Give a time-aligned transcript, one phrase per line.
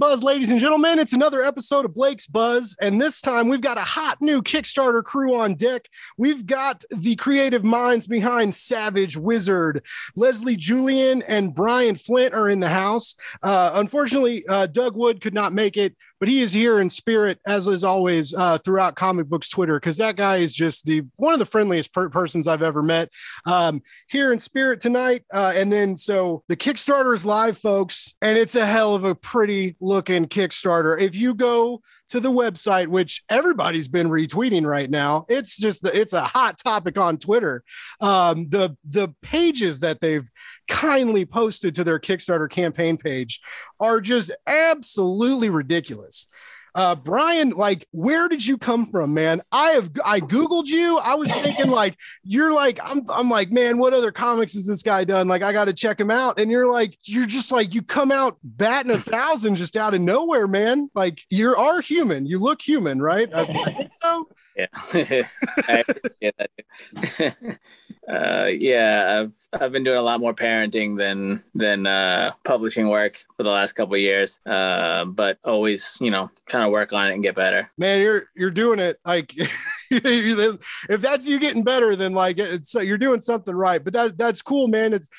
[0.00, 2.74] Buzz ladies and gentlemen, it's another episode of Blake's Buzz.
[2.80, 5.90] And this time we've got a hot new Kickstarter crew on deck.
[6.16, 9.84] We've got the creative minds behind Savage Wizard.
[10.16, 13.14] Leslie Julian and Brian Flint are in the house.
[13.42, 17.40] Uh, unfortunately, uh, Doug Wood could not make it but he is here in spirit
[17.46, 21.32] as is always uh, throughout comic books twitter because that guy is just the one
[21.32, 23.08] of the friendliest per- persons i've ever met
[23.46, 28.38] um, here in spirit tonight uh, and then so the kickstarter is live folks and
[28.38, 33.22] it's a hell of a pretty looking kickstarter if you go to the website, which
[33.28, 35.24] everybody's been retweeting right now.
[35.28, 37.62] It's just the, it's a hot topic on Twitter.
[38.00, 40.28] Um, the the pages that they've
[40.70, 43.40] kindly posted to their Kickstarter campaign page
[43.80, 46.26] are just absolutely ridiculous.
[46.74, 49.42] Uh, Brian, like, where did you come from, man?
[49.50, 50.98] I have I googled you.
[50.98, 54.82] I was thinking like you're like I'm I'm like man, what other comics has this
[54.82, 55.26] guy done?
[55.26, 56.38] Like, I got to check him out.
[56.38, 60.00] And you're like you're just like you come out batting a thousand just out of
[60.00, 60.88] nowhere, man.
[60.94, 62.24] Like you are human.
[62.24, 63.28] You look human, right?
[63.34, 64.28] I, I think so.
[64.56, 64.66] Yeah,
[65.66, 65.84] I
[66.22, 67.58] that.
[68.10, 73.24] uh, yeah, I've I've been doing a lot more parenting than than uh, publishing work
[73.36, 74.38] for the last couple years.
[74.44, 77.70] Uh, but always, you know, trying to work on it and get better.
[77.78, 79.34] Man, you're you're doing it like.
[79.92, 83.82] if that's you getting better, then like it's you're doing something right.
[83.82, 84.92] But that that's cool, man.
[84.92, 85.10] It's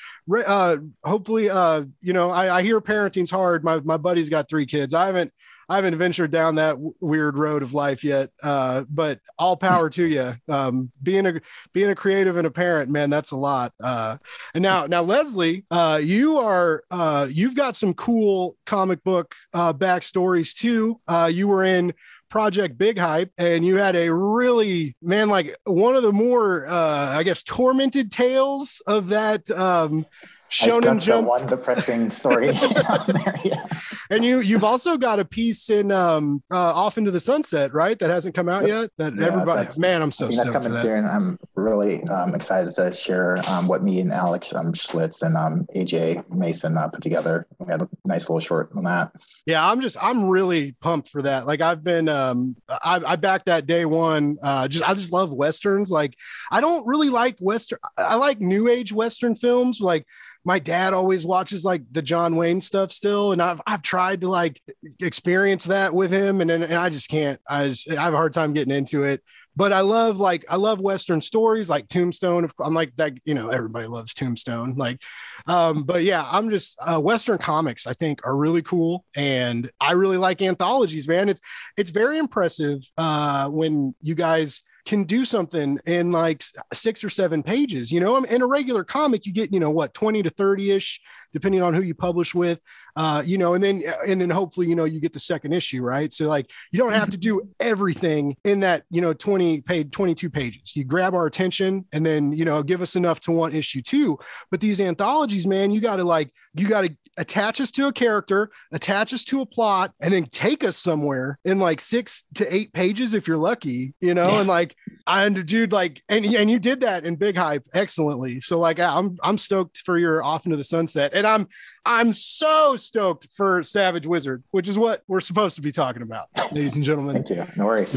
[0.46, 3.64] uh, hopefully, uh, you know, I, I hear parenting's hard.
[3.64, 4.94] My my buddy's got three kids.
[4.94, 5.30] I haven't
[5.68, 8.30] I haven't ventured down that w- weird road of life yet.
[8.42, 10.34] Uh, but all power to you.
[10.48, 11.40] Um, being a
[11.72, 13.72] being a creative and a parent, man, that's a lot.
[13.82, 14.18] Uh,
[14.54, 19.72] and now now Leslie, uh, you are uh, you've got some cool comic book uh,
[19.72, 21.00] backstories too.
[21.08, 21.92] Uh, you were in
[22.28, 27.16] Project Big Hype, and you had a really man like one of the more uh,
[27.16, 30.06] I guess tormented tales of that um,
[30.50, 31.28] Shonen Jump.
[31.28, 32.50] One depressing story
[33.06, 33.66] there, yeah.
[34.12, 37.98] And you you've also got a piece in um uh, Off into the Sunset, right?
[37.98, 38.90] That hasn't come out yet.
[38.98, 41.06] That yeah, everybody, man, I'm so stoked that's coming soon.
[41.06, 45.66] I'm really um, excited to share um, what me and Alex um, Schlitz and um,
[45.74, 47.46] AJ Mason uh, put together.
[47.58, 49.12] We had a nice little short on that.
[49.46, 51.46] Yeah, I'm just I'm really pumped for that.
[51.46, 54.36] Like I've been um I, I backed that day one.
[54.42, 55.90] Uh just I just love westerns.
[55.90, 56.16] Like
[56.50, 60.06] I don't really like western I like new age western films like
[60.44, 64.28] my dad always watches like the John Wayne stuff still, and I've I've tried to
[64.28, 64.60] like
[65.00, 67.40] experience that with him, and and, I just can't.
[67.48, 69.22] I just I have a hard time getting into it.
[69.54, 72.48] But I love like I love Western stories like Tombstone.
[72.58, 74.74] I'm like that, you know, everybody loves Tombstone.
[74.76, 74.98] Like,
[75.46, 77.86] um, but yeah, I'm just uh, Western comics.
[77.86, 81.28] I think are really cool, and I really like anthologies, man.
[81.28, 81.40] It's
[81.76, 87.42] it's very impressive uh, when you guys can do something in like six or seven
[87.42, 87.92] pages.
[87.92, 91.00] You know, in a regular comic, you get, you know, what, 20 to 30 ish,
[91.32, 92.60] depending on who you publish with
[92.94, 95.82] uh, you know, and then and then hopefully you know you get the second issue,
[95.82, 96.12] right?
[96.12, 100.28] So like you don't have to do everything in that you know 20 paid 22
[100.28, 100.76] pages.
[100.76, 104.18] You grab our attention and then you know give us enough to want issue two.
[104.50, 107.92] But these anthologies, man, you got to like you got to attach us to a
[107.92, 112.54] character, attach us to a plot, and then take us somewhere in like six to
[112.54, 114.22] eight pages if you're lucky, you know.
[114.22, 114.40] Yeah.
[114.40, 114.76] And like
[115.06, 118.40] I dude, like and and you did that in Big Hype excellently.
[118.40, 121.48] So like I'm I'm stoked for your Off into the Sunset, and I'm
[121.84, 126.26] I'm so stoked for Savage Wizard, which is what we're supposed to be talking about,
[126.52, 127.14] ladies and gentlemen.
[127.14, 127.46] Thank you.
[127.56, 127.90] No worries.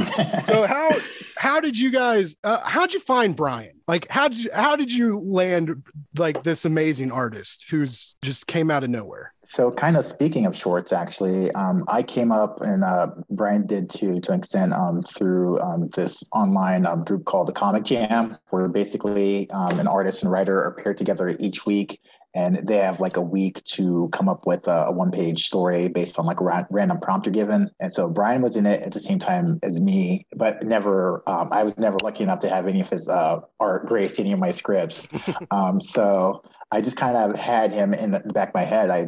[0.45, 0.91] so how
[1.37, 2.35] how did you guys?
[2.43, 3.75] Uh, how'd you find Brian?
[3.87, 5.83] Like, how did you, how did you land
[6.17, 9.33] like this amazing artist who's just came out of nowhere?
[9.45, 13.91] So, kind of speaking of shorts, actually, um, I came up and uh, Brian did
[13.91, 18.37] too, to an extent, um, through um, this online um, group called the Comic Jam,
[18.49, 22.01] where basically um, an artist and writer are paired together each week
[22.35, 26.19] and they have like a week to come up with a, one page story based
[26.19, 27.71] on like a ra- random prompt you're given.
[27.79, 31.49] And so Brian was in it at the same time as me, but never, um,
[31.51, 34.39] I was never lucky enough to have any of his uh, art graced any of
[34.39, 35.07] my scripts.
[35.51, 36.43] um, so
[36.75, 38.89] I just kind of had him in the back of my head.
[38.89, 39.07] I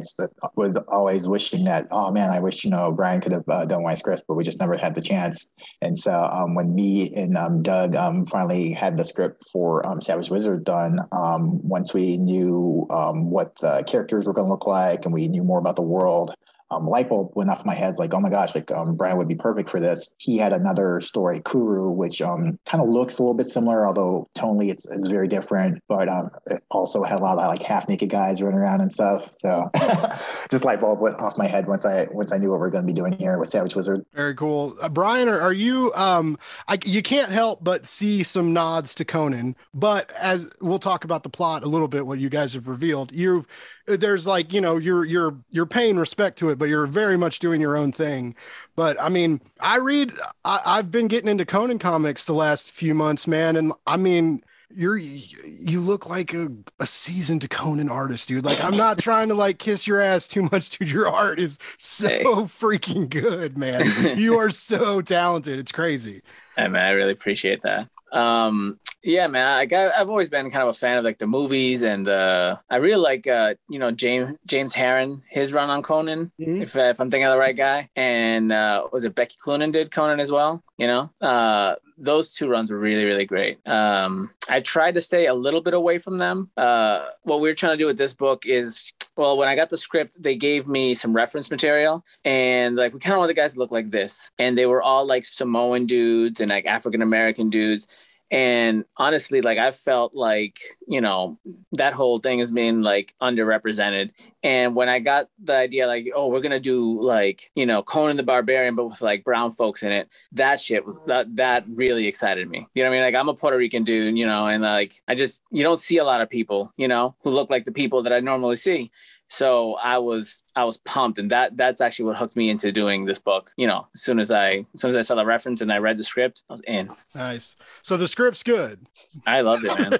[0.56, 3.84] was always wishing that, oh man, I wish, you know, Brian could have uh, done
[3.84, 5.50] my script, but we just never had the chance.
[5.82, 10.00] And so um, when me and um, Doug um, finally had the script for um,
[10.00, 14.66] Savage Wizard done, um, once we knew um, what the characters were going to look
[14.66, 16.34] like and we knew more about the world,
[16.70, 19.28] um, light bulb went off my head like oh my gosh like um, brian would
[19.28, 20.14] be perfect for this.
[20.18, 24.28] He had another story kuru which um, kind of looks a little bit similar although
[24.36, 27.88] tonally it's, it's very different but um, it also had a lot of like half
[27.88, 29.70] naked guys running around and stuff so
[30.50, 32.70] just light bulb went off my head once i once i knew what we are
[32.70, 34.04] going to be doing here with savage wizard.
[34.12, 34.76] Very cool.
[34.80, 39.04] Uh, brian are, are you um I, you can't help but see some nods to
[39.04, 42.68] conan but as we'll talk about the plot a little bit what you guys have
[42.68, 43.46] revealed you've
[43.96, 47.38] there's like you know you're you're you're paying respect to it but you're very much
[47.38, 48.34] doing your own thing.
[48.76, 50.12] But i mean i read
[50.44, 53.56] I, i've been getting into conan comics the last few months man.
[53.56, 54.42] And i mean
[54.74, 56.48] you're you look like a,
[56.78, 58.44] a seasoned conan artist dude.
[58.44, 60.90] Like i'm not trying to like kiss your ass too much dude.
[60.90, 62.24] Your art is so hey.
[62.24, 63.84] freaking good man.
[64.18, 65.58] You are so talented.
[65.58, 66.22] It's crazy.
[66.56, 69.46] Hey man i really appreciate that um yeah, man.
[69.46, 72.56] I got, I've always been kind of a fan of like the movies, and uh,
[72.68, 76.32] I really like uh, you know James James Harren his run on Conan.
[76.40, 76.62] Mm-hmm.
[76.62, 79.92] If, if I'm thinking of the right guy, and uh, was it Becky Cloonan did
[79.92, 80.62] Conan as well?
[80.78, 83.66] You know, uh, those two runs were really really great.
[83.68, 86.50] Um, I tried to stay a little bit away from them.
[86.56, 89.68] Uh, what we are trying to do with this book is well, when I got
[89.68, 93.34] the script, they gave me some reference material and like we kind of want the
[93.34, 94.30] guys to look like this.
[94.38, 97.88] And they were all like Samoan dudes and like African American dudes
[98.30, 101.38] and honestly like i felt like you know
[101.72, 104.10] that whole thing has been like underrepresented.
[104.42, 108.16] And when i got the idea like oh we're gonna do like you know conan
[108.16, 112.06] the barbarian but with like brown folks in it that shit was that that really
[112.06, 112.66] excited me.
[112.74, 113.04] You know what i mean?
[113.12, 115.96] Like i'm a puerto rican dude you know and like i just you don't see
[115.96, 118.90] a lot of people you know who look like the people that i normally see
[119.28, 123.04] so I was I was pumped, and that that's actually what hooked me into doing
[123.04, 123.52] this book.
[123.56, 125.76] You know, as soon as I as soon as I saw the reference and I
[125.78, 126.88] read the script, I was in.
[127.14, 127.54] Nice.
[127.82, 128.86] So the script's good.
[129.26, 129.90] I loved it, man.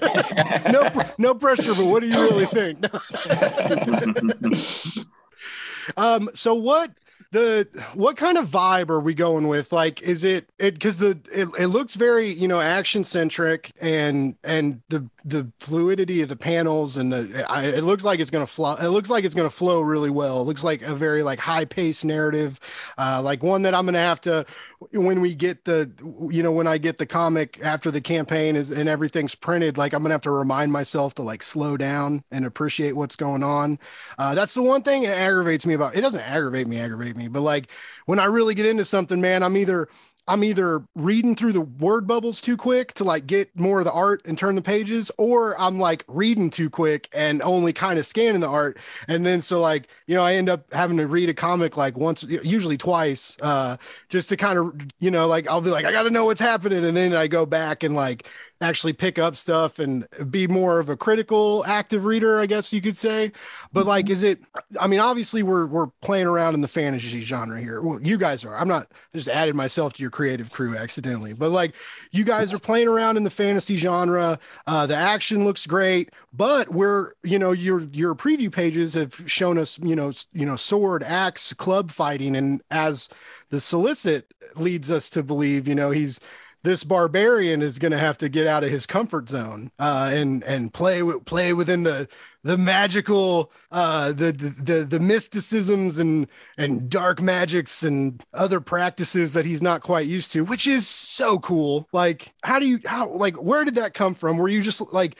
[0.73, 2.83] no no pressure, but what do you really think?
[5.99, 6.31] um.
[6.33, 6.93] So what?
[7.31, 9.73] The what kind of vibe are we going with?
[9.73, 14.37] Like is it it because the it, it looks very you know action centric and
[14.45, 18.47] and the the fluidity of the panels and the I, it looks like it's gonna
[18.47, 20.41] flow it looks like it's gonna flow really well.
[20.41, 22.59] It looks like a very like high paced narrative
[22.97, 24.47] uh like one that i'm gonna have to
[24.93, 25.91] when we get the
[26.31, 29.93] you know when i get the comic after the campaign is and everything's printed like
[29.93, 33.79] i'm gonna have to remind myself to like slow down and appreciate what's going on.
[34.19, 37.29] Uh that's the one thing it aggravates me about it doesn't aggravate me aggravate me
[37.29, 37.71] but like
[38.07, 39.89] when i really get into something man i'm either
[40.29, 43.93] I'm either reading through the word bubbles too quick to like get more of the
[43.93, 48.05] art and turn the pages, or I'm like reading too quick and only kind of
[48.07, 48.79] scanning the art.
[49.09, 51.97] And then so like, you know, I end up having to read a comic like
[51.97, 53.79] once, usually twice, uh,
[54.11, 56.85] just to kind of, you know, like I'll be like, I gotta know what's happening.
[56.85, 58.29] And then I go back and like
[58.61, 62.81] actually pick up stuff and be more of a critical active reader i guess you
[62.81, 63.31] could say.
[63.73, 64.13] But like mm-hmm.
[64.13, 64.41] is it
[64.81, 67.81] i mean obviously we're we're playing around in the fantasy genre here.
[67.83, 68.57] Well you guys are.
[68.57, 71.33] I'm not I just added myself to your creative crew accidentally.
[71.33, 71.75] But like
[72.11, 74.39] you guys are playing around in the fantasy genre.
[74.67, 79.59] Uh the action looks great but we're you know your your preview pages have shown
[79.59, 82.37] us you know you know sword axe club fighting.
[82.37, 83.09] And as
[83.51, 86.21] the solicit leads us to believe you know he's
[86.65, 90.43] this barbarian is going to have to get out of his comfort zone uh, and
[90.45, 92.09] and play play within the
[92.45, 99.47] the magical uh, the, the the mysticisms and and dark magics and other practices that
[99.47, 101.89] he's not quite used to, which is so cool.
[101.93, 104.39] Like, how do you how like where did that come from?
[104.39, 105.19] Were you just like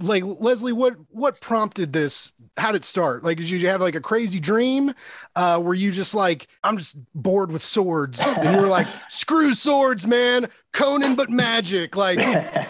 [0.00, 2.34] like Leslie, what what prompted this?
[2.56, 3.22] How did it start?
[3.22, 4.94] Like, did you have like a crazy dream?
[5.34, 9.52] Uh, were you just like, I'm just bored with swords, and you were like, screw
[9.52, 11.96] swords, man, Conan but magic.
[11.96, 12.18] Like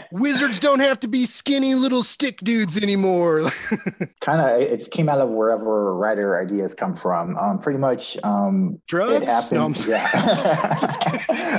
[0.10, 3.50] wizards don't have to be skinny little stick dudes anymore.
[4.20, 7.36] kind of, it came out of wherever writer ideas come from.
[7.36, 9.22] Um, pretty much, um, drugs.
[9.22, 10.10] It happened, no, yeah,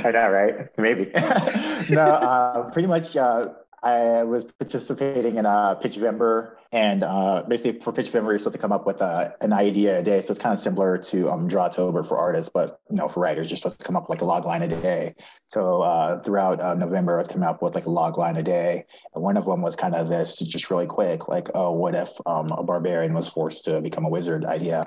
[0.04, 0.68] I know, right?
[0.76, 1.10] Maybe.
[1.88, 3.16] no, uh, pretty much.
[3.16, 3.48] Uh,
[3.82, 8.56] I was participating in a pitch Pitchvember, and uh, basically for pitch Pitchvember, you're supposed
[8.56, 10.20] to come up with a, an idea a day.
[10.20, 13.50] So it's kind of similar to um, Drawtober for artists, but you know, for writers,
[13.50, 15.14] you're supposed to come up with like a log line a day.
[15.46, 18.42] So uh, throughout uh, November, I was coming up with like a log line a
[18.42, 21.94] day, and one of them was kind of this, just really quick, like, oh, what
[21.94, 24.84] if um, a barbarian was forced to become a wizard idea?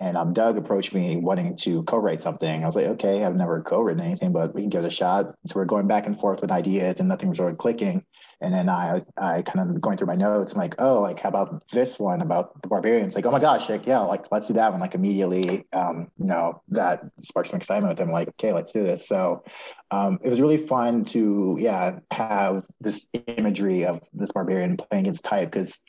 [0.00, 2.62] And um, Doug approached me wanting to co-write something.
[2.62, 5.34] I was like, okay, I've never co-written anything, but we can give it a shot.
[5.46, 8.04] So we're going back and forth with ideas, and nothing was really clicking.
[8.42, 10.52] And then I, I kind of going through my notes.
[10.52, 13.14] I'm like, oh, like how about this one about the barbarians?
[13.14, 14.80] Like, oh my gosh, like yeah, like let's do that one.
[14.80, 18.10] Like immediately, um, you know, that sparks some excitement with them.
[18.10, 19.06] Like, okay, let's do this.
[19.06, 19.44] So
[19.90, 23.08] um, it was really fun to yeah have this
[23.38, 25.84] imagery of this barbarian playing against type because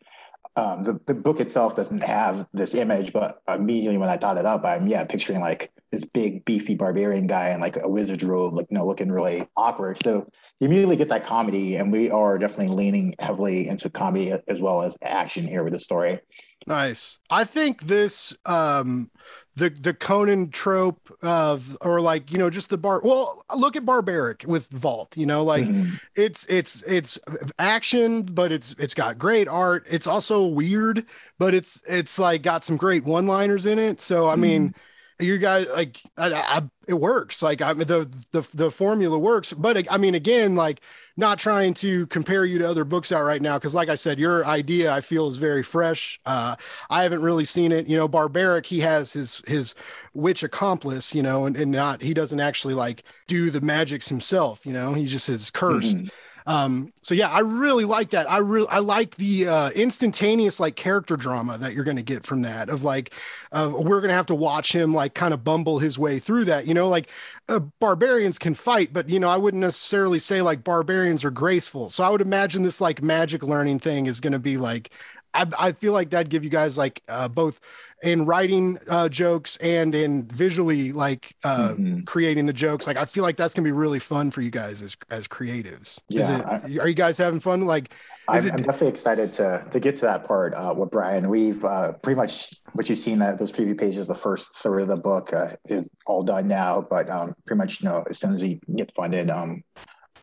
[0.56, 4.46] um, the, the book itself doesn't have this image, but immediately when I thought it
[4.46, 8.54] up, I'm yeah picturing like this big beefy barbarian guy in like a wizard's robe,
[8.54, 10.02] like you know, looking really awkward.
[10.04, 10.26] So
[10.60, 14.84] you immediately get that comedy, and we are definitely leaning heavily into comedy as well
[14.84, 16.20] as action here with the story.
[16.68, 17.20] Nice.
[17.30, 19.10] I think this um
[19.56, 23.86] the the Conan trope of or like you know just the bar well look at
[23.86, 25.96] barbaric with Vault you know like mm-hmm.
[26.16, 27.20] it's it's it's
[27.60, 29.86] action but it's it's got great art.
[29.90, 31.06] It's also weird
[31.38, 34.02] but it's it's like got some great one liners in it.
[34.02, 35.26] So I mean mm-hmm.
[35.26, 37.44] you guys like I, I, it works.
[37.44, 39.54] Like i mean the, the the formula works.
[39.54, 40.82] But i mean again like
[41.16, 44.18] not trying to compare you to other books out right now because like i said
[44.18, 46.20] your idea i feel is very fresh.
[46.26, 46.56] Uh
[46.90, 47.88] i haven't really seen it.
[47.88, 49.76] You know barbaric he has his his
[50.14, 54.66] witch accomplice you know and, and not he doesn't actually like do the magics himself
[54.66, 54.94] you know?
[54.94, 55.98] He just is cursed.
[55.98, 56.08] Mm-hmm.
[56.46, 58.30] Um, so yeah, I really like that.
[58.30, 62.26] I really I like the uh, instantaneous like character drama that you're going to get
[62.26, 62.70] from that.
[62.70, 63.14] Of like,
[63.52, 66.46] uh, we're going to have to watch him like kind of bumble his way through
[66.46, 66.68] that.
[66.68, 67.10] You know, like
[67.50, 71.90] uh, barbarians can fight, but you know, I wouldn't necessarily say like barbarians are graceful.
[71.90, 74.92] So I would imagine this like magic learning thing is going to be like.
[75.34, 77.60] I, I feel like that give you guys like uh, both
[78.04, 82.02] in writing uh, jokes and in visually like uh, mm-hmm.
[82.02, 82.86] creating the jokes.
[82.86, 86.02] Like I feel like that's gonna be really fun for you guys as as creatives.
[86.10, 86.42] Yeah, Is it?
[86.46, 87.66] I, are you guys having fun?
[87.66, 87.94] Like,
[88.28, 91.30] I'm, it, I'm, definitely excited to to get to that part uh, with Brian.
[91.30, 94.88] We've uh, pretty much what you've seen that those preview pages, the first third of
[94.90, 96.82] the book uh, is all done now.
[96.82, 99.64] But um, pretty much, you know, as soon as we get funded, um,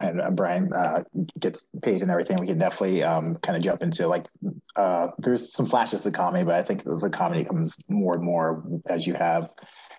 [0.01, 1.05] and uh, Brian uh,
[1.39, 4.27] gets paid and everything, we can definitely um, kind of jump into like
[4.77, 8.25] uh, there's some flashes of comedy, but I think the, the, comedy comes more and
[8.25, 9.51] more as you have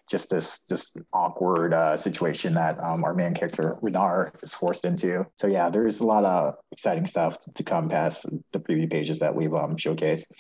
[0.10, 5.26] just this this awkward uh, situation that um, our main character Renar is forced into.
[5.36, 9.36] So yeah, there's a lot of exciting stuff to come past the preview pages that
[9.36, 10.32] we've um, showcased.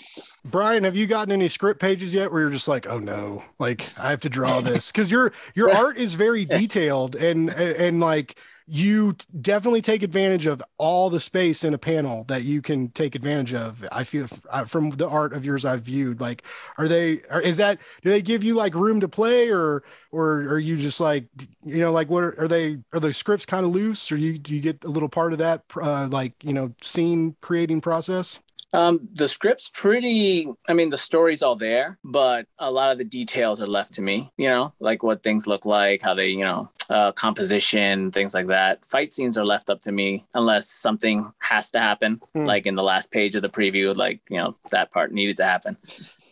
[0.43, 3.87] Brian, have you gotten any script pages yet where you're just like, oh no, like
[3.97, 8.37] I have to draw this because your your art is very detailed and and like
[8.73, 13.15] you definitely take advantage of all the space in a panel that you can take
[13.15, 13.85] advantage of.
[13.91, 14.27] I feel
[14.65, 16.43] from the art of yours I've viewed, like,
[16.77, 20.43] are they, are, is that, do they give you like room to play or, or
[20.43, 21.25] are you just like,
[21.63, 24.37] you know, like what are, are they, are the scripts kind of loose or you,
[24.37, 28.39] do you get a little part of that, uh, like, you know, scene creating process?
[28.73, 33.03] Um, the script's pretty, I mean, the story's all there, but a lot of the
[33.03, 36.45] details are left to me, you know, like what things look like, how they, you
[36.45, 38.85] know, uh, composition, things like that.
[38.85, 42.45] Fight scenes are left up to me unless something has to happen, mm.
[42.45, 45.43] like in the last page of the preview, like, you know, that part needed to
[45.43, 45.77] happen.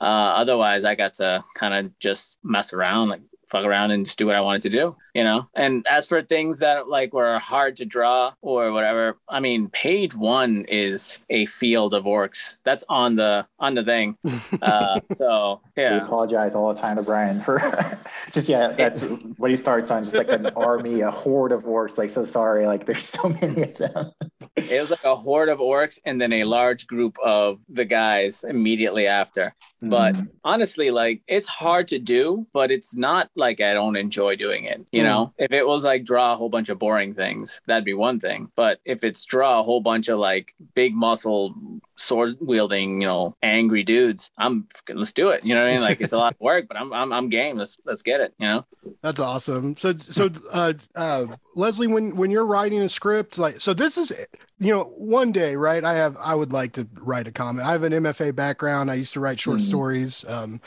[0.01, 0.03] Uh,
[0.37, 4.27] otherwise, I got to kind of just mess around, like fuck around and just do
[4.27, 5.47] what I wanted to do, you know?
[5.55, 10.15] And as for things that like were hard to draw or whatever, I mean, page
[10.15, 12.59] one is a field of orcs.
[12.63, 14.17] That's on the on the thing.
[14.61, 15.93] Uh, so yeah.
[15.93, 17.59] We apologize all the time to Brian for
[18.31, 19.03] just yeah, that's
[19.37, 21.97] what he starts on, just like an army, a horde of orcs.
[21.97, 24.11] Like so sorry, like there's so many of them.
[24.55, 28.43] it was like a horde of orcs and then a large group of the guys
[28.43, 29.55] immediately after.
[29.81, 30.27] But mm.
[30.43, 34.85] honestly, like it's hard to do, but it's not like I don't enjoy doing it.
[34.91, 35.05] You mm.
[35.05, 38.19] know, if it was like draw a whole bunch of boring things, that'd be one
[38.19, 38.51] thing.
[38.55, 41.55] But if it's draw a whole bunch of like big muscle
[41.99, 45.45] sword wielding, you know, angry dudes, I'm let's do it.
[45.45, 45.81] You know what I mean?
[45.81, 47.57] Like it's a lot of work, but I'm I'm, I'm game.
[47.57, 48.33] Let's let's get it.
[48.39, 48.65] You know.
[49.01, 49.75] That's awesome.
[49.77, 54.13] So so uh, uh, Leslie, when when you're writing a script, like so, this is
[54.59, 55.83] you know one day, right?
[55.83, 57.65] I have I would like to write a comic.
[57.65, 58.89] I have an MFA background.
[58.89, 59.67] I used to write short mm-hmm.
[59.67, 60.25] stories.
[60.27, 60.61] Um,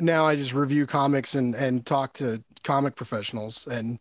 [0.00, 3.98] now I just review comics and and talk to comic professionals and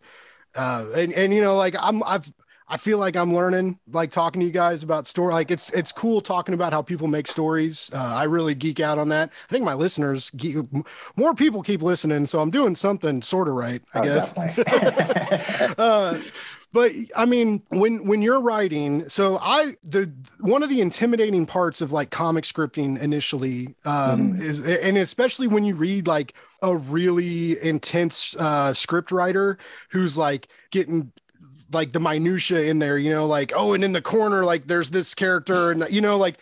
[0.56, 2.30] uh and and you know like I'm I've
[2.72, 5.34] I feel like I'm learning, like talking to you guys about story.
[5.34, 7.90] Like it's it's cool talking about how people make stories.
[7.92, 9.32] Uh, I really geek out on that.
[9.50, 10.58] I think my listeners, geek,
[11.16, 14.34] more people keep listening, so I'm doing something sort of right, I Oh, guess.
[15.80, 16.20] uh,
[16.72, 21.82] but I mean, when when you're writing, so I the one of the intimidating parts
[21.82, 24.42] of like comic scripting initially um, Mhm.
[24.42, 29.58] is, and especially when you read like a really intense uh, script writer
[29.90, 31.12] who's like getting
[31.72, 34.92] like the minutia in there, you know, like oh, and in the corner, like there's
[34.92, 36.38] this character, and you know, like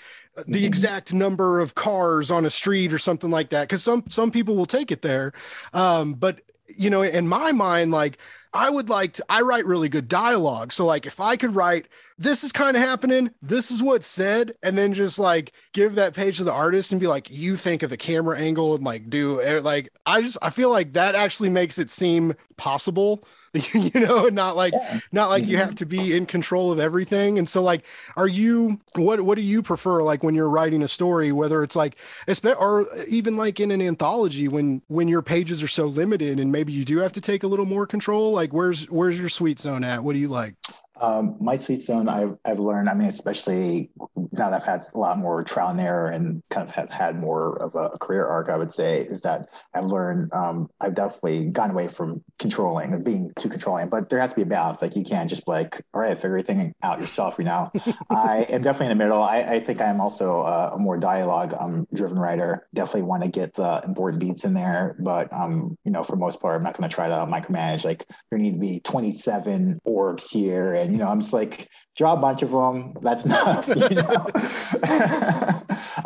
[0.47, 0.65] the Mhm.
[0.65, 4.55] exact number of cars on a street or something like that because some some people
[4.55, 5.33] will take it there.
[5.73, 8.17] Um but you know in my mind like
[8.53, 10.71] i would like to i write really good dialogue.
[10.71, 11.87] So like if i could write
[12.19, 16.13] this is kind of happening this is what's said and then just like give that
[16.13, 19.09] page to the artist and be like you think of the camera angle and like
[19.09, 23.23] do it like i just i feel like that actually makes it seem possible
[23.73, 24.99] you know and not like Yeah.
[25.11, 25.65] not like you mm-hmm.
[25.65, 27.37] have to be in control of everything.
[27.37, 27.85] And so like
[28.15, 31.75] are you what what do you prefer like when you're writing a story whether it's
[31.75, 31.97] like
[32.43, 36.73] or even like in an anthology when when your pages are so limited and maybe
[36.73, 38.31] you do have to take a little more control?
[38.31, 40.03] Like where's where's your sweet zone at?
[40.03, 40.55] What do you like
[41.01, 44.99] Um, my sweet zone, I've, I've learned, I mean, especially now that I've had a
[44.99, 48.49] lot more trial and error and kind of have had more of a career arc,
[48.49, 53.03] I would say, is that I've learned, um, I've definitely gotten away from controlling and
[53.03, 54.81] being too controlling, but there has to be a balance.
[54.81, 57.71] Like you can't just be like, all right, figure everything out yourself, you know?
[58.09, 59.21] I am definitely in the middle.
[59.21, 62.67] I, I think I'm also a, a more dialogue um, driven writer.
[62.73, 66.19] Definitely want to get the important beats in there, but um, you know, for the
[66.19, 67.85] most part, I'm not going to try to micromanage.
[67.85, 72.13] Like there need to be 27 orcs here, and you know, I'm just like draw
[72.13, 72.95] a bunch of them.
[73.01, 73.67] That's enough.
[73.67, 74.27] You know,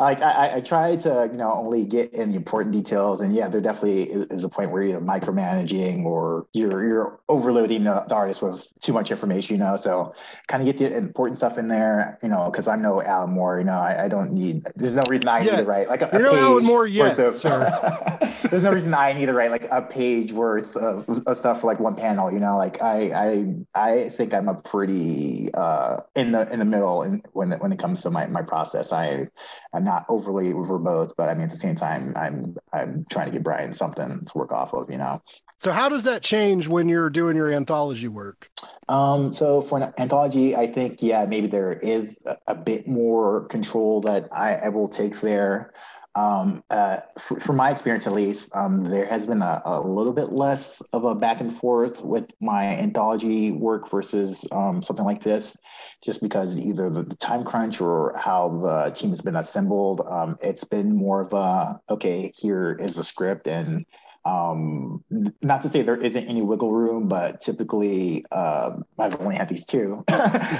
[0.00, 3.48] like I, I- try to you know only get in the important details, and yeah,
[3.48, 8.14] there definitely is, is a point where you're micromanaging or you're you're overloading the, the
[8.14, 9.56] artist with too much information.
[9.56, 10.14] You know, so
[10.46, 12.18] kind of get the important stuff in there.
[12.22, 13.58] You know, because I'm no Alan Moore.
[13.58, 14.62] You know, I, I don't need.
[14.76, 15.56] There's no reason I Yeah.
[15.56, 18.38] need to write like a, a You're no Alan page Moore yet, worth of-.
[18.50, 21.66] There's no reason I need to write like a page worth of, of stuff for
[21.66, 22.30] like one panel.
[22.32, 25.81] You know, like I I I think I'm a pretty uh
[26.14, 28.92] in the in the middle in, when it, when it comes to my my process.
[28.92, 29.26] I
[29.74, 33.32] I'm not overly verbose, but I mean at the same time I'm I'm trying to
[33.32, 34.90] give Brian something to work off of.
[34.90, 35.22] You know.
[35.58, 38.50] so how does that change when you're doing your anthology work
[38.88, 43.46] Um, so for an anthology, I think yeah, maybe there is a, a bit more
[43.46, 45.72] control that I, I will take there.
[46.14, 50.12] Um, uh, for, from my experience, at least, um, there has been a, a little
[50.12, 55.22] bit less of a back and forth with my anthology work versus um, something like
[55.22, 55.56] this,
[56.02, 60.02] just because either the, the time crunch or how the team has been assembled.
[60.08, 63.86] Um, it's been more of a okay, here is the script and
[64.24, 65.02] um
[65.42, 69.64] not to say there isn't any wiggle room but typically uh, i've only had these
[69.64, 70.04] two.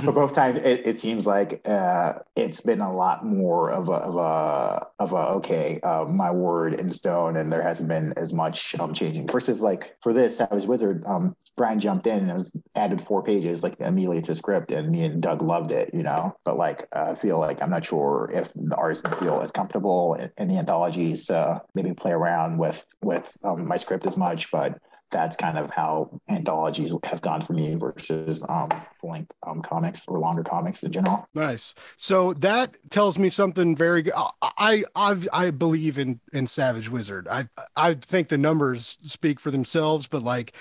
[0.05, 3.93] But both times it, it seems like uh it's been a lot more of a
[3.93, 8.33] of a of a okay uh, my word in stone and there hasn't been as
[8.33, 12.31] much um changing versus like for this I was wizard um Brian jumped in and
[12.31, 15.93] it was added four pages like immediately to script, and me and Doug loved it,
[15.93, 16.35] you know.
[16.45, 20.31] But like, I feel like I'm not sure if the artists feel as comfortable in,
[20.39, 24.51] in the anthologies, uh, maybe play around with with um, my script as much.
[24.51, 24.79] But
[25.13, 30.05] that's kind of how anthologies have gone for me versus um, full length um, comics
[30.09, 31.29] or longer comics in general.
[31.35, 31.75] Nice.
[31.99, 34.15] So that tells me something very good.
[34.43, 37.29] I I I believe in in Savage Wizard.
[37.29, 40.55] I I think the numbers speak for themselves, but like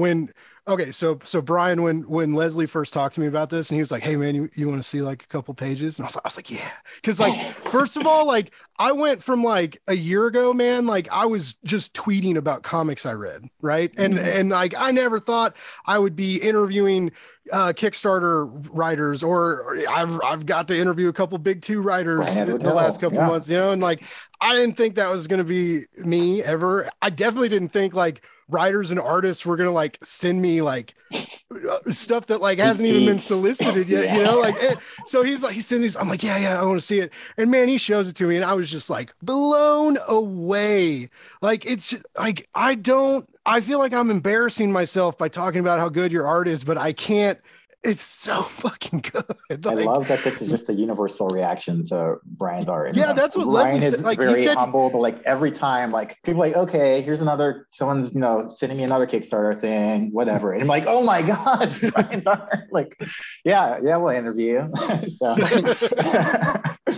[0.00, 0.32] when
[0.68, 3.80] okay, so so Brian, when when Leslie first talked to me about this, and he
[3.82, 6.08] was like, "Hey man, you, you want to see like a couple pages?" And I
[6.08, 7.34] was like, I was like, "Yeah," because like
[7.70, 11.54] first of all, like I went from like a year ago, man, like I was
[11.64, 13.92] just tweeting about comics I read, right?
[13.98, 14.40] And Mhm.
[14.40, 17.12] and like I never thought I would be interviewing
[17.52, 22.36] uh Kickstarter writers or or I've I've got to interview a couple big two writers
[22.36, 23.26] in the last couple yeah.
[23.26, 24.02] months, you know, and like
[24.40, 26.88] I didn't think that was gonna be me ever.
[27.02, 31.92] I definitely didn't think like writers and artists were gonna like send me like uh,
[31.92, 35.54] stuff that like hasn't even been solicited yet, you know, like it, so he's like,
[35.54, 35.96] he sends these.
[35.96, 37.12] I'm like, yeah, yeah, I want to see it.
[37.36, 41.08] And man, he shows it to me, and I was just like blown away.
[41.42, 43.28] Like it's just like I don't.
[43.46, 46.78] I feel like I'm embarrassing myself by talking about how good your art is, but
[46.78, 47.38] I can't.
[47.82, 49.24] It's so fucking good.
[49.50, 52.94] I love that this is just a universal reaction to Brian's art.
[52.94, 54.04] Yeah, that's what Brian Leslie is said.
[54.04, 57.20] Like, he very said- humble, but like every time, like people are like, okay, here's
[57.20, 61.22] another someone's you know sending me another Kickstarter thing, whatever, and I'm like, oh my
[61.26, 62.68] god, Brian's art.
[62.70, 63.00] Like,
[63.44, 64.72] yeah, yeah, we'll interview you.
[65.16, 65.34] so,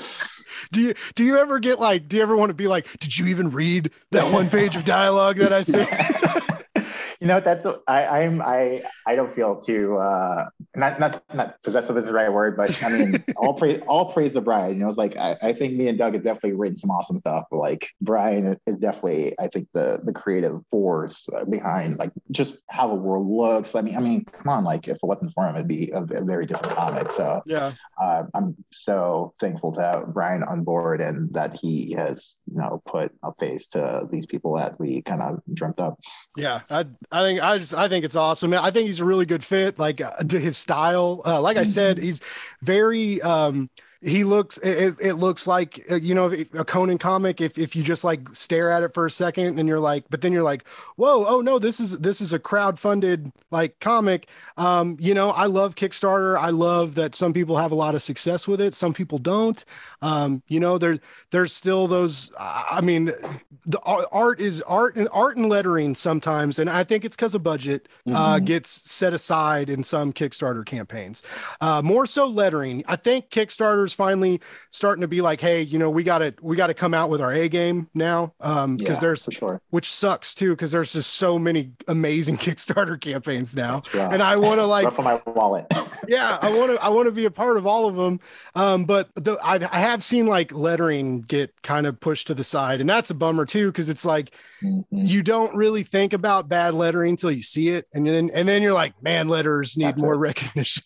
[0.72, 2.08] do you do you ever get like?
[2.08, 2.86] Do you ever want to be like?
[2.98, 5.88] Did you even read that one page of dialogue that I sent?
[7.22, 11.96] You know, that's I, I'm I I don't feel too uh not not not possessive
[11.96, 14.72] is the right word, but I mean all praise all praise to Brian.
[14.72, 17.18] You know, it's like I, I think me and Doug have definitely written some awesome
[17.18, 22.64] stuff, but like Brian is definitely I think the the creative force behind like just
[22.70, 23.76] how the world looks.
[23.76, 26.02] I mean, I mean, come on, like if it wasn't for him, it'd be a,
[26.02, 27.12] a very different comic.
[27.12, 32.40] So yeah, uh, I'm so thankful to have Brian on board and that he has
[32.50, 36.00] you know put a face to these people that we kind of dreamt up.
[36.37, 38.55] Yeah, I I think I just I think it's awesome.
[38.55, 39.79] I think he's a really good fit.
[39.79, 41.20] Like uh, to his style.
[41.25, 42.07] Uh, like I said, mm-hmm.
[42.07, 42.20] he's
[42.62, 43.68] very um
[44.02, 47.84] he looks it, it looks like uh, you know a conan comic if, if you
[47.84, 50.66] just like stare at it for a second and you're like but then you're like
[50.96, 54.26] whoa oh no this is this is a crowd funded like comic.
[54.56, 56.36] Um you know i love kickstarter.
[56.36, 58.74] I love that some people have a lot of success with it.
[58.74, 59.64] Some people don't.
[60.00, 60.98] Um you know there
[61.30, 63.12] there's still those i mean
[63.66, 67.42] the art is art and art and lettering sometimes and i think it's because of
[67.42, 68.16] budget uh, mm-hmm.
[68.16, 71.22] uh gets set aside in some kickstarter campaigns.
[71.60, 72.82] Uh more so lettering.
[72.88, 76.57] I think kickstarters finally starting to be like, hey, you know, we got to we
[76.57, 79.61] got to come out with our A game now, um, because yeah, there's sure.
[79.70, 84.61] which sucks too, because there's just so many amazing Kickstarter campaigns now, and I want
[84.61, 85.66] to like for my wallet.
[86.09, 88.20] yeah, I want to I want to be a part of all of them,
[88.55, 92.44] um, but the, I, I have seen like lettering get kind of pushed to the
[92.44, 94.83] side, and that's a bummer too, because it's like mm-hmm.
[94.90, 98.62] you don't really think about bad lettering until you see it, and then and then
[98.62, 100.18] you're like, man, letters need that's more it.
[100.33, 100.85] recognition.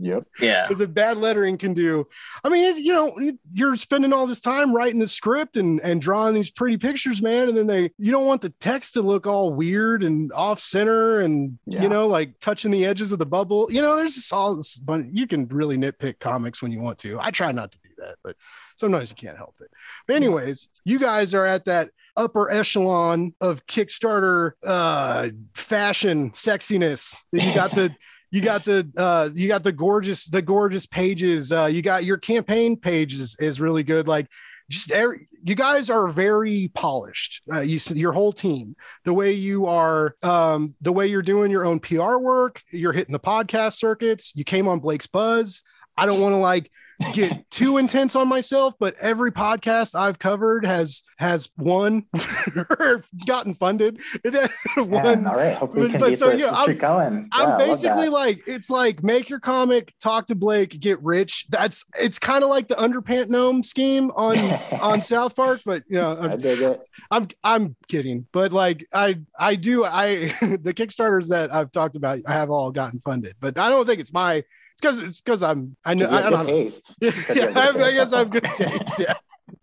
[0.00, 0.26] yep.
[0.40, 0.66] Yeah.
[0.66, 2.06] Because if bad lettering can do
[2.44, 3.16] I mean, you know,
[3.50, 7.48] you're spending all this time writing the script and and drawing these pretty pictures, man,
[7.48, 11.20] and then they you don't want the text to look all weird and off center
[11.20, 11.82] and yeah.
[11.82, 13.70] you know like touching the edges of the bubble.
[13.70, 14.76] You know, there's just all this.
[14.76, 17.18] But you can really nitpick comics when you want to.
[17.20, 18.36] I try not to do that, but
[18.76, 19.70] sometimes you can't help it.
[20.06, 27.22] But anyways, you guys are at that upper echelon of Kickstarter uh fashion sexiness.
[27.32, 27.94] You got the
[28.32, 32.16] you got the uh you got the gorgeous the gorgeous pages uh you got your
[32.16, 34.08] campaign page is, is really good.
[34.08, 34.26] Like
[34.70, 37.42] just every, you guys are very polished.
[37.52, 38.74] Uh, you your whole team.
[39.04, 43.12] The way you are um the way you're doing your own pr work you're hitting
[43.12, 45.62] the podcast circuits you came on blake's buzz
[45.96, 46.70] i don't want to like
[47.12, 52.06] get too intense on myself, but every podcast I've covered has has won
[52.80, 54.00] or gotten funded.
[54.24, 55.22] It won.
[55.22, 55.56] Yeah, all right.
[55.56, 57.28] Hope we can but, keep so, yeah, I'm, going.
[57.36, 61.46] Yeah, I'm basically like it's like make your comic, talk to Blake, get rich.
[61.48, 64.36] That's it's kind of like the underpant gnome scheme on
[64.80, 66.88] on South Park, but you know, I'm, I dig it.
[67.10, 72.20] I'm I'm kidding, but like I I do I the Kickstarters that I've talked about,
[72.26, 74.44] I have all gotten funded, but I don't think it's my
[74.82, 76.94] because it's because I'm I know I, I don't taste.
[77.00, 78.92] Yeah, I, I, guess I have good taste.
[78.98, 79.14] Yeah,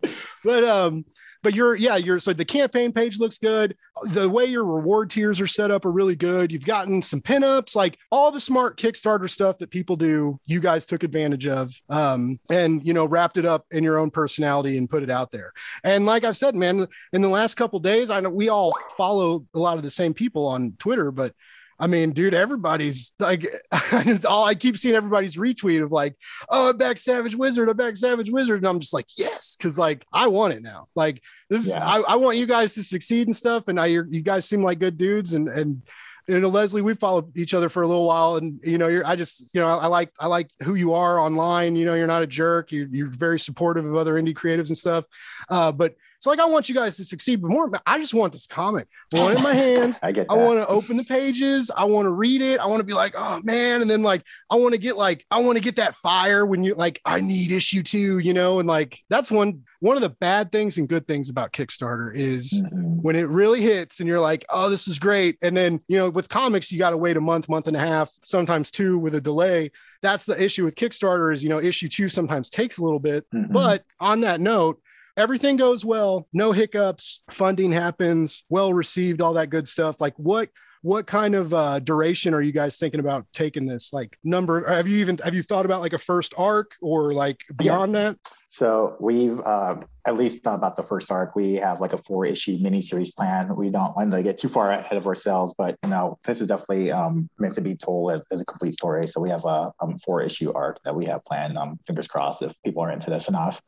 [0.44, 1.04] but um,
[1.42, 3.76] but you're yeah you're so the campaign page looks good.
[4.12, 6.50] The way your reward tiers are set up are really good.
[6.50, 10.38] You've gotten some pinups, like all the smart Kickstarter stuff that people do.
[10.46, 14.10] You guys took advantage of, um, and you know wrapped it up in your own
[14.10, 15.52] personality and put it out there.
[15.84, 19.44] And like I've said, man, in the last couple days, I know we all follow
[19.54, 21.34] a lot of the same people on Twitter, but
[21.80, 23.46] I mean, dude, everybody's like,
[24.28, 26.14] all I keep seeing everybody's retweet of like,
[26.50, 28.58] oh, I'm back Savage Wizard, I'm back Savage Wizard.
[28.58, 30.84] And I'm just like, yes, because like I want it now.
[30.94, 31.76] Like, this yeah.
[31.76, 33.68] is, I, I, want you guys to succeed and stuff.
[33.68, 35.32] And I, you guys seem like good dudes.
[35.32, 35.82] And, and,
[36.28, 39.04] you know, Leslie, we followed each other for a little while, and you know, you're.
[39.04, 41.74] I just, you know, I like, I like who you are online.
[41.74, 42.70] You know, you're not a jerk.
[42.70, 45.06] You're, you're very supportive of other indie creatives and stuff.
[45.48, 48.34] Uh, but so like I want you guys to succeed, but more I just want
[48.34, 48.86] this comic.
[49.14, 49.98] I want it in my hands.
[50.02, 50.34] I get that.
[50.34, 51.70] I want to open the pages.
[51.74, 52.60] I want to read it.
[52.60, 53.80] I want to be like, oh man.
[53.80, 56.62] And then like I want to get like I want to get that fire when
[56.62, 60.10] you like I need issue two, you know, and like that's one one of the
[60.10, 63.00] bad things and good things about Kickstarter is mm-hmm.
[63.00, 65.38] when it really hits and you're like, oh, this is great.
[65.42, 67.80] And then, you know, with comics, you got to wait a month, month and a
[67.80, 69.70] half, sometimes two with a delay.
[70.02, 73.24] That's the issue with Kickstarter is, you know, issue two sometimes takes a little bit.
[73.34, 73.52] Mm-hmm.
[73.52, 74.82] But on that note,
[75.20, 80.00] everything goes well, no hiccups, funding happens, well received, all that good stuff.
[80.00, 80.48] Like what
[80.82, 83.92] what kind of uh, duration are you guys thinking about taking this?
[83.92, 87.38] Like number have you even have you thought about like a first arc or like
[87.56, 88.12] beyond yeah.
[88.12, 88.18] that?
[88.48, 91.36] So we've uh, at least thought about the first arc.
[91.36, 93.54] We have like a four issue miniseries plan.
[93.54, 96.48] We don't want to get too far ahead of ourselves but you know this is
[96.48, 99.06] definitely um, meant to be told as, as, a complete story.
[99.06, 101.58] So we have a um, four issue arc that we have planned.
[101.58, 103.60] Um, fingers crossed if people are into this enough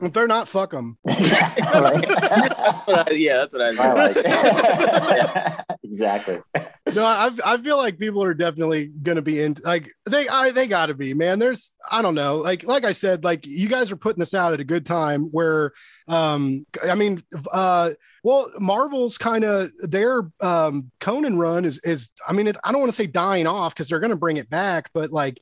[0.00, 0.98] if they're not, fuck them.
[1.06, 1.16] yeah,
[2.86, 4.16] that's what I, like.
[4.24, 5.62] yeah.
[5.82, 6.40] Exactly.
[6.92, 10.66] No, I, I feel like people are definitely gonna be in like they I they
[10.66, 11.38] gotta be man.
[11.38, 14.52] There's I don't know like like I said like you guys are putting this out
[14.52, 15.72] at a good time where
[16.08, 17.90] um I mean uh
[18.24, 22.80] Well, Marvel's kind of their um, Conan run is is I mean it, I don't
[22.80, 25.38] want to say dying off because they're going to bring it back, but like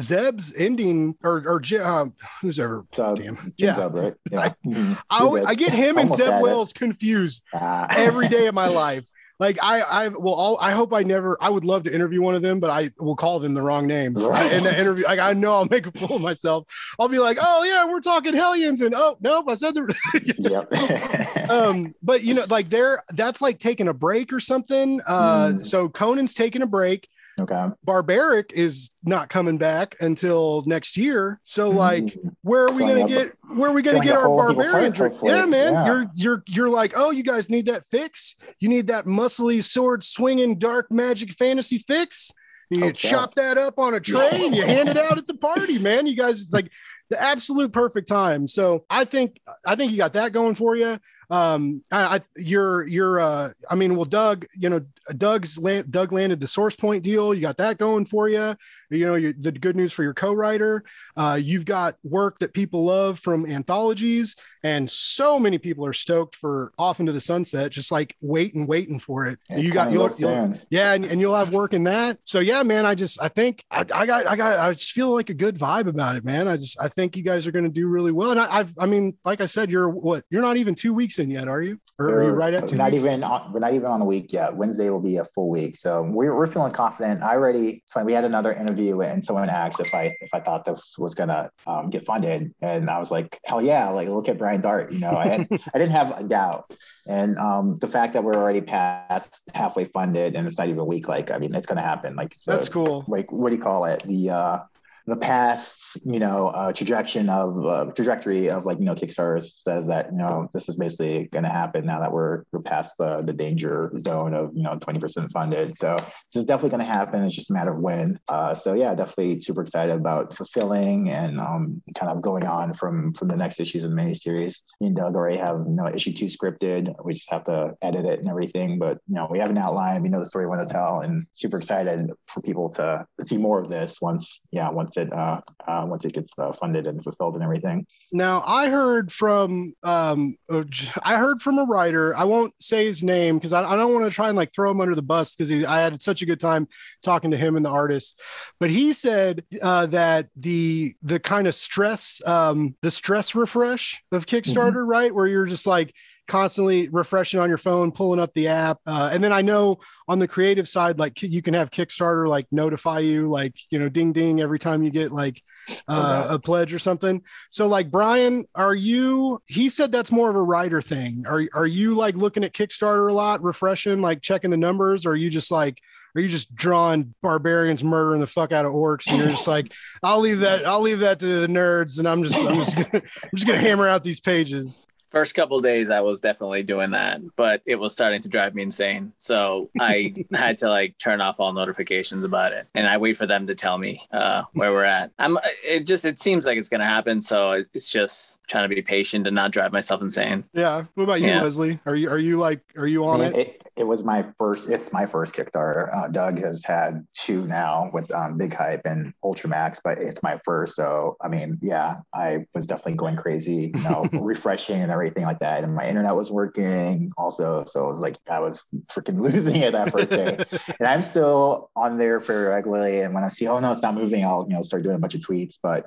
[0.00, 2.06] Zeb's ending or or uh,
[2.40, 3.74] who's ever So, damn yeah.
[3.74, 4.14] Zub, right?
[4.64, 4.94] Yeah.
[5.10, 5.50] I, always- good.
[5.50, 6.42] I get him and Zeb had it.
[6.42, 7.86] Wells confused Ah.
[7.96, 9.06] every day of my life.
[9.38, 11.36] Like I, I well, all, I hope I never.
[11.42, 13.86] I would love to interview one of them, but I will call them the wrong
[13.86, 14.50] name Right.
[14.50, 15.04] in the interview.
[15.04, 16.66] Like I know I'll make a fool of myself.
[16.98, 19.94] I'll be like, oh yeah, we're talking Hellions, and oh nope, I said the.
[20.38, 21.50] yep.
[21.50, 25.02] um, but you know, like they're that's like taking a break or something.
[25.06, 25.66] Uh, Mm.
[25.66, 27.06] so Conan's taking a break.
[27.40, 27.66] Okay.
[27.84, 31.40] Barbaric is not coming back until next year.
[31.42, 32.34] So like, Mm.
[32.42, 34.96] where are we gonna get where are we gonna get our barbarian people's barbarians?
[34.98, 35.32] hearts, hopefully.
[35.32, 35.72] Yeah, man.
[35.72, 35.86] Yeah.
[35.86, 38.36] You're you're you're like, oh, you guys need that fix.
[38.60, 42.30] You need that muscly sword swinging dark magic fantasy fix.
[42.70, 42.92] You so.
[42.92, 46.06] chop that up on a tray and you hand it out at the party, man.
[46.06, 46.68] You guys, it's like
[47.10, 48.48] the absolute perfect time.
[48.48, 50.98] So I think I think you got that going for you.
[51.28, 54.80] Um, I, I you're you're uh, I mean, well, Doug, you know,
[55.16, 57.34] Doug's land, Doug landed the source point deal.
[57.34, 58.56] You got that going for you.
[58.90, 60.84] You know, the good news for your co-writer.
[61.16, 64.36] Uh, you've got work that people love from anthologies,
[64.66, 67.70] and so many people are stoked for Off into the Sunset.
[67.70, 69.38] Just like waiting, waiting for it.
[69.48, 72.18] It's you got you'll, you'll, yeah, and, and you'll have work in that.
[72.24, 75.12] So yeah, man, I just I think I, I got I got I just feel
[75.12, 76.48] like a good vibe about it, man.
[76.48, 78.32] I just I think you guys are going to do really well.
[78.32, 81.20] And I, I've I mean, like I said, you're what you're not even two weeks
[81.20, 81.78] in yet, are you?
[82.00, 82.74] Or are you right at two?
[82.74, 83.04] not weeks?
[83.04, 84.56] even on, we're not even on a week yet.
[84.56, 87.22] Wednesday will be a full week, so we're, we're feeling confident.
[87.22, 90.96] I already we had another interview and someone asked if I if I thought this
[90.98, 93.88] was gonna um, get funded, and I was like, hell yeah!
[93.90, 94.92] Like look at Art.
[94.92, 96.72] You know, I had I didn't have a doubt,
[97.06, 100.84] and um, the fact that we're already past halfway funded and it's not even a
[100.84, 102.16] week, like I mean, it's gonna happen.
[102.16, 103.04] Like That's cool.
[103.08, 104.58] like what do you call it the uh
[105.06, 109.86] the past you know uh trajectory of uh, trajectory of like you know kickstarter says
[109.86, 113.22] that you know this is basically going to happen now that we're we're past the
[113.22, 115.76] the danger zone of you know 20% funded.
[115.76, 117.22] So this is definitely going to happen.
[117.22, 118.18] It's just a matter of when.
[118.28, 123.12] Uh so yeah definitely super excited about fulfilling and um kind of going on from
[123.14, 124.62] from the next issues of the miniseries.
[124.80, 126.92] Me and doug already have you know issue two scripted.
[127.04, 130.02] We just have to edit it and everything but you know we have an outline.
[130.02, 133.36] We know the story we want to tell and super excited for people to see
[133.36, 137.02] more of this once yeah once it uh, uh once it gets uh, funded and
[137.02, 140.64] fulfilled and everything Now I heard from um uh,
[141.02, 142.16] I heard from a writer.
[142.16, 144.70] I won't say his name because I, I don't want to try and like throw
[144.70, 146.68] him under the bus because he I had such a good time
[147.02, 148.20] talking to him and the artist.
[148.60, 154.26] But he said uh, that the the kind of stress um the stress refresh of
[154.26, 155.94] Kickstarter, right, where you're just like
[156.26, 160.18] constantly refreshing on your phone, pulling up the app, uh, and then I know on
[160.18, 164.12] the creative side, like you can have Kickstarter like notify you, like you know, ding
[164.12, 165.42] ding every time you get like
[165.88, 166.34] uh, Okay.
[166.34, 167.22] a pledge or something.
[167.50, 171.24] So like Brian, are you he said that's more of a writer thing.
[171.26, 175.10] Are are you like looking at Kickstarter a lot, refreshing, like checking the numbers, or
[175.10, 175.78] are you just like
[176.14, 179.70] are you just drawing barbarians murdering the fuck out of orcs and you're just like
[180.02, 182.88] I'll leave that I'll leave that to the nerds and I'm just I'm just gonna
[182.94, 184.82] I'm just gonna hammer out these pages.
[185.08, 188.62] First couple days, I was definitely doing that, but it was starting to drive me
[188.62, 189.12] insane.
[189.18, 193.26] So I had to like turn off all notifications about it, and I wait for
[193.26, 195.12] them to tell me uh, where we're at.
[195.18, 195.38] I'm.
[195.64, 199.26] It just it seems like it's gonna happen, so it's just trying to be patient
[199.26, 200.44] and not drive myself insane.
[200.52, 200.84] Yeah.
[200.94, 201.42] What about you, Yeah.
[201.42, 201.78] Leslie?
[201.86, 203.36] Are you are you like are you on I it?
[203.36, 205.94] it, it was my first it's my first kickstarter.
[205.94, 210.40] Uh, doug has had two now with um, big hype and ultramax but it's my
[210.44, 210.74] first.
[210.76, 215.38] So i mean yeah i was definitely going crazy you know refreshing and everything like
[215.40, 215.64] that.
[215.64, 217.64] And my internet was working also.
[217.66, 220.38] So it was like i was freaking losing it that first day.
[220.78, 223.00] And i'm still on there fairly regularly.
[223.00, 224.98] And when i see oh no it's not moving i'll you know start doing a
[224.98, 225.58] bunch of tweets.
[225.62, 225.86] But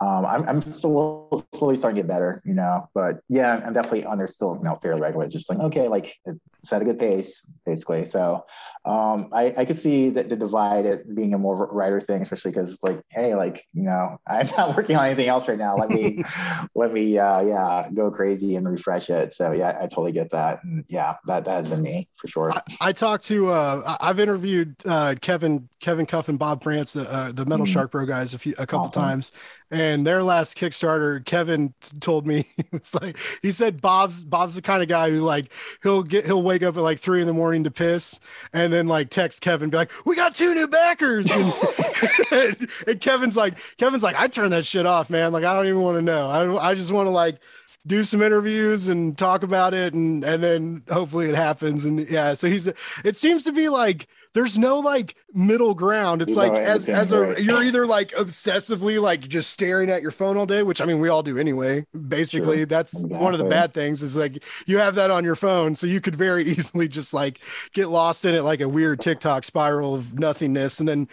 [0.00, 4.04] um, I'm, I'm still slowly starting to get better, you know, but yeah, I'm definitely
[4.04, 5.24] on there still, you know, fairly regular.
[5.24, 6.38] It's just like, okay, like it's
[6.72, 8.04] at a good pace, basically.
[8.04, 8.44] So
[8.84, 12.50] um, I, I could see that the divide it being a more writer thing, especially
[12.50, 15.76] because it's like, hey, like, you know, I'm not working on anything else right now.
[15.78, 16.22] Let me,
[16.74, 19.34] let me, uh, yeah, go crazy and refresh it.
[19.34, 20.62] So yeah, I totally get that.
[20.64, 22.52] And yeah, that, that has been me for sure.
[22.52, 27.02] I, I talked to uh I've interviewed uh Kevin Kevin Cuff and Bob Frantz uh,
[27.08, 27.72] uh, the Metal Mhm.
[27.72, 29.02] Shark Bro guys a few a couple Awesome.
[29.02, 29.32] times
[29.70, 34.82] and their last Kickstarter Kevin told me it's like he said Bob's Bob's the kind
[34.82, 35.52] of guy who like
[35.82, 38.18] he'll get he'll wake up at like three in the morning to piss
[38.52, 41.30] and then like text Kevin be like we got two new backers!
[42.30, 45.32] And, and Kevin's like Kevin's like I turn that shit off man.
[45.32, 46.28] Like I don't even want to know.
[46.28, 47.38] I I just want to like
[47.86, 51.84] do some interviews and talk about it and and then hopefully it happens.
[51.84, 52.66] And yeah so he's
[53.04, 56.22] it seems to be like there's no like middle ground.
[56.22, 57.42] It's You like know as as a right.
[57.42, 61.00] you're either like obsessively like just staring at your phone all day which i mean
[61.00, 61.84] we all do anyway.
[62.08, 62.66] Basically Sure.
[62.66, 65.88] that's one of the bad things is like you have that on your phone so
[65.88, 67.40] you could very easily just like
[67.72, 71.08] get lost in it like a weird tiktok spiral of nothingness and then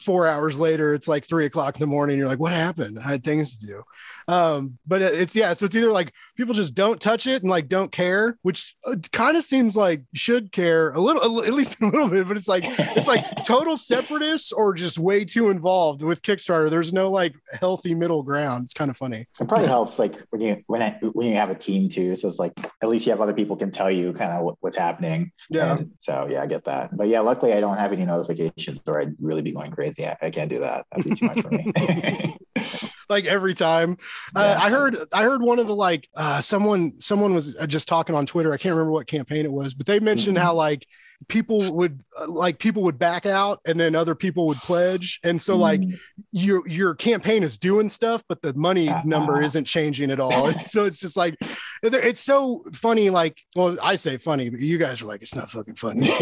[0.00, 2.98] four hours later it's like three o'clock in the morning you're like what happened?
[2.98, 3.82] I had things to do
[4.28, 7.68] um but it's yeah so it's either like people just don't touch it and like
[7.68, 8.74] don't care which
[9.12, 12.48] kind of seems like should care a little at least a little bit but it's
[12.48, 17.34] like it's like total separatists or just way too involved with kickstarter there's no like
[17.60, 20.98] healthy middle ground it's kind of funny It probably helps like when you when I,
[21.12, 22.16] when you have a team too.
[22.16, 24.56] So it's like at least you have other people can tell you kind of what,
[24.60, 25.30] what's happening.
[25.50, 26.96] yeah And so yeah, I get that.
[26.96, 30.06] But yeah, luckily I don't have any notifications, or I'd really be going crazy.
[30.06, 30.86] I, I can't do that.
[30.90, 32.36] That'd be too much for me.
[33.08, 33.96] like every time.
[34.34, 37.88] Uh, i heard i heard one of the like uh someone someone was uh, just
[37.88, 38.52] talking on twitter.
[38.52, 40.42] I can't remember what campaign it was but they mentioned Mhm.
[40.42, 40.86] how like
[41.28, 45.18] people would uh, like people would back out and then other people would pledge.
[45.24, 45.98] And so like Mm,
[46.32, 49.00] your your campaign is doing stuff but the money Uh-uh.
[49.06, 50.48] number isn't changing at all.
[50.48, 51.36] And so it's just like
[51.82, 55.50] it's so funny like well i say funny but you guys are like it's not
[55.50, 56.06] fucking funny.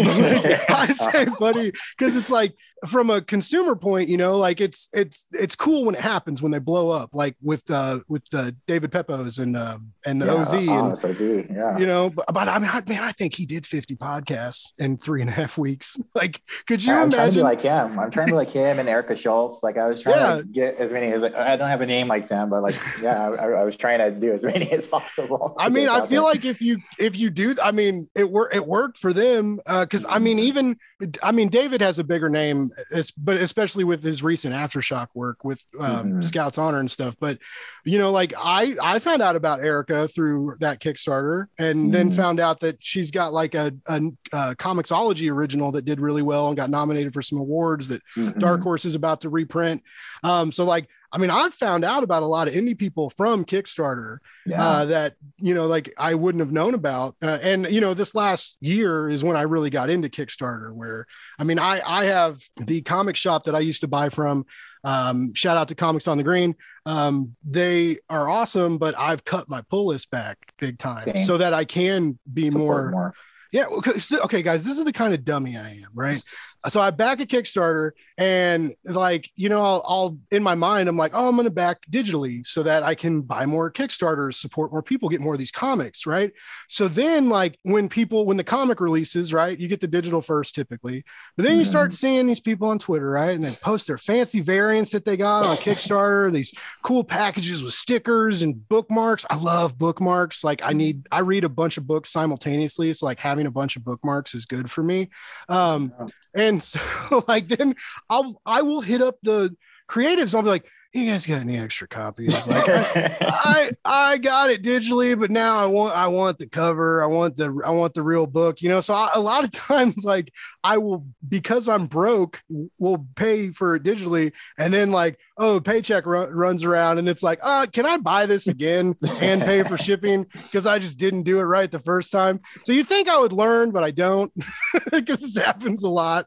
[0.69, 2.55] I say funny because it's like
[2.89, 6.53] from a consumer point you know like it's it's it's cool when it happens when
[6.53, 10.33] they blow up like with uh with uh, David Pepose and um and the yeah,
[10.33, 11.79] oz and OZ, yeah.
[11.79, 14.97] you know but, but i mean I, man i think he did 50 podcasts in
[14.97, 17.99] three and a half weeks like could you I'm trying to imagine be like him.
[17.99, 19.63] I'm trying to be like him and Erica Schultz.
[19.63, 20.29] Like I was trying Yeah.
[20.29, 22.63] to like, get as many as like, I don't have a name like them, but
[22.63, 25.55] like yeah, I, I was trying to do as many as possible.
[25.59, 28.67] I mean, I feel like if you if you do, I mean, it worked it
[28.67, 30.77] worked for them because I mean, even
[31.23, 35.45] I mean, David has a bigger name, it's, but especially with his recent aftershock work
[35.45, 36.25] with um, Mhm.
[36.25, 37.17] Scouts Honor and stuff.
[37.21, 37.39] But
[37.85, 42.17] you know, like I I found out about Erica through that Kickstarter, and then Mhm.
[42.17, 44.01] found out that she's got like a, a,
[44.33, 48.39] a Comixology original that did really well and got nominated for some awards that Mhm.
[48.39, 49.83] Dark Horse is about to reprint.
[50.23, 50.89] Um, so like.
[51.15, 54.63] I mean, I've found out about a lot of indie people from Kickstarter yeah.
[54.63, 58.15] uh, that you know like i wouldn't have known about uh, and you know this
[58.15, 61.07] last year is when i really got into kickstarter where
[61.39, 64.45] i mean i i have the comic shop that i used to buy from
[64.85, 69.49] um, shout out to comics on the green um, they are awesome but i've cut
[69.49, 71.25] my pull list back big time Same.
[71.25, 73.15] so that i can be Support more
[73.53, 73.67] yeah.
[73.71, 76.21] Okay, guys, this is the kind of dummy I am, right?
[76.69, 80.97] So I back a Kickstarter and like, you know, I'll, I'll in my mind, I'm
[80.97, 84.73] like, oh, I'm going to back digitally so that I can buy more Kickstarters, support
[84.73, 86.33] more people, get more of these comics, right?
[86.69, 90.55] So then, like, when people, when the comic releases, right, you get the digital first
[90.55, 91.05] typically,
[91.37, 93.35] but then you start seeing these people on Twitter, right?
[93.35, 97.75] And they post their fancy variants that they got on Kickstarter, these cool packages with
[97.75, 99.27] stickers and bookmarks.
[99.29, 100.43] I love bookmarks.
[100.45, 102.93] Like, I need, I read a bunch of books simultaneously.
[102.95, 105.11] So, like, having a bunch of bookmarks is good for me.
[105.49, 105.93] Um,
[106.35, 107.75] and so, like, then
[108.11, 109.57] I'll, I will hit up the
[109.89, 110.35] creatives.
[110.35, 112.47] I'll be like, you guys got any extra copies?
[112.55, 117.03] Like, I, I I got it digitally, but now I want I want the cover.
[117.03, 118.63] I want the I want the real book.
[118.63, 122.41] You know, so I, a lot of times, like I will because I'm broke,
[122.79, 127.23] will pay for it digitally, and then like oh, paycheck ru- runs around, and it's
[127.23, 131.23] like, uh, can I buy this again and pay for shipping because I just didn't
[131.23, 132.41] do it right the first time.
[132.65, 134.33] So you think I would learn, but I don't
[134.93, 136.27] because this happens a lot.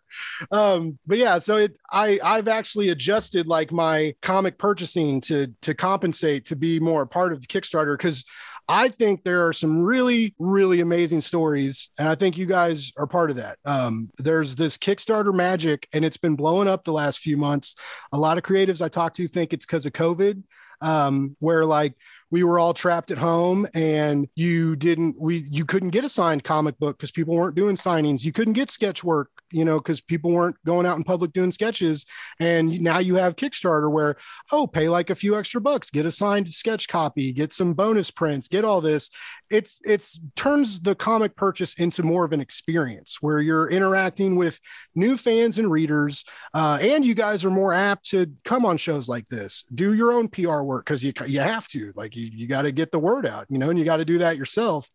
[0.52, 5.74] Um, but yeah, so it I I've actually adjusted like my comic purchasing to to
[5.74, 8.26] compensate to be more a part of the Kickstarter because
[8.70, 13.08] I think there are some really, really amazing stories, and I think you guys are
[13.08, 13.58] part of that.
[13.64, 17.76] Um, there's this Kickstarter magic, and it's been blowing up the last few months.
[18.12, 20.44] A lot of creatives I talk to think it's because of COVID,
[20.82, 21.94] um, where like
[22.30, 26.44] we were all trapped at home and you didn't we you couldn't get a signed
[26.44, 28.26] comic book because people weren't doing signings.
[28.26, 31.52] You couldn't get sketch work you know because people weren't going out in public doing
[31.52, 32.06] sketches.
[32.40, 34.18] And now you have kickstarter where
[34.52, 38.12] oh pay like a few extra bucks get a signed sketch copy get some bonus
[38.12, 39.10] prints get all this
[39.50, 44.60] it's it's turns the comic purchase into more of an experience where you're interacting with
[44.96, 49.08] new fans and readers uh, and you guys are more apt to come on shows
[49.08, 49.66] like this.
[49.74, 52.72] Do your own pr work because you, you have to like you, you got to
[52.72, 54.90] get the word out you know and you got to do that yourself.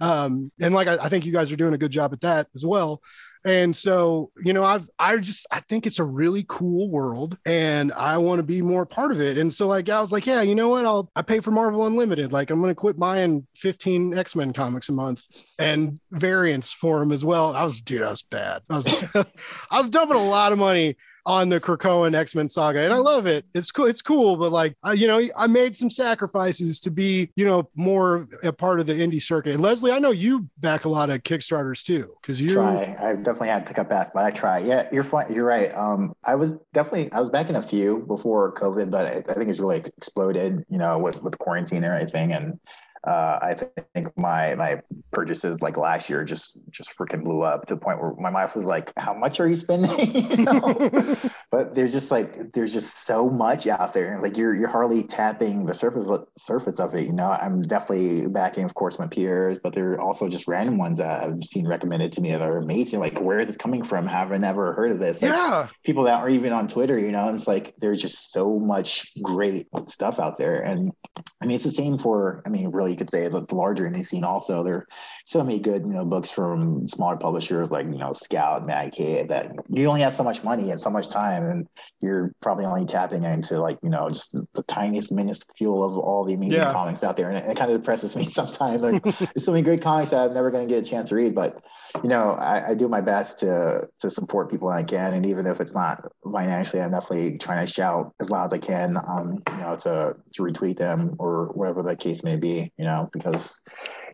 [0.00, 2.46] Um, and like I, I think you guys are doing a good job at that
[2.54, 3.00] as well
[3.44, 7.92] and so you know i've i just i think it's a really cool world and
[7.92, 9.38] i want to be more part of it.
[9.38, 10.84] And so like i was like yeah you know what?
[10.84, 12.32] I'll i pay for marvel unlimited.
[12.32, 15.22] Like i'm gonna quit buying 15 x-men comics a month
[15.58, 17.54] and variants for them as well.
[17.54, 18.62] I was dude i was bad.
[18.70, 19.04] I was
[19.70, 20.96] i was dumping a lot of money
[21.28, 23.44] on the Krakoan X Men saga, and I love it.
[23.52, 23.84] It's cool.
[23.84, 27.68] It's cool, but like uh, you know, I made some sacrifices to be you know
[27.76, 29.52] more a part of the indie circuit.
[29.52, 32.96] And Leslie, I know you back a lot of Kickstarters too, because you try.
[32.98, 34.58] I definitely had to cut back, but I try.
[34.60, 35.30] Yeah, you're fine.
[35.30, 35.70] You're right.
[35.74, 39.34] Um, I was definitely I was back in a few before COVID, but I, I
[39.34, 40.64] think it's really exploded.
[40.70, 42.58] You know, with with quarantine and everything, and
[43.08, 44.82] uh, I think my my
[45.12, 48.54] purchases like last year just just freaking blew up to the point where my wife
[48.54, 50.90] was like, "How much are you spending?" you know?
[51.50, 55.64] But there's just like there's just so much out there, like you're you're hardly tapping
[55.64, 57.06] the surface surface of it.
[57.06, 60.76] You know, I'm definitely backing, of course, my peers, but there are also just random
[60.76, 63.00] ones that I've seen recommended to me that are amazing.
[63.00, 64.06] Like, where is this coming from?
[64.06, 65.22] Have I never heard of this?
[65.22, 66.98] Like, yeah, people that are even on Twitter.
[66.98, 70.92] You know, it's like there's just so much great stuff out there, and
[71.40, 72.42] I mean, it's the same for.
[72.44, 74.62] I mean, really you could say the, the larger indie scene also.
[74.62, 74.86] There are
[75.24, 79.28] so many good, you know, books from smaller publishers like, you know, Scout, Mad Cave
[79.28, 81.68] that you only have so much money and so much time and
[82.00, 86.34] you're probably only tapping into like, you know, just the tiniest minuscule of all the
[86.34, 86.72] amazing yeah.
[86.72, 87.28] comics out there.
[87.28, 88.80] And it, it, kind of depresses me sometimes.
[88.80, 91.14] Like there's so many great comics that I'm never going to get a chance to
[91.14, 91.62] read, but
[92.02, 95.46] you know, I, I, do my best to to support people I can, and even
[95.46, 99.42] if it's not financially, I'm definitely trying to shout as loud as I can, um,
[99.50, 103.62] you know, to to retweet them or whatever the case may be, you know, because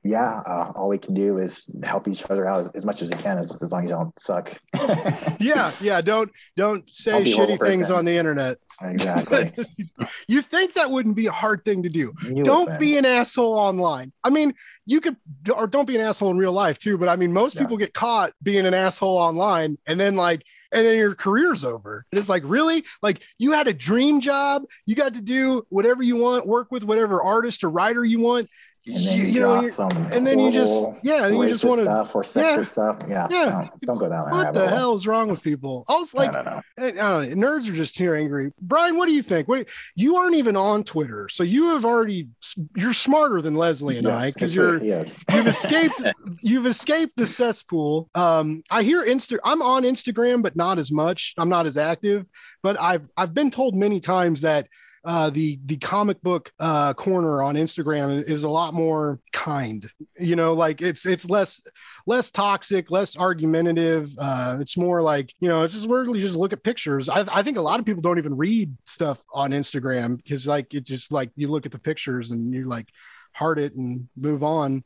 [0.04, 3.10] yeah, uh, all we can do is help each other out as, as much as
[3.10, 4.56] we can, as, as long as you don't suck.
[5.40, 8.58] yeah, yeah, don't don't say shitty things on the internet.
[8.82, 9.52] Exactly.
[10.28, 12.12] you think that wouldn't be a hard thing to do?
[12.22, 14.12] You don't be an asshole online.
[14.22, 14.54] I mean,
[14.86, 15.16] you could,
[15.54, 16.98] or don't be an asshole in real life too.
[16.98, 17.64] But I mean, most yes.
[17.64, 22.04] people get caught being an asshole online, and then like, and then your career's over.
[22.10, 22.84] And it's like, really?
[23.00, 24.64] Like, you had a dream job.
[24.86, 28.48] You got to do whatever you want, work with whatever artist or writer you want
[28.86, 31.86] and then you, you know, some and then you just yeah, you just want to
[31.86, 33.02] stuff or sexist yeah, stuff.
[33.08, 33.44] Yeah, yeah.
[33.44, 34.34] Don't, don't go down there.
[34.34, 35.84] What the hell is wrong with people?
[35.88, 36.62] Also, like, I don't know.
[36.78, 37.48] I don't know.
[37.48, 38.52] Nerds are just here angry.
[38.60, 39.48] Brian, what do you think?
[39.48, 42.28] What you aren't even on Twitter, so you have already
[42.76, 45.24] you're smarter than Leslie and yes, I because you're yes.
[45.32, 46.02] you've escaped
[46.42, 48.10] you've escaped the cesspool.
[48.14, 49.38] Um, I hear Insta.
[49.44, 51.34] I'm on Instagram, but not as much.
[51.38, 52.26] I'm not as active,
[52.62, 54.68] but I've I've been told many times that
[55.04, 59.88] uh, the the comic book uh, corner on Instagram is a lot more kind.
[60.18, 61.60] You know, like it's it's less
[62.06, 64.10] less toxic, less argumentative.
[64.18, 67.08] Uh, it's more like you know, it's just really just look at pictures.
[67.08, 70.72] I, I think a lot of people don't even read stuff on Instagram because like
[70.72, 72.88] it just like you look at the pictures and you're like
[73.34, 74.84] heart it and move on.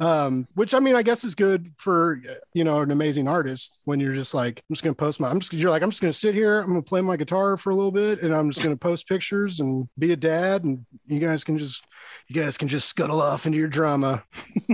[0.00, 2.20] Um, which I mean, I guess is good for
[2.54, 5.40] you know an amazing artist when you're just like, I'm just gonna post my, I'm
[5.40, 7.74] just you're like, I'm just gonna sit here, I'm gonna play my guitar for a
[7.74, 11.44] little bit, and I'm just gonna post pictures and be a dad, and you guys
[11.44, 11.86] can just,
[12.28, 14.24] you guys can just scuttle off into your drama.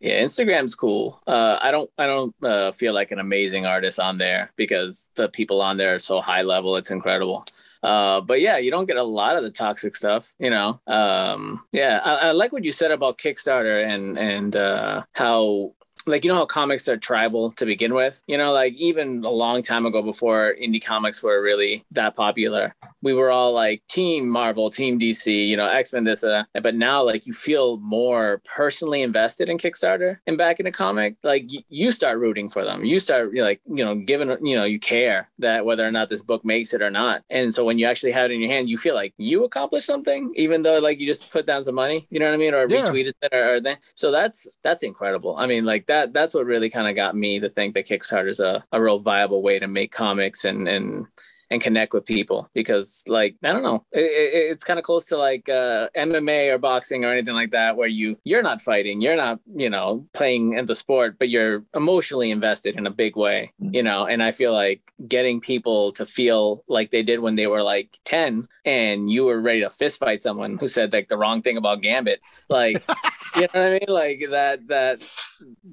[0.00, 4.16] yeah instagram's cool uh, i don't i don't uh, feel like an amazing artist on
[4.16, 7.44] there because the people on there are so high level it's incredible
[7.82, 10.80] uh, but yeah, you don't get a lot of the toxic stuff, you know.
[10.86, 15.74] Um, yeah, I, I like what you said about Kickstarter and and uh, how
[16.08, 18.22] like you know how comics are tribal to begin with?
[18.26, 22.74] You know like even a long time ago before indie comics were really that popular
[23.02, 26.74] we were all like team marvel team dc you know x-men this and that but
[26.74, 31.46] now like you feel more personally invested in kickstarter and back in a comic like
[31.50, 32.84] y- you start rooting for them.
[32.84, 36.22] You start like you know giving you know you care that whether or not this
[36.22, 37.22] book makes it or not.
[37.30, 39.86] And so when you actually have it in your hand you feel like you accomplished
[39.86, 42.54] something even though like you just put down some money you know what i mean
[42.54, 42.86] or yeah.
[42.86, 45.36] retweeted it or, or then so that's that's incredible.
[45.36, 47.86] I mean like that that that's what really kind of got me to think that
[47.86, 51.06] Kickstarter is a, a real viable way to make comics and and
[51.50, 55.06] and connect with people because like i don't know it, it, it's kind of close
[55.06, 59.00] to like uh, mma or boxing or anything like that where you you're not fighting
[59.00, 63.16] you're not you know playing in the sport but you're emotionally invested in a big
[63.16, 63.74] way mm.
[63.74, 67.46] you know and i feel like getting people to feel like they did when they
[67.46, 71.16] were like 10 and you were ready to fist fight someone who said like the
[71.16, 72.82] wrong thing about gambit like
[73.36, 75.00] you know what i mean like that that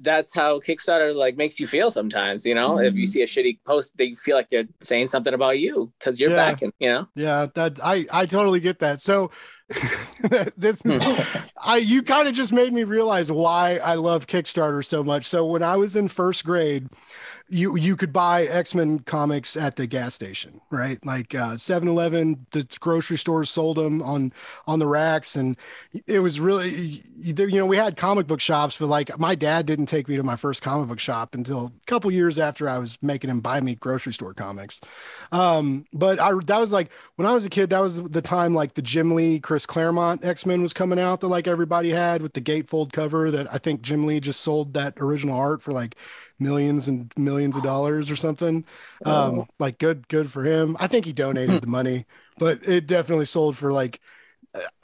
[0.00, 2.86] that's how kickstarter like makes you feel sometimes you know mm-hmm.
[2.86, 3.08] if you mm.
[3.08, 6.30] see a shitty post they feel like they're saying something about you you because you're
[6.30, 6.50] yeah.
[6.50, 7.08] backing, you know?
[7.14, 9.00] Yeah, that I I totally get that.
[9.00, 9.30] So
[10.56, 11.02] this is
[11.66, 15.26] I you kind of just made me realize why I love Kickstarter so much.
[15.26, 16.88] So when I was in first grade,
[17.48, 21.04] you you could buy X-Men comics at the gas station, right?
[21.04, 24.32] Like uh 7-Eleven, the grocery stores sold them on
[24.66, 25.56] on the racks and
[26.06, 29.86] it was really you know, we had comic book shops, but like my dad didn't
[29.86, 32.98] take me to my first comic book shop until a couple years after I was
[33.00, 34.80] making him buy me grocery store comics.
[35.30, 38.54] Um, but I that was like when I was a kid, that was the time
[38.54, 42.34] like the Jim Lee, Chris Claremont X-Men was coming out that like everybody had with
[42.34, 45.96] the gatefold cover that I think Jim Lee just sold that original art for like
[46.38, 48.64] millions and millions of dollars or something.
[49.04, 49.46] Um, Oh.
[49.58, 50.76] like good, good for him.
[50.80, 52.06] I think he donated the money,
[52.38, 54.00] but it definitely sold for like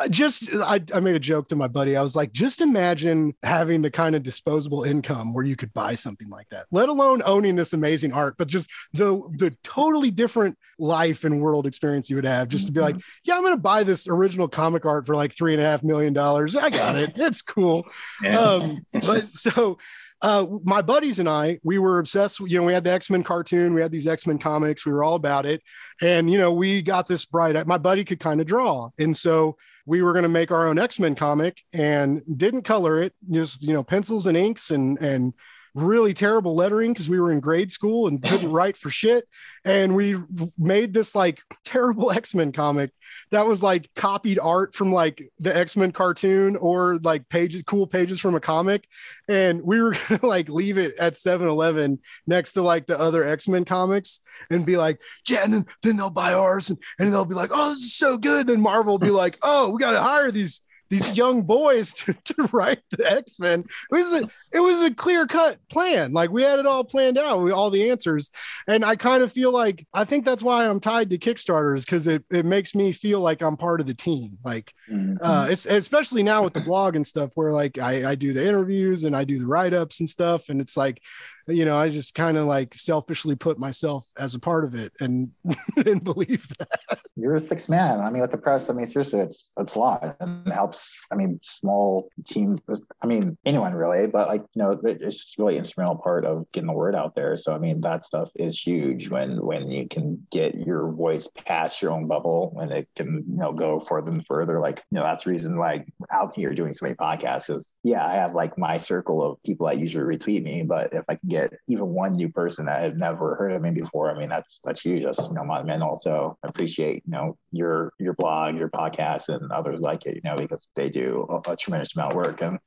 [0.01, 1.97] uh, just I, I made a joke to my buddy.
[1.97, 5.95] I was like, just imagine having the kind of disposable income where you could buy
[5.95, 10.59] something like that, let alone owning this amazing art, but just the the totally different
[10.79, 13.83] life and world experience you would have just to be like, yeah, I'm gonna buy
[13.83, 16.55] this original comic art for like three and a half million dollars.
[16.55, 17.13] I got it.
[17.17, 17.87] It's cool.
[18.23, 18.39] Yeah.
[18.39, 19.79] Um, but so
[20.23, 22.41] uh, my buddies and I, we were obsessed.
[22.41, 24.93] You know, we had the X Men cartoon, we had these X Men comics, we
[24.93, 25.63] were all about it.
[26.01, 28.91] And, you know, we got this bright, my buddy could kind of draw.
[28.99, 33.03] And so we were going to make our own X Men comic and didn't color
[33.03, 35.35] it, just, you know, pencils and inks and, and,
[35.75, 39.27] really terrible lettering because we were in grade school and couldn't write for shit.
[39.65, 40.17] And we
[40.59, 42.91] made this like terrible x-men comic
[43.31, 48.21] that was like copied art from like the x-men cartoon or like pages cool pages
[48.21, 48.87] from a comic.
[49.29, 53.65] And we were gonna like leave it at 7-eleven next to like the other x-men
[53.65, 54.21] comics
[54.51, 57.51] and be like yeah and then, then they'll buy ours and, and they'll be like
[57.53, 60.31] oh this is so good then marvel will be like oh we got to hire
[60.31, 60.63] these
[60.93, 63.61] these young boys to, to write the x-men.
[63.91, 66.13] It was a it was a clear cut plan.
[66.13, 68.31] Like we had it all planned out we all the answers.
[68.69, 72.07] And i kind of feel like i think that's why i'm tied to kickstarters because
[72.07, 74.31] it, it makes me feel like i'm part of the team.
[74.45, 75.17] Like Mhm.
[75.23, 79.05] uh especially now with the blog and stuff where like I, I do the interviews
[79.05, 80.51] and i do the write-ups and stuff.
[80.51, 81.01] And it's like
[81.49, 84.93] you know i just kind of like selfishly put myself as a part of it
[85.01, 85.31] and
[85.87, 88.01] and believe that You're a six man.
[88.01, 91.07] I mean, with the press, I mean, seriously, it's it's a lot and it helps.
[91.13, 92.61] I mean, small teams.
[93.03, 96.69] I mean, anyone really, but like you know, it's just really instrumental part of getting
[96.69, 97.37] the word out there.
[97.37, 101.83] So I mean, that stuff is huge when when you can get your voice past
[101.83, 104.59] your own bubble and it can you know go further and further.
[104.59, 108.07] Like you know, that's the reason like out here doing so many podcasts is yeah,
[108.07, 111.29] I have like my circle of people that usually retweet me, but if I can
[111.33, 114.61] get even one new person that has never heard of me before, I mean, that's
[114.65, 115.05] that's huge.
[115.05, 115.97] That's you know monumental.
[115.97, 120.15] So I appreciate you know your your blog, your podcast, and others like it.
[120.17, 122.59] You know because they do a, a tremendous amount of work, and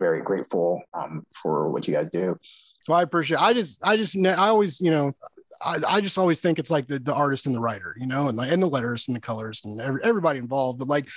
[0.00, 2.36] very grateful um, for what you guys do.
[2.84, 5.12] so i appreciate i just i just i always you know
[5.64, 8.28] I, I just always think it's like the, the artist and the writer, you know,
[8.28, 10.78] and like and the letters and the colors and every, everybody involved.
[10.78, 11.08] But like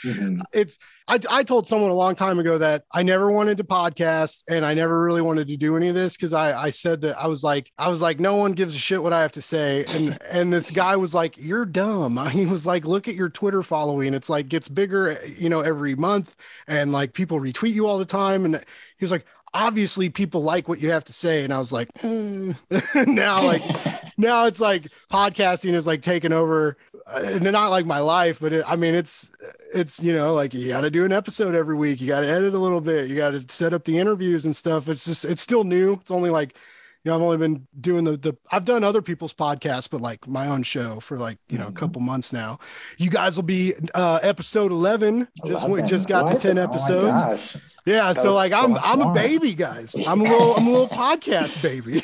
[0.53, 0.77] it's
[1.07, 4.65] I, I told someone a long time ago that I never wanted to podcast and
[4.65, 7.27] I never really wanted to do any of this because I, I said that I
[7.27, 9.85] was like I was like no one gives a shit what I have to say
[9.89, 13.61] and and this guy was like you're dumb he was like look at your Twitter
[13.61, 16.35] following it's like gets bigger you know every month
[16.67, 20.67] and like people retweet you all the time and he was like obviously people like
[20.67, 22.51] what you have to say and I was like "Hmm."
[22.95, 23.61] now like
[24.17, 28.63] now it's like podcasting is like taking over uh, not like my life but it,
[28.67, 29.31] i mean it's
[29.75, 31.99] it's you know like you got to do an episode every week.
[32.01, 33.09] You got to edit a little bit.
[33.09, 34.87] You got to set up the interviews and stuff.
[34.87, 35.93] It's just it's still new.
[35.93, 36.55] It's only like
[37.05, 40.27] you know i've only been doing the the i've done other people's podcasts but like
[40.27, 42.59] my own show for like you know a couple months now
[42.97, 46.39] you guys will be uh episode 11 just we just got What?
[46.39, 47.57] to 10 Oh episodes gosh.
[47.85, 50.65] yeah That so was like i'm so i'm a baby guys i'm a little i'm
[50.67, 52.01] a little podcast baby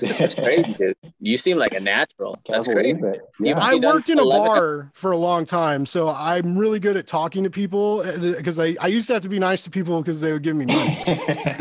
[0.00, 0.96] That's crazy, dude.
[1.20, 2.38] You seem like a natural.
[2.48, 2.96] That's great.
[2.98, 3.20] believe it.
[3.38, 3.58] You- Yeah.
[3.58, 7.06] I worked in a 11 bar for a long time, so I'm really good at
[7.06, 10.20] talking to people because I, I used to have to be nice to people because
[10.20, 11.04] they would give me money.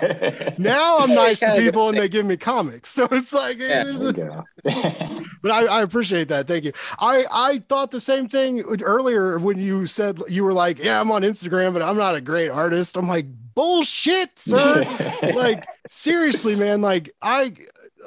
[0.58, 2.90] Now I'm nice to people and they give me comics.
[3.00, 3.84] So it's like, eh, Yeah.
[3.84, 4.44] there's a-
[5.42, 6.46] but I, I appreciate that.
[6.46, 6.72] Thank you.
[6.98, 11.10] I, I thought the same thing earlier when you said you were like, yeah, I'm
[11.10, 12.96] on Instagram, but I'm not a great artist.
[12.96, 14.84] I'm like, bullshit, sir.
[15.34, 16.82] like seriously, man.
[16.82, 17.54] Like I,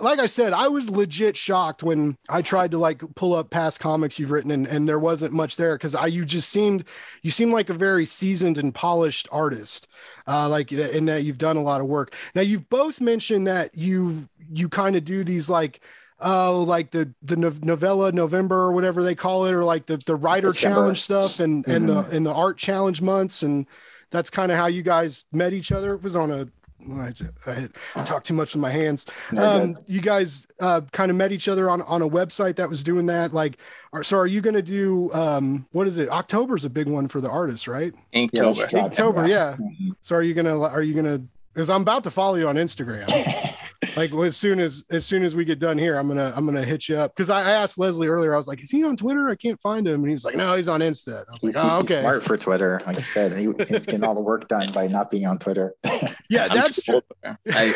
[0.02, 3.80] like I said, I was legit shocked when I tried to like pull up past
[3.80, 6.86] comics you've written and, and there wasn't much there because I you just seemed
[7.22, 9.88] you seem like a very seasoned and polished artist.
[10.26, 12.16] Uh, like uh, in that you've done a lot of work.
[12.34, 15.82] Now you've both mentioned that you you kind of do these like
[16.22, 20.16] oh like the the novella November or whatever they call it or like the the
[20.16, 20.76] writer December.
[20.76, 22.16] challenge stuff and and the mm-hmm.
[22.16, 23.68] and the art challenge months and
[24.12, 25.94] that's kind of how you guys met each other.
[25.96, 26.48] It was on a
[26.92, 27.14] I,
[27.52, 29.06] I, I talk too much with my hands.
[29.38, 32.84] Um, you guys uh, kind of met each other on on a website that was
[32.84, 33.34] doing that.
[33.34, 33.58] Like,
[33.94, 36.10] are, so are you going to do um, what is it?
[36.10, 37.94] October's a big one for the artists, right?
[38.12, 38.58] Yeah, Inktober.
[38.58, 38.84] let's try it.
[38.86, 39.56] October, yeah.
[39.60, 39.96] Mhm.
[40.02, 41.22] So are you gonna are you gonna?
[41.54, 43.06] Because I'm about to follow you on Instagram.
[43.96, 46.46] like well, as soon as as soon as we get done here, I'm gonna I'm
[46.46, 48.34] gonna hit you up because I, I asked Leslie earlier.
[48.34, 49.30] I was like, "Is he on Twitter?
[49.30, 51.56] I can't find him." And he was like, "No, he's on Insta." I was He's,
[51.56, 52.82] like, "Oh, he's okay, smart for Twitter.
[52.86, 55.74] Like I said, he, he's getting all the work done by not being on Twitter.
[56.30, 57.56] yeah, I'm that's true." old for it.
[57.56, 57.74] I,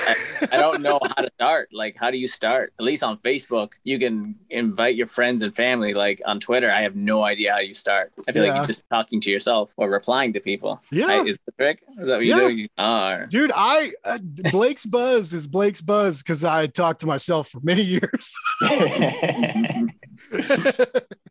[0.51, 1.69] I, I don't know how to start.
[1.71, 2.73] Like, how do you start?
[2.79, 5.93] At least on Facebook, you can invite your friends and family.
[5.93, 8.11] Like on Twitter, I have no idea how you start.
[8.27, 10.81] I feel like you're just talking to yourself or replying to people.
[10.91, 11.07] Yeah.
[11.07, 11.81] I- is the trick?
[11.99, 12.47] Is that what you Yeah.
[12.47, 12.55] do?
[12.55, 13.25] You are.
[13.25, 14.19] Dude, I uh,
[14.51, 18.33] Blake's Buzz is Blake's Buzz was because I talked to myself for many years.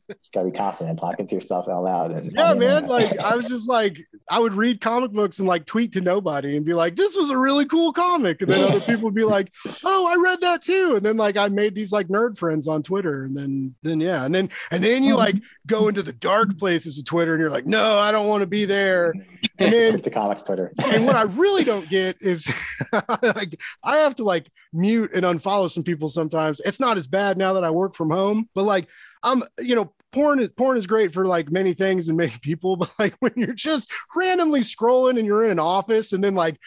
[0.08, 2.12] just gotta be confident talking to yourself out loud.
[2.12, 2.84] And yeah, man.
[2.84, 3.98] Uh, like I was just like,
[4.30, 7.30] I would read comic books and like tweet to nobody and be like, this was
[7.30, 8.40] a really cool comic.
[8.42, 9.52] And then other people would be like,
[9.84, 10.94] oh, I read that too.
[10.96, 13.24] And then like I made these like nerd friends on Twitter.
[13.24, 14.24] And then then yeah.
[14.24, 15.18] And then and then you hmm.
[15.18, 15.36] like
[15.66, 18.46] go into the dark places of Twitter and you're like, no, I don't want to
[18.46, 19.12] be there.
[19.58, 20.72] And then the comics Twitter.
[20.86, 22.48] and what I really don't get is
[23.22, 26.60] like I have to like mute and unfollow some people sometimes.
[26.60, 28.88] It's not as bad now that I work from home, but like
[29.22, 32.76] I'm, you know, porn is porn is great for like many things and many people,
[32.76, 36.58] but like when you're just randomly scrolling and you're in an office and then like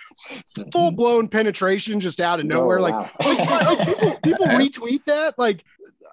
[0.71, 5.05] full blown penetration just out of oh, nowhere, oh, like, like, like, people, people retweet
[5.05, 5.63] that, like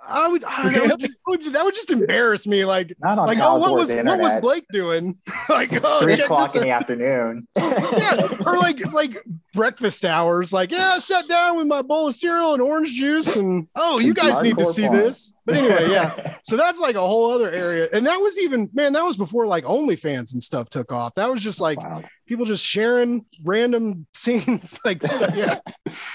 [0.08, 2.64] I would, I, that, would just, that would just embarrass me.
[2.64, 5.16] Like, like oh, what was what was Blake doing?
[5.48, 7.46] like, oh, three o'clock in the afternoon.
[7.56, 9.16] yeah, or like like
[9.52, 10.52] breakfast hours.
[10.52, 14.00] Like, yeah, I sat down with my bowl of cereal and orange juice, and oh,
[14.00, 15.35] you guys need to see this.
[15.46, 16.34] But anyway, yeah.
[16.46, 19.48] So that's like a whole other area, and that was even man, that was before
[19.48, 21.16] like OnlyFans and stuff took off.
[21.16, 22.04] That was just like wow.
[22.28, 24.78] people just sharing random scenes.
[24.84, 25.56] like, so, yeah.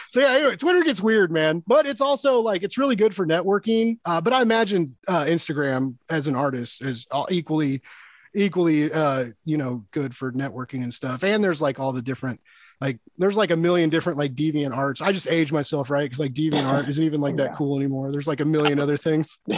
[0.08, 1.64] So yeah, anyway, Twitter gets weird, man.
[1.68, 4.00] But it's also like it's really good for networking.
[4.06, 7.82] Uh, but I imagine uh, Instagram as an artist is equally
[8.34, 12.40] equally uh you know good for networking and stuff and there's like all the different
[12.82, 15.02] like there's like a million different like deviant arts.
[15.02, 16.04] I just age myself, right?
[16.04, 18.12] Because like deviant art isn't even like that cool anymore.
[18.12, 19.38] There's like a million other things.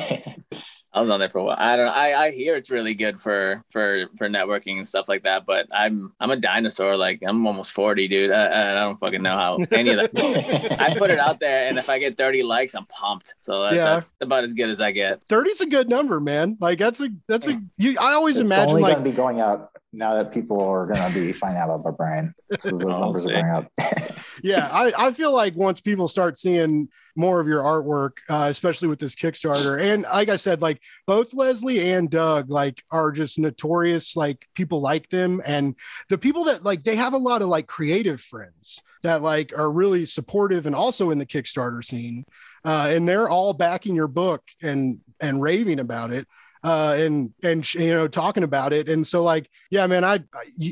[0.96, 1.56] I was on there for a while.
[1.58, 1.92] I don't know.
[1.92, 5.46] I, I hear it's really good for for for networking and stuff like that.
[5.46, 6.96] But I'm I'm a dinosaur.
[6.98, 8.32] Like I'm almost forty, dude.
[8.32, 10.78] I, I don't fucking know how any of that.
[10.80, 13.34] I put it out there, and if I get thirty likes, I'm pumped.
[13.40, 13.86] So that, yeah.
[13.86, 15.26] that's about as good as I get.
[15.28, 16.58] 30's a good number, man.
[16.60, 17.60] Like that's a that's a.
[17.78, 21.14] You, I always it's imagine only like be going up now that people are gonna
[21.14, 22.34] be finding out about Brian.
[22.64, 23.72] Those oh, numbers are going up.
[24.44, 28.88] yeah, I I feel like once people start seeing more of your artwork, uh, especially
[28.88, 29.80] with this Kickstarter.
[29.80, 34.16] And like I said, like both Leslie and Doug, like are just notorious.
[34.16, 35.76] Like people like them, and
[36.10, 39.72] the people that like they have a lot of like creative friends that like are
[39.72, 42.26] really supportive and also in the Kickstarter scene.
[42.66, 46.28] Uh, and they're all backing your book and and raving about it
[46.64, 48.90] uh, and and you know talking about it.
[48.90, 50.20] And so like, yeah, man, I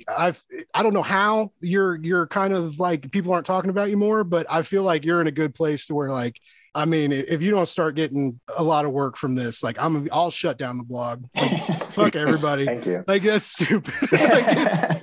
[0.08, 3.98] I've I don't know how you're you're kind of like people aren't talking about you
[3.98, 6.40] more, but I feel like you're in a good place to where like.
[6.74, 10.08] I mean, if you don't start getting a lot of work from this, like I'm,
[10.10, 11.26] I'll shut down the blog.
[11.36, 12.64] Like, fuck everybody.
[12.64, 13.04] Thank you.
[13.10, 13.94] Like that's stupid.
[14.14, 15.01] like,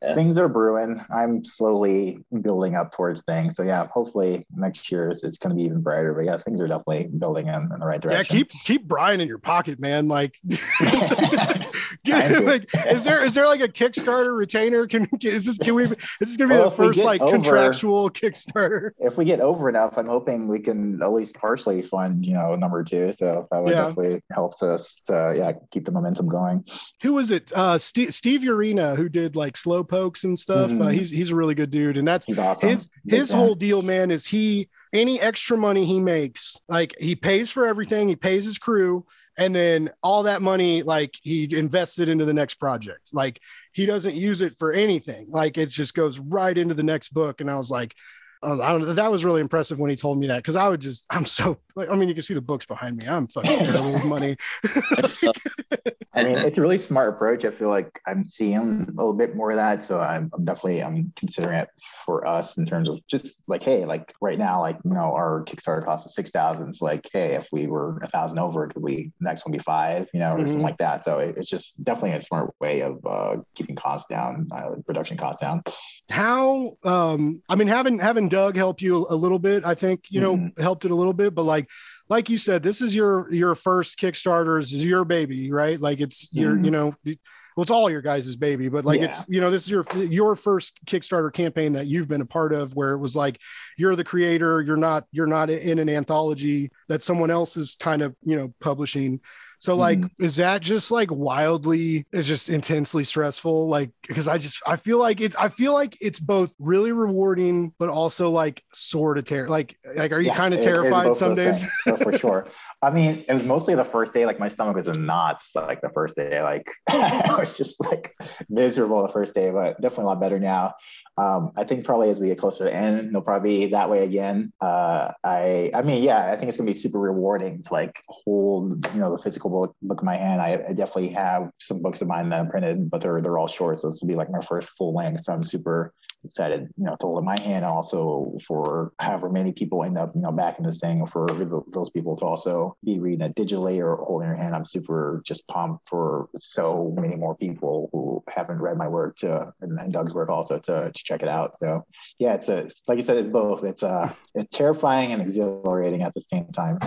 [0.00, 1.00] things are brewing.
[1.10, 3.56] I'm slowly building up towards things.
[3.56, 6.14] So yeah, hopefully next year is, it's going to be even brighter.
[6.14, 8.36] But yeah, things are definitely building in, in the right direction.
[8.36, 10.08] Yeah, keep keep Brian in your pocket, man.
[10.08, 10.38] Like,
[12.04, 14.86] get, like is there is there like a Kickstarter retainer?
[14.86, 17.32] Can is this can we is this going to be well, the first like over,
[17.32, 18.90] contractual Kickstarter?
[19.08, 22.54] If we get over enough, I'm hoping we can at least partially fund you know
[22.54, 23.12] number two.
[23.12, 23.86] So that would yeah.
[23.86, 26.64] definitely helps us to yeah keep the momentum going.
[27.02, 27.50] Who was it?
[27.54, 30.70] Uh, Steve, Steve Urena who did like slow pokes and stuff.
[30.70, 30.82] Uh, mm-hmm.
[30.82, 32.68] Uh, he's he's a really good dude, and that's awesome.
[32.68, 34.10] his his whole deal, man.
[34.10, 38.58] Is he any extra money he makes, like he pays for everything, he pays his
[38.58, 39.04] crew,
[39.38, 43.10] and then all that money, like he invests it into the next project.
[43.12, 43.40] Like
[43.72, 45.26] he doesn't use it for anything.
[45.30, 47.40] Like it just goes right into the next book.
[47.40, 47.94] And I was like,
[48.42, 48.94] I don't know.
[48.94, 51.58] That was really impressive when he told me that because I would just, I'm so,
[51.78, 53.06] like, I mean, you can see the books behind me.
[53.06, 54.36] I'm fucking terrible with money.
[56.18, 57.44] I mean, it's a really smart approach.
[57.44, 59.80] I feel like I'm seeing a little bit more of that.
[59.80, 61.68] So I'm, I'm, definitely, I'm considering it
[62.04, 65.44] for us in terms of just like, hey, like right now, like, you know, our
[65.44, 66.74] Kickstarter cost was 6,000.
[66.74, 70.08] So like, hey, if we were a thousand over, could we, next one be five,
[70.12, 70.46] you know, or mm-hmm.
[70.46, 71.04] something like that.
[71.04, 75.16] So it, it's just definitely a smart way of uh, keeping costs down, uh, production
[75.16, 75.62] costs down.
[76.10, 80.20] How, um, I mean, having, having Doug help you a little bit, I think, you
[80.20, 80.60] know, mm-hmm.
[80.60, 81.67] helped it a little bit, but like,
[82.08, 84.60] like you said, this is your your first Kickstarter.
[84.60, 85.80] This is your baby, right?
[85.80, 86.64] Like it's your, mm-hmm.
[86.64, 89.06] you know, well, it's all your guys' baby, but like yeah.
[89.06, 92.52] it's you know, this is your your first Kickstarter campaign that you've been a part
[92.52, 93.40] of, where it was like
[93.76, 98.02] you're the creator, you're not you're not in an anthology that someone else is kind
[98.02, 99.20] of you know publishing.
[99.60, 100.24] So like, mm-hmm.
[100.24, 102.06] is that just like wildly?
[102.12, 103.68] It's just intensely stressful.
[103.68, 107.72] Like, because I just I feel like it's I feel like it's both really rewarding,
[107.78, 111.34] but also like sort of ter- like like are you yeah, kind of terrified some
[111.34, 111.64] days?
[112.02, 112.46] for sure.
[112.82, 114.26] I mean, it was mostly the first day.
[114.26, 115.50] Like my stomach was in knots.
[115.54, 118.14] Like the first day, like I was just like
[118.48, 120.74] miserable the first day, but definitely a lot better now.
[121.16, 123.90] Um, I think probably as we get closer to the end, they'll probably be that
[123.90, 124.52] way again.
[124.60, 128.86] Uh, I I mean, yeah, I think it's gonna be super rewarding to like hold
[128.94, 130.40] you know the physical book, book in my hand.
[130.40, 133.46] I, I definitely have some books of mine that I printed, but they're they're all
[133.46, 135.22] short, so this will be like my first full length.
[135.22, 135.92] So I'm super
[136.24, 140.22] excited, you know, to hold my hand also for however many people end up, you
[140.22, 141.26] know, back in this thing for
[141.72, 144.54] those people to also be reading it digitally or holding your hand.
[144.54, 149.52] I'm super just pumped for so many more people who haven't read my work to
[149.60, 151.56] and, and Doug's work also to, to check it out.
[151.58, 151.84] So
[152.18, 153.64] yeah, it's a like I said, it's both.
[153.64, 156.78] It's uh it's terrifying and exhilarating at the same time.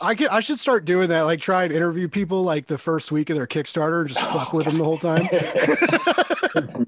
[0.00, 1.22] I could, I should start doing that.
[1.22, 4.52] Like try and interview people like the first week of their Kickstarter and just fuck
[4.52, 5.28] with them the whole time.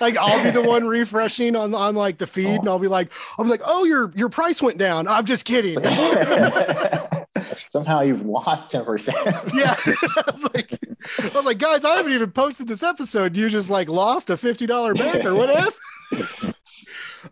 [0.00, 2.60] like I'll be the one refreshing on on like the feed, oh.
[2.60, 5.08] and I'll be like, I'll be like, oh, your your price went down.
[5.08, 5.78] I'm just kidding.
[7.54, 9.18] Somehow you've lost ten percent.
[9.54, 10.78] yeah, I was like,
[11.18, 13.36] I was like, guys, I haven't even posted this episode.
[13.36, 15.72] You just like lost a fifty dollar bag or whatever.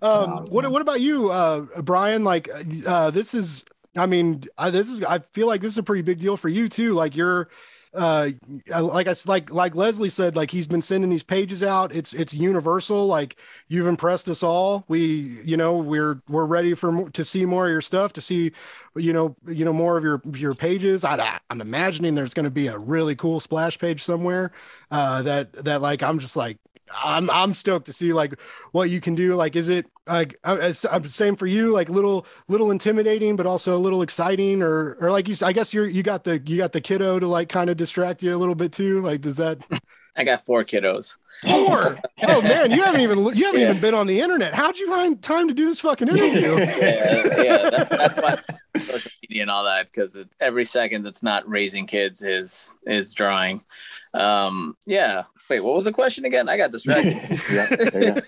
[0.03, 2.25] um, what what about you, uh, Brian?
[2.25, 2.49] Like,
[2.87, 3.65] uh, this is,
[3.97, 6.49] I mean, I, this is, I feel like this is a pretty big deal for
[6.49, 6.93] you too.
[6.93, 7.49] Like, you're
[7.93, 8.31] uh
[8.69, 11.95] like i like like leslie said like he's been sending these pages out.
[11.95, 13.07] It's it's universal.
[13.07, 13.37] Like
[13.69, 14.85] you've impressed us all.
[14.87, 18.53] We you know we're we're ready for to see more of your stuff to see
[18.95, 21.05] you know you know more of your your pages.
[21.05, 24.53] I, i'm imagining there's going to be a really cool splash page somewhere
[24.91, 26.59] uh that that like i'm just like
[26.93, 28.35] I'm I'm stoked to see like
[28.73, 29.35] what you can do.
[29.35, 31.71] Like, is it like I'm same for you?
[31.71, 35.73] Like little little intimidating, but also a little exciting, or or like you I guess
[35.73, 38.39] you're you got the you got the kiddo to like kind of distract you a
[38.39, 39.01] little bit too.
[39.01, 39.67] Like, does that?
[40.17, 41.17] I got four kiddos.
[41.43, 41.97] Four.
[42.25, 43.71] oh man, you haven't even you haven't yeah.
[43.71, 44.55] even been on the internet.
[44.55, 46.57] How'd you find time to do this fucking interview?
[46.59, 51.49] yeah, yeah, that, that's why social media and all that because every second that's not
[51.49, 53.63] raising kids is is drawing.
[54.13, 56.49] Um, yeah, Wait, what was the question again?
[56.49, 57.13] I got distracted.
[57.53, 57.67] yeah,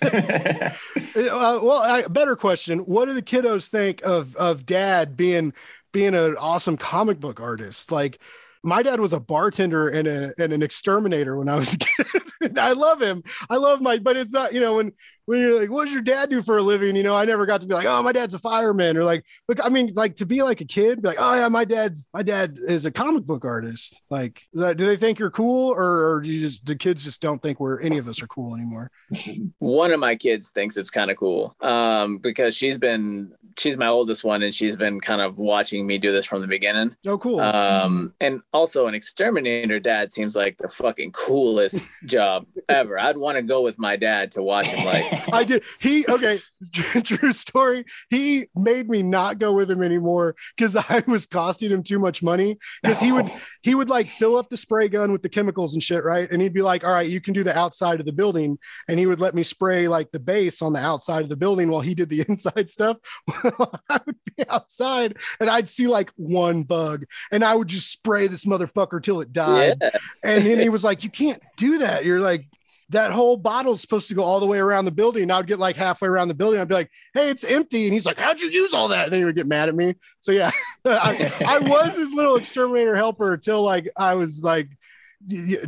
[1.30, 2.80] uh, well, a better question.
[2.80, 5.54] What do the kiddos think of of dad being
[5.92, 7.92] being an awesome comic book artist?
[7.92, 8.18] Like
[8.64, 12.21] my dad was a bartender and, a, and an exterminator when I was a kid.
[12.58, 13.22] I love him.
[13.48, 14.92] I love my, but it's not, you know, when
[15.26, 16.96] when you're like, what does your dad do for a living?
[16.96, 19.24] You know, I never got to be like, oh, my dad's a fireman, or like,
[19.48, 22.08] look, I mean, like to be like a kid, be like, oh yeah, my dad's
[22.12, 24.02] my dad is a comic book artist.
[24.10, 27.22] Like, that, do they think you're cool, or, or do you just the kids just
[27.22, 28.90] don't think we're any of us are cool anymore?
[29.58, 33.88] One of my kids thinks it's kind of cool, um, because she's been she's my
[33.88, 36.96] oldest one, and she's been kind of watching me do this from the beginning.
[37.06, 37.40] Oh, cool.
[37.40, 42.98] Um, and also an exterminator dad seems like the fucking coolest job ever.
[42.98, 45.62] I'd want to go with my dad to watch him like I did.
[45.80, 46.40] He okay.
[46.72, 47.84] True story.
[48.10, 52.22] He made me not go with him anymore because I was costing him too much
[52.22, 52.58] money.
[52.82, 53.30] Because he would
[53.62, 56.30] he would like fill up the spray gun with the chemicals and shit, right?
[56.30, 58.58] And he'd be like, "All right, you can do the outside of the building,"
[58.88, 61.70] and he would let me spray like the base on the outside of the building
[61.70, 62.98] while he did the inside stuff.
[63.28, 68.26] I would be outside and I'd see like one bug, and I would just spray
[68.26, 69.78] this motherfucker till it died.
[69.80, 69.90] Yeah.
[70.24, 72.04] And then he was like, "You can't do that.
[72.04, 72.46] You're like."
[72.92, 75.22] That whole bottle's supposed to go all the way around the building.
[75.22, 76.60] And I would get like halfway around the building.
[76.60, 77.84] I'd be like, hey, it's empty.
[77.84, 79.04] And he's like, how'd you use all that?
[79.04, 79.94] And then he would get mad at me.
[80.20, 80.50] So yeah,
[80.84, 84.68] I, I, was his little exterminator helper until like I was like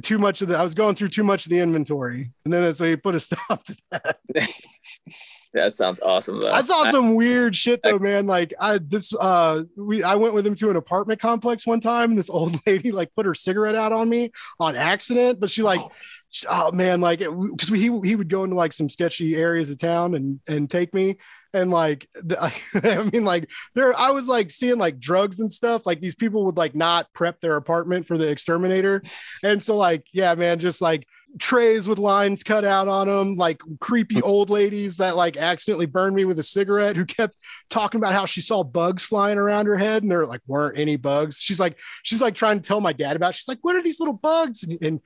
[0.03, 2.31] too much of the, I was going through too much of the inventory.
[2.45, 4.19] And then so he put a stop to that.
[5.55, 6.51] that sounds awesome though.
[6.51, 8.27] I saw some weird shit though, man.
[8.27, 12.11] Like I this uh we I went with him to an apartment complex one time
[12.11, 15.63] and this old lady like put her cigarette out on me on accident, but she
[15.63, 15.81] like
[16.49, 20.15] oh man, like because he he would go into like some sketchy areas of town
[20.15, 21.19] and and take me
[21.53, 22.09] and like
[22.75, 26.45] I mean like there I was like seeing like drugs and stuff like these people
[26.47, 29.03] would like not prep their apartment for the exterminator
[29.43, 31.07] and so like yeah man just like
[31.39, 36.15] trays with lines cut out on them, like creepy old ladies that like accidentally burned
[36.15, 37.37] me with a cigarette who kept
[37.71, 40.97] talking about how she saw bugs flying around her head and there like weren't any
[40.97, 41.39] bugs.
[41.39, 43.31] She's like, she's like trying to tell my dad about.
[43.31, 43.37] It.
[43.37, 44.63] She's like, what are these little bugs?
[44.63, 45.01] And, and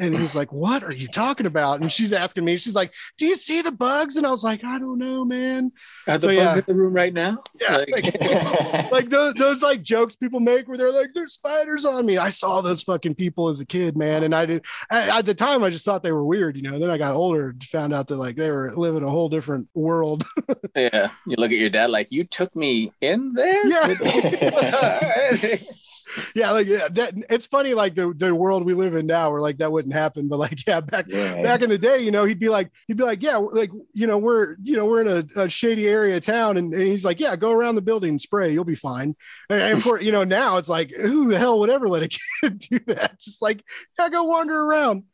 [0.00, 1.80] and he's like, What are you talking about?
[1.80, 4.16] And she's asking me, She's like, Do you see the bugs?
[4.16, 5.72] And I was like, I don't know, man.
[6.06, 6.54] Are the so, bugs yeah.
[6.56, 7.38] in the room right now?
[7.60, 7.76] Yeah.
[7.76, 12.06] Like, like, like, those, those like jokes people make where they're like, There's spiders on
[12.06, 12.18] me.
[12.18, 14.24] I saw those fucking people as a kid, man.
[14.24, 16.78] And I did at the time, I just thought they were weird, you know.
[16.78, 19.68] Then I got older, and found out that like they were living a whole different
[19.74, 20.24] world.
[20.74, 21.10] yeah.
[21.26, 23.66] You look at your dad like, You took me in there?
[23.66, 25.56] Yeah
[26.34, 29.58] yeah, like that it's funny, like the, the world we live in now, where like
[29.58, 30.28] that wouldn't happen.
[30.28, 31.42] But like, yeah, back yeah.
[31.42, 34.06] back in the day, you know, he'd be like, he'd be like, yeah, like you
[34.06, 37.04] know, we're you know, we're in a, a shady area of town, and, and, he's
[37.04, 39.14] like, yeah, go around the building and spray, you'll be fine.
[39.48, 42.08] And, and course, you know, now it's like, who the hell would ever let a
[42.08, 43.18] kid do that?
[43.20, 43.64] Just like,
[43.98, 45.04] yeah, go wander around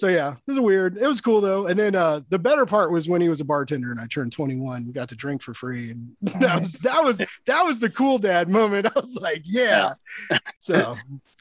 [0.00, 0.96] so yeah, this is weird.
[0.96, 1.66] It was cool though.
[1.66, 4.32] And then uh, the better part was when he was a bartender and I turned
[4.32, 8.16] 21, got to drink for free, and that was that was that was the cool
[8.16, 8.86] dad moment.
[8.96, 9.92] I was like, yeah.
[10.30, 10.38] yeah.
[10.58, 10.96] so,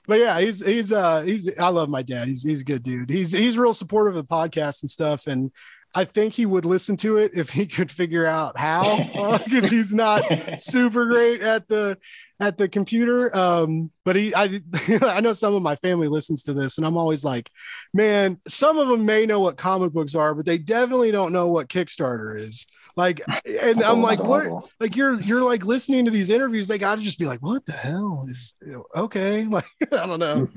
[0.07, 2.28] but yeah, he's he's uh he's I love my dad.
[2.28, 3.10] He's he's a good dude.
[3.10, 5.28] He's he's real supportive of the podcast and stuff.
[5.28, 5.51] And
[5.95, 8.97] I think he would listen to it if he could figure out how,
[9.45, 10.22] because uh, he's not
[10.60, 11.97] super great at the
[12.40, 13.36] at the computer.
[13.36, 14.62] Um, but he, I,
[15.02, 17.50] I know some of my family listens to this, and I'm always like,
[17.94, 21.48] man, some of them may know what comic books are, but they definitely don't know
[21.48, 22.68] what Kickstarter is.
[22.96, 23.22] Like,
[23.64, 24.48] and I'm like, what?
[24.82, 26.68] Like, you're you're like listening to these interviews.
[26.68, 28.56] They got to just be like, what the hell is
[28.94, 29.46] okay?
[29.50, 30.50] Like, I don't know.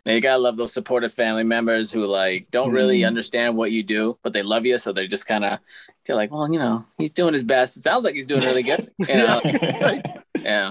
[0.06, 3.06] you gotta love those supportive family members who like don't really mm.
[3.06, 5.58] understand what you do, but they love you, so they're just kind of
[6.06, 7.76] they're like, well, you know, he's doing his best.
[7.76, 8.90] It sounds like he's doing really good.
[8.98, 9.40] You know?
[9.44, 10.06] yeah, like,
[10.40, 10.70] yeah.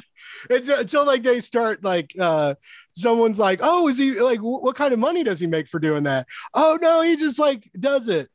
[0.49, 2.55] It's until like they start like uh
[2.93, 6.03] someone's like, oh, is he like what kind of money does he make for doing
[6.03, 6.27] that?
[6.53, 8.29] Oh no, he just like does it.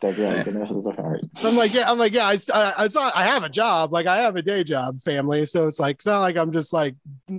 [0.00, 1.20] does it goodness of heart.
[1.44, 4.06] I'm like, yeah, I'm like, yeah, I, I, it's not, I have a job, like
[4.06, 5.46] I have a day job, family.
[5.46, 6.94] So it's like, it's not like I'm just like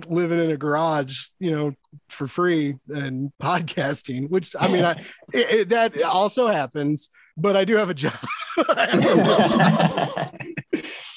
[0.08, 1.74] living in a garage, you know,
[2.08, 4.92] for free and podcasting, which I mean, I,
[5.32, 8.12] it, it, that also happens, but I do have a job.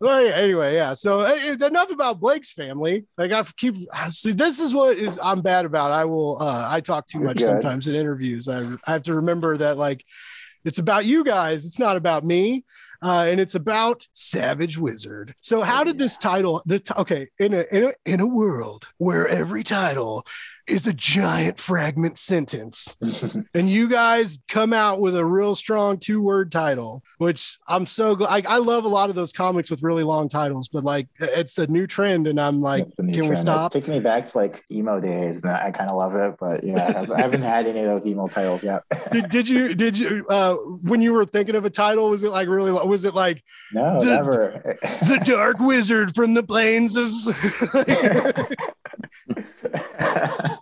[0.00, 0.94] well, yeah, anyway, yeah.
[0.94, 3.06] So uh, enough about Blake's family.
[3.16, 3.76] Like I keep
[4.08, 5.92] see, this is what is I'm bad about.
[5.92, 6.40] I will.
[6.40, 8.48] uh I talk too much sometimes in interviews.
[8.48, 10.04] I I have to remember that like
[10.64, 11.64] it's about you guys.
[11.64, 12.64] It's not about me.
[13.02, 15.34] Uh, and it's about Savage Wizard.
[15.40, 16.62] So, how did this title?
[16.64, 20.26] The t- okay, in a, in a in a world where every title
[20.66, 22.96] is a giant fragment sentence.
[23.54, 28.16] and you guys come out with a real strong two word title, which I'm so
[28.16, 28.46] glad.
[28.46, 31.58] I, I, love a lot of those comics with really long titles, but like it's
[31.58, 32.26] a new trend.
[32.26, 33.28] And I'm like, can trend.
[33.28, 33.66] we stop?
[33.66, 35.42] It's taking me back to like emo days.
[35.42, 36.36] And I kind of love it.
[36.40, 38.82] But yeah, I haven't had any of those emo titles yet.
[39.12, 42.30] did, did, you, did you, uh, when you were thinking of a title, was it
[42.30, 43.42] like really, was it like,
[43.72, 44.78] no, the, never.
[44.82, 47.12] the Dark Wizard from the plains of.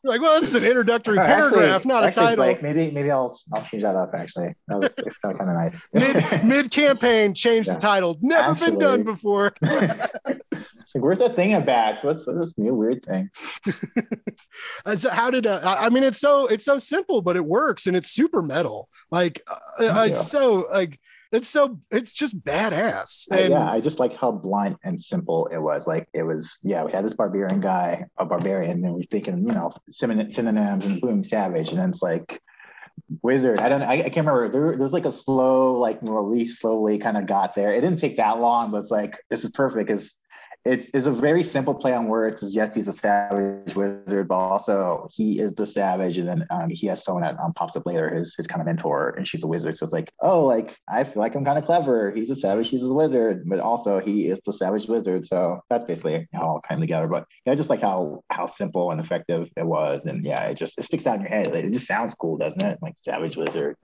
[0.04, 2.44] like, well, this is an introductory paragraph, actually, not actually, a title.
[2.44, 4.14] Blake, maybe maybe I'll I'll change that up.
[4.14, 5.82] Actually, it's kind of nice.
[5.92, 7.74] mid mid campaign, change yeah.
[7.74, 8.18] the title.
[8.20, 9.52] Never actually, been done before.
[9.62, 12.04] it's like, where's the thing back?
[12.04, 13.30] What's this new weird thing?
[14.96, 16.04] so how did uh, I mean?
[16.04, 18.88] It's so it's so simple, but it works, and it's super metal.
[19.10, 20.98] Like uh, it's so like
[21.34, 23.28] it's so it's just badass.
[23.30, 25.86] And, yeah, I just like how blunt and simple it was.
[25.86, 29.52] Like it was, yeah, we had this barbarian guy, a barbarian, and we're thinking, you
[29.52, 32.40] know, synonyms and boom, savage, and then it's like
[33.22, 33.58] wizard.
[33.58, 34.48] I don't, I, I can't remember.
[34.48, 37.72] There, there was like a slow, like where we slowly kind of got there.
[37.72, 40.20] It didn't take that long, but it's like this is perfect because
[40.64, 44.36] it's, it's a very simple play on words because yes, he's a savage wizard, but
[44.36, 47.84] also he is the savage, and then um, he has someone that um, pops up
[47.84, 49.76] later, his his kind of mentor, and she's a wizard.
[49.76, 52.12] So it's like, oh, like I feel like I'm kind of clever.
[52.12, 55.26] He's a savage, he's a wizard, but also he is the savage wizard.
[55.26, 57.08] So that's basically how all came together.
[57.08, 60.78] But yeah, just like how how simple and effective it was, and yeah, it just
[60.78, 61.48] it sticks out in your head.
[61.48, 62.78] It just sounds cool, doesn't it?
[62.80, 63.76] Like savage wizard.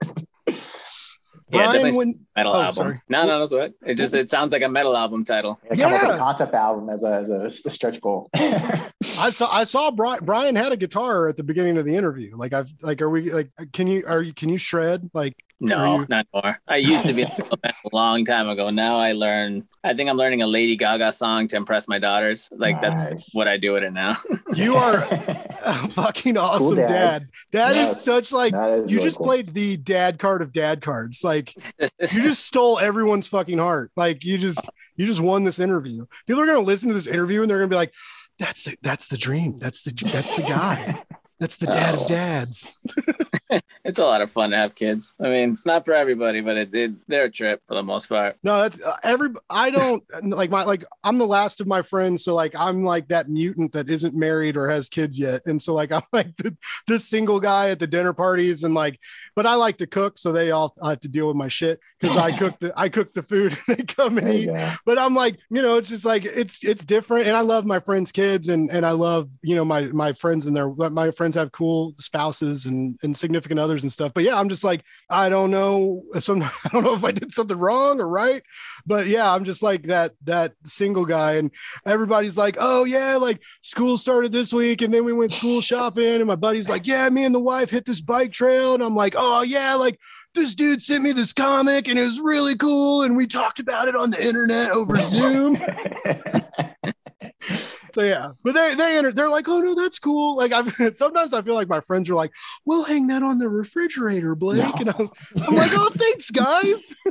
[1.51, 2.75] Yeah, Brian, when, metal oh, album.
[2.75, 3.01] Sorry.
[3.09, 5.59] No, no, that's what it just it sounds like a metal album title.
[5.73, 6.15] Yeah, yeah.
[6.15, 8.29] a concept album as a, as a, stretch goal.
[8.35, 12.35] I saw I saw Brian, Brian had a guitar at the beginning of the interview.
[12.35, 15.99] Like I've like are we like can you are you can you shred like no,
[15.99, 16.05] you...
[16.09, 16.59] not more.
[16.67, 18.71] I used to be a long time ago.
[18.71, 19.67] Now I learn.
[19.83, 22.49] I think I'm learning a Lady Gaga song to impress my daughters.
[22.51, 23.09] Like nice.
[23.09, 24.15] that's what I do with it now.
[24.55, 24.97] you are
[25.63, 26.87] a fucking awesome cool dad.
[26.87, 27.27] dad.
[27.51, 29.27] That yes, is such like is you really just cool.
[29.27, 31.23] played the dad card of dad cards.
[31.23, 33.91] Like you just stole everyone's fucking heart.
[33.95, 36.05] Like you just you just won this interview.
[36.27, 37.93] People are gonna listen to this interview and they're gonna be like,
[38.39, 39.59] "That's that's the dream.
[39.59, 41.01] That's the that's the guy."
[41.41, 42.01] That's the dad oh.
[42.03, 42.77] of dads.
[43.83, 45.13] it's a lot of fun to have kids.
[45.19, 48.07] I mean, it's not for everybody, but it, it they're a trip for the most
[48.07, 48.37] part.
[48.43, 49.29] No, that's uh, every.
[49.49, 50.85] I don't like my like.
[51.03, 54.57] I'm the last of my friends, so like I'm like that mutant that isn't married
[54.57, 56.55] or has kids yet, and so like I'm like the,
[56.87, 58.99] this single guy at the dinner parties, and like,
[59.35, 62.17] but I like to cook, so they all have to deal with my shit because
[62.17, 64.49] I cook the I cook the food and they come and eat.
[64.85, 67.79] But I'm like, you know, it's just like it's it's different, and I love my
[67.79, 71.30] friends' kids, and and I love you know my my friends and their my friends
[71.31, 74.11] friends have cool spouses and, and significant others and stuff.
[74.13, 76.03] But yeah, I'm just like, I don't know.
[76.19, 78.43] Some, I don't know if I did something wrong or right,
[78.85, 81.33] but yeah, I'm just like that, that single guy.
[81.33, 81.51] And
[81.85, 84.81] everybody's like, oh yeah, like school started this week.
[84.81, 87.69] And then we went school shopping and my buddy's like, yeah, me and the wife
[87.69, 88.73] hit this bike trail.
[88.73, 89.99] And I'm like, oh yeah, like
[90.33, 93.03] this dude sent me this comic and it was really cool.
[93.03, 95.57] And we talked about it on the internet over Zoom.
[97.93, 100.37] so yeah, but they they enter, they're like, oh no, that's cool.
[100.37, 102.31] Like I sometimes I feel like my friends are like,
[102.65, 104.73] we'll hang that on the refrigerator, Blake, no.
[104.79, 105.09] and I'm,
[105.47, 106.95] I'm like, oh thanks guys.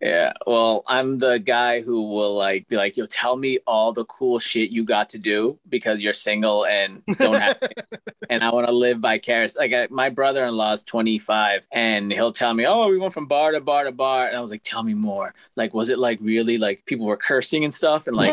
[0.00, 4.04] yeah, well, I'm the guy who will like be like, yo, tell me all the
[4.04, 7.58] cool shit you got to do because you're single and don't have.
[8.30, 9.56] and I want to live vicarious.
[9.56, 13.52] Like I, my brother-in-law is 25, and he'll tell me, "Oh, we went from bar
[13.52, 15.34] to bar to bar," and I was like, "Tell me more.
[15.56, 18.32] Like, was it like really like people were cursing and stuff, and like,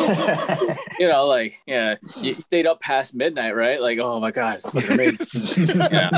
[1.02, 3.82] you know, like yeah, you stayed up past midnight, right?
[3.82, 5.80] Like, oh my god, it's amazing.
[5.92, 6.12] yeah.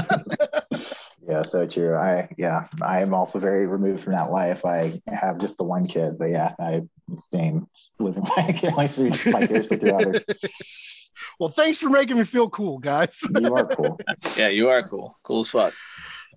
[1.25, 1.95] Yeah, so true.
[1.95, 4.65] I yeah, I am also very removed from that life.
[4.65, 7.65] I have just the one kid, but yeah, I'm staying
[7.97, 10.25] living my vicariously through others.
[11.39, 13.17] Well, thanks for making me feel cool, guys.
[13.39, 13.97] you are cool.
[14.37, 15.17] Yeah, you are cool.
[15.23, 15.73] Cool as fuck.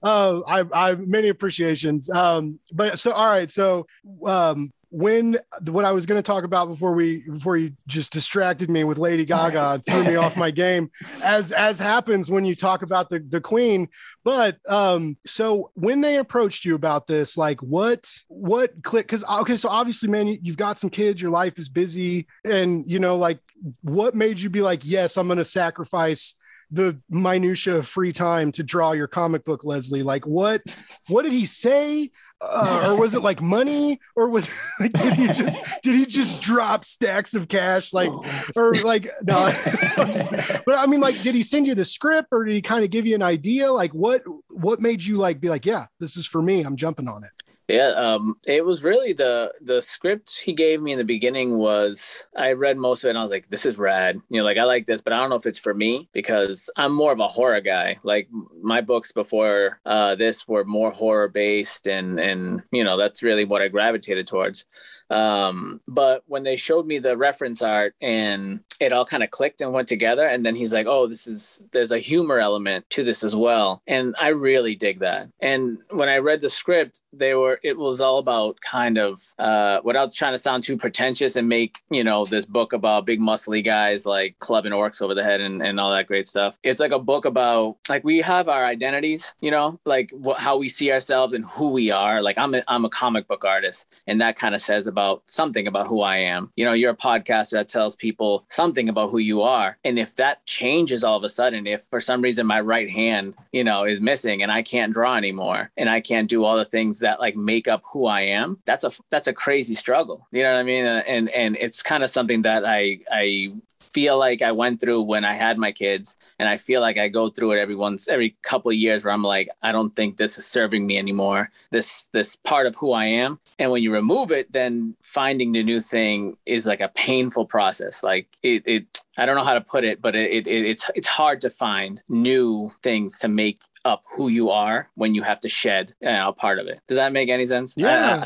[0.05, 2.09] Uh, I, I many appreciations.
[2.09, 3.87] Um, but so all right, so
[4.25, 5.37] um, when
[5.67, 8.97] what I was going to talk about before we before you just distracted me with
[8.97, 10.91] Lady Gaga threw me off my game
[11.23, 13.91] as as happens when you talk about the the queen.
[14.25, 19.59] But um so when they approached you about this like what what click cuz okay
[19.59, 23.19] so obviously man you, you've got some kids your life is busy and you know
[23.19, 23.39] like
[23.83, 26.37] what made you be like yes I'm going to sacrifice
[26.71, 30.03] the minutia of free time to draw your comic book leslie?
[30.03, 30.63] Like what
[31.09, 32.11] what did he say
[32.43, 33.99] uh, or was it like money?
[34.15, 34.49] Or was
[34.81, 37.93] like did he just did he just drop stacks of cash?
[37.93, 38.11] Like
[38.55, 39.51] or like no
[39.97, 40.31] just,
[40.67, 42.91] but i mean like did he send you the script or did he kind of
[42.91, 43.73] give you an idea?
[43.73, 46.63] Like what what made you like be like yeah this is for me.
[46.63, 47.31] I'm jumping on it
[47.69, 52.25] yeah, um, it was really the the script he gave me in the beginning was
[52.37, 54.21] I read most of it and I was like, this is rad.
[54.29, 56.71] You know, like I like this, but I don't know if it's for me because
[56.77, 57.99] I'm more of a horror guy.
[58.05, 58.29] Like
[58.63, 63.45] my books before uh, this were more horror based and and you know that's really
[63.45, 64.67] what I gravitated towards.
[65.11, 69.61] Um, but when they showed me the reference art and it all kind of clicked
[69.61, 73.05] and went together, and then he's like, "Oh, this is there's a humor element to
[73.05, 75.29] this as well," and I really dig that.
[75.41, 79.81] And when I read the script, they were it was all about kind of uh,
[79.85, 83.65] without trying to sound too pretentious and make you know this book about big muscly
[83.65, 86.59] guys like clubbing orcs over the head and, and all that great stuff.
[86.63, 90.57] It's like a book about like we have our identities, you know, like what, how
[90.57, 92.21] we see ourselves and who we are.
[92.23, 94.96] Like I'm a, I'm a comic book artist, and that kind of says about
[95.27, 96.51] something about who I am.
[96.57, 99.79] You know, you're a podcaster that tells people something about who you are.
[99.85, 103.35] And if that changes all of a sudden, if for some reason my right hand,
[103.53, 106.65] you know, is missing and I can't draw anymore and I can't do all the
[106.65, 110.27] things that like make up who I am, that's a that's a crazy struggle.
[110.33, 110.85] You know what I mean?
[110.85, 113.53] And and it's kind of something that I I
[113.87, 117.09] feel like I went through when I had my kids, and I feel like I
[117.09, 120.39] go through it every once every couple years where I'm like, I don't think this
[120.39, 121.51] is serving me anymore.
[121.71, 125.63] This this part of who I am, and when you remove it, then finding the
[125.63, 128.03] new thing is like a painful process.
[128.03, 131.09] Like it, it I don't know how to put it, but it, it, it's it's
[131.09, 135.49] hard to find new things to make up who you are when you have to
[135.49, 136.81] shed uh, you know, part of it.
[136.89, 137.75] Does that make any sense?
[137.77, 138.25] Yeah.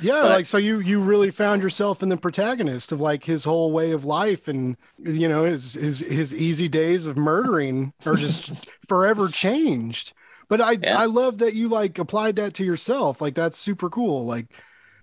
[0.00, 3.44] yeah, but, like so you you really found yourself in the protagonist of like his
[3.44, 8.16] whole way of life and you know his his his easy days of murdering are
[8.16, 10.12] just forever changed.
[10.48, 10.98] But I yeah.
[10.98, 13.20] I love that you like applied that to yourself.
[13.20, 14.26] Like that's super cool.
[14.26, 14.46] Like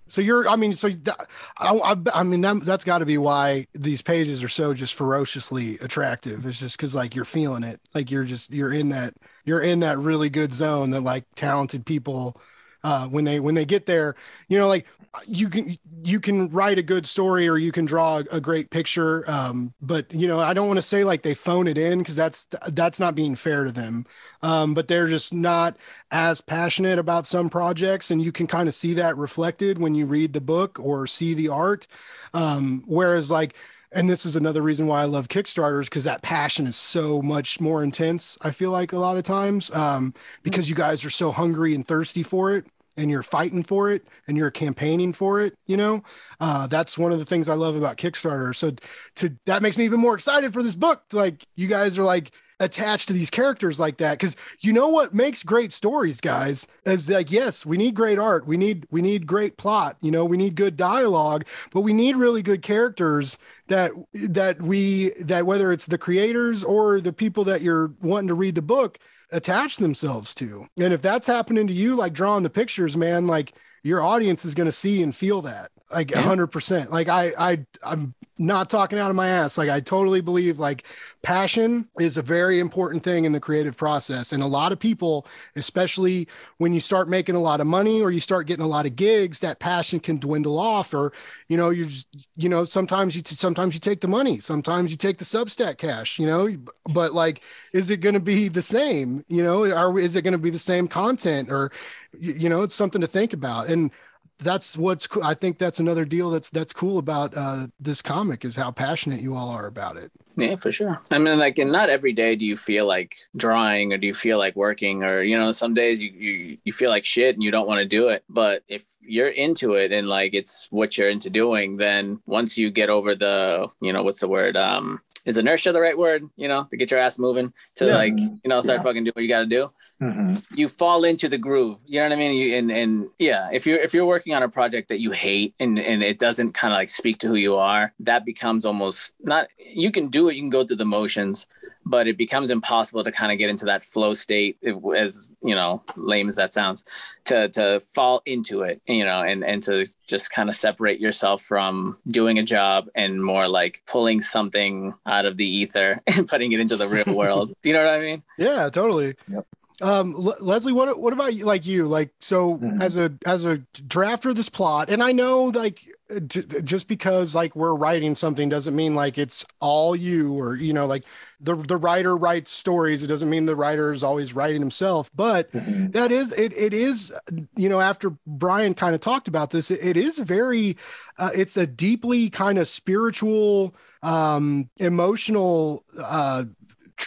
[0.07, 1.27] so you're, I mean, so that,
[1.57, 4.93] I, I, I, mean, that, that's got to be why these pages are so just
[4.93, 6.45] ferociously attractive.
[6.45, 9.79] It's just because like you're feeling it, like you're just you're in that you're in
[9.79, 12.39] that really good zone that like talented people,
[12.83, 14.15] uh, when they when they get there,
[14.47, 14.85] you know, like
[15.25, 19.29] you can you can write a good story or you can draw a, great picture
[19.29, 22.15] um, but you know i don't want to say like they phone it in because
[22.15, 24.05] that's that's not being fair to them.
[24.41, 25.77] Um, but they're just not
[26.11, 30.05] as passionate about some projects and you can kind of see that reflected when you
[30.05, 31.87] read the book or see the art.
[32.33, 33.55] Um, whereas like
[33.91, 37.61] and this is another reason why I love Kickstarters because that passion is so much
[37.61, 38.37] more intense.
[38.41, 40.13] I feel like a lot of times um,
[40.43, 42.65] because you guys are so hungry and thirsty for it
[42.97, 46.03] and you're fighting for it and you're campaigning for it you know?
[46.39, 48.55] Uh, that's one of the things i love about kickstarter.
[48.55, 48.71] So
[49.15, 51.03] to that makes me even more excited for this book.
[51.11, 52.31] Like you guys are like
[52.61, 54.17] attached to these characters like that.
[54.17, 58.45] Because you know what makes great stories guys is like yes we need great art.
[58.47, 60.25] We need we need great plot you know?
[60.25, 63.37] We need good dialogue but we need really good characters
[63.67, 68.35] that that we that whether it's the creators or the people that you're wanting to
[68.35, 68.99] read the book
[69.31, 70.67] attach themselves to.
[70.77, 73.53] And if that's happening to you, like drawing the pictures, man, like
[73.83, 76.91] your audience is going to see and feel that like a hundred percent.
[76.91, 79.57] Like I, I, I'm not talking out of my ass.
[79.57, 80.83] Like I totally believe like
[81.21, 84.31] passion is a very important thing in the creative process.
[84.31, 86.27] And a lot of people, especially
[86.57, 88.95] when you start making a lot of money or you start getting a lot of
[88.95, 90.93] gigs, that passion can dwindle off.
[90.93, 91.13] Or,
[91.49, 91.87] you know, you
[92.35, 96.19] you know, sometimes you, sometimes you take the money, sometimes you take the Substack cash,
[96.19, 96.49] you know,
[96.93, 97.41] but like,
[97.73, 100.49] is it going to be the same, you know, or is it going to be
[100.49, 101.71] the same content or,
[102.19, 103.67] you know, it's something to think about.
[103.67, 103.91] And
[104.39, 105.23] that's what's cool.
[105.23, 109.21] I think that's another deal that's that's cool about uh, this comic is how passionate
[109.21, 110.11] you all are about it.
[110.37, 111.01] Yeah, for sure.
[111.11, 114.13] I mean, like, and not every day do you feel like drawing or do you
[114.13, 117.43] feel like working or, you know, some days you, you, you feel like shit and
[117.43, 118.25] you don't want to do it.
[118.27, 122.69] But if you're into it and like it's what you're into doing, then once you
[122.69, 124.57] get over the, you know, what's the word?
[124.57, 126.29] Um, is inertia the right word?
[126.35, 127.95] You know, to get your ass moving to Yeah.
[127.95, 128.83] like, you know, start Yeah.
[128.83, 129.71] fucking do what you got to do
[130.01, 130.43] Mhm.
[130.55, 131.77] you fall into the groove.
[131.85, 132.35] You know what I mean?
[132.35, 135.53] You, and and yeah, if you're if you're working on a project that you hate
[135.59, 139.13] and and it doesn't kind of like speak to who you are, that becomes almost
[139.21, 139.47] not.
[139.57, 140.35] You can do it.
[140.35, 141.47] You can go through the motions,
[141.85, 144.57] but it becomes impossible to kind of get into that flow state.
[144.95, 146.83] As you know, lame as that sounds,
[147.25, 148.81] to to fall into it.
[148.87, 153.23] You know, and and to just kind of separate yourself from doing a job and
[153.23, 157.53] more like pulling something out of the ether and putting it into the real world.
[157.61, 158.23] Do you know what I mean?
[158.37, 159.15] Yeah, totally.
[159.27, 159.45] Yep.
[159.81, 161.43] Um, Le- Leslie, what what about you?
[161.45, 162.81] Like you, like so Mhm.
[162.81, 165.91] as a as a drafter of this plot, and I know like j-
[166.29, 170.85] just because like we're writing something doesn't mean like it's all you or you know
[170.85, 171.03] like
[171.39, 173.01] the the writer writes stories.
[173.01, 175.93] It doesn't mean the writer is always writing himself, but Mhm.
[175.93, 177.11] that is it it is
[177.55, 180.77] you know after brian kind of talked about this it, it is very
[181.17, 186.43] uh, it's a deeply kind of spiritual um emotional uh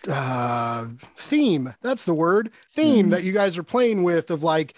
[0.08, 0.86] uh
[1.16, 3.10] theme that's the word theme Mhm.
[3.10, 4.74] that you guys are playing with of like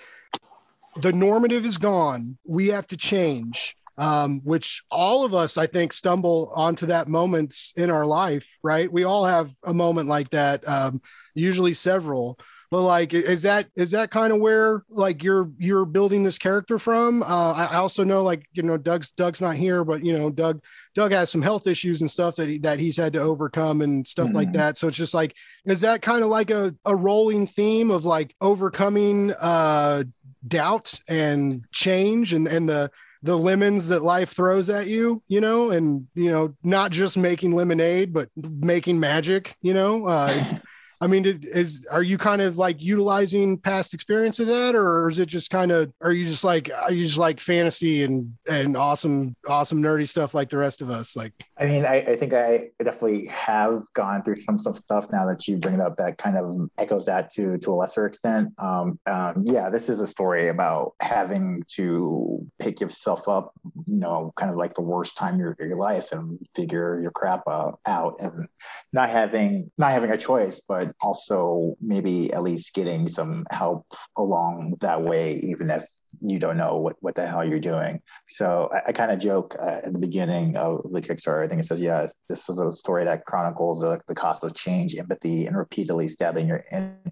[1.00, 5.92] the normative is gone we have to change um, which all of us i think
[5.92, 8.90] stumble onto that moments in our life right?
[8.92, 11.00] We all have a moment like that um,
[11.34, 12.38] usually several
[12.72, 16.78] but like is that is that kind of where like you're you're building this character
[16.78, 17.20] from?
[17.24, 20.62] Uh I, also know like you know doug's doug's not here but you know doug
[20.94, 24.06] doug has some health issues and stuff that he that he's had to overcome and
[24.06, 24.52] stuff like Mhm.
[24.60, 24.78] that.
[24.78, 25.34] So it's just like
[25.64, 30.04] is that kind of like a, a rolling theme of like overcoming uh
[30.46, 32.88] doubt and change and and the
[33.22, 37.54] the lemons that life throws at you you know and you know not just making
[37.54, 40.44] lemonade but making magic you know uh
[41.02, 45.18] I mean, is are you kind of like utilizing past experience of that, or is
[45.18, 48.76] it just kind of are you just like are you just like fantasy and and
[48.76, 51.16] awesome awesome nerdy stuff like the rest of us?
[51.16, 55.24] Like, I mean, I, I think I definitely have gone through some some stuff now
[55.26, 58.52] that you bring it up that kind of echoes that to to a lesser extent.
[58.58, 63.52] Um, um, yeah, this is a story about having to pick yourself up,
[63.86, 67.42] you know, kind of like the worst time of your, life and figure your crap
[67.48, 68.48] out, out and
[68.92, 73.86] not having not having a choice, but also maybe at least getting some help
[74.16, 75.84] along that way, even if
[76.20, 78.00] you don't know what, what the hell you're doing.
[78.28, 81.44] So I, I kind of joke uh, at the beginning of the Kickstarter.
[81.44, 84.54] I think it says, "Yeah, this is a story that chronicles uh, the cost of
[84.54, 86.62] change, empathy, and repeatedly stabbing your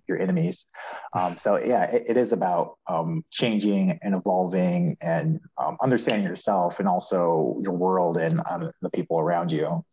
[0.09, 0.66] your enemies."
[1.14, 6.79] Um, so yeah, it, it is about um, changing and evolving and um, understanding yourself
[6.79, 9.85] and also your world and um, the people around you.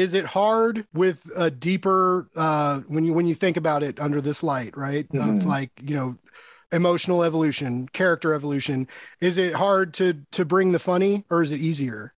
[0.00, 4.20] Is it hard with a deeper uh, when you when you think about it under
[4.20, 5.04] this light, right?
[5.14, 5.46] Of Mhm.
[5.46, 6.16] like you know
[6.72, 8.88] emotional evolution, character evolution.
[9.20, 12.14] Is it hard to to bring the funny, or is it easier?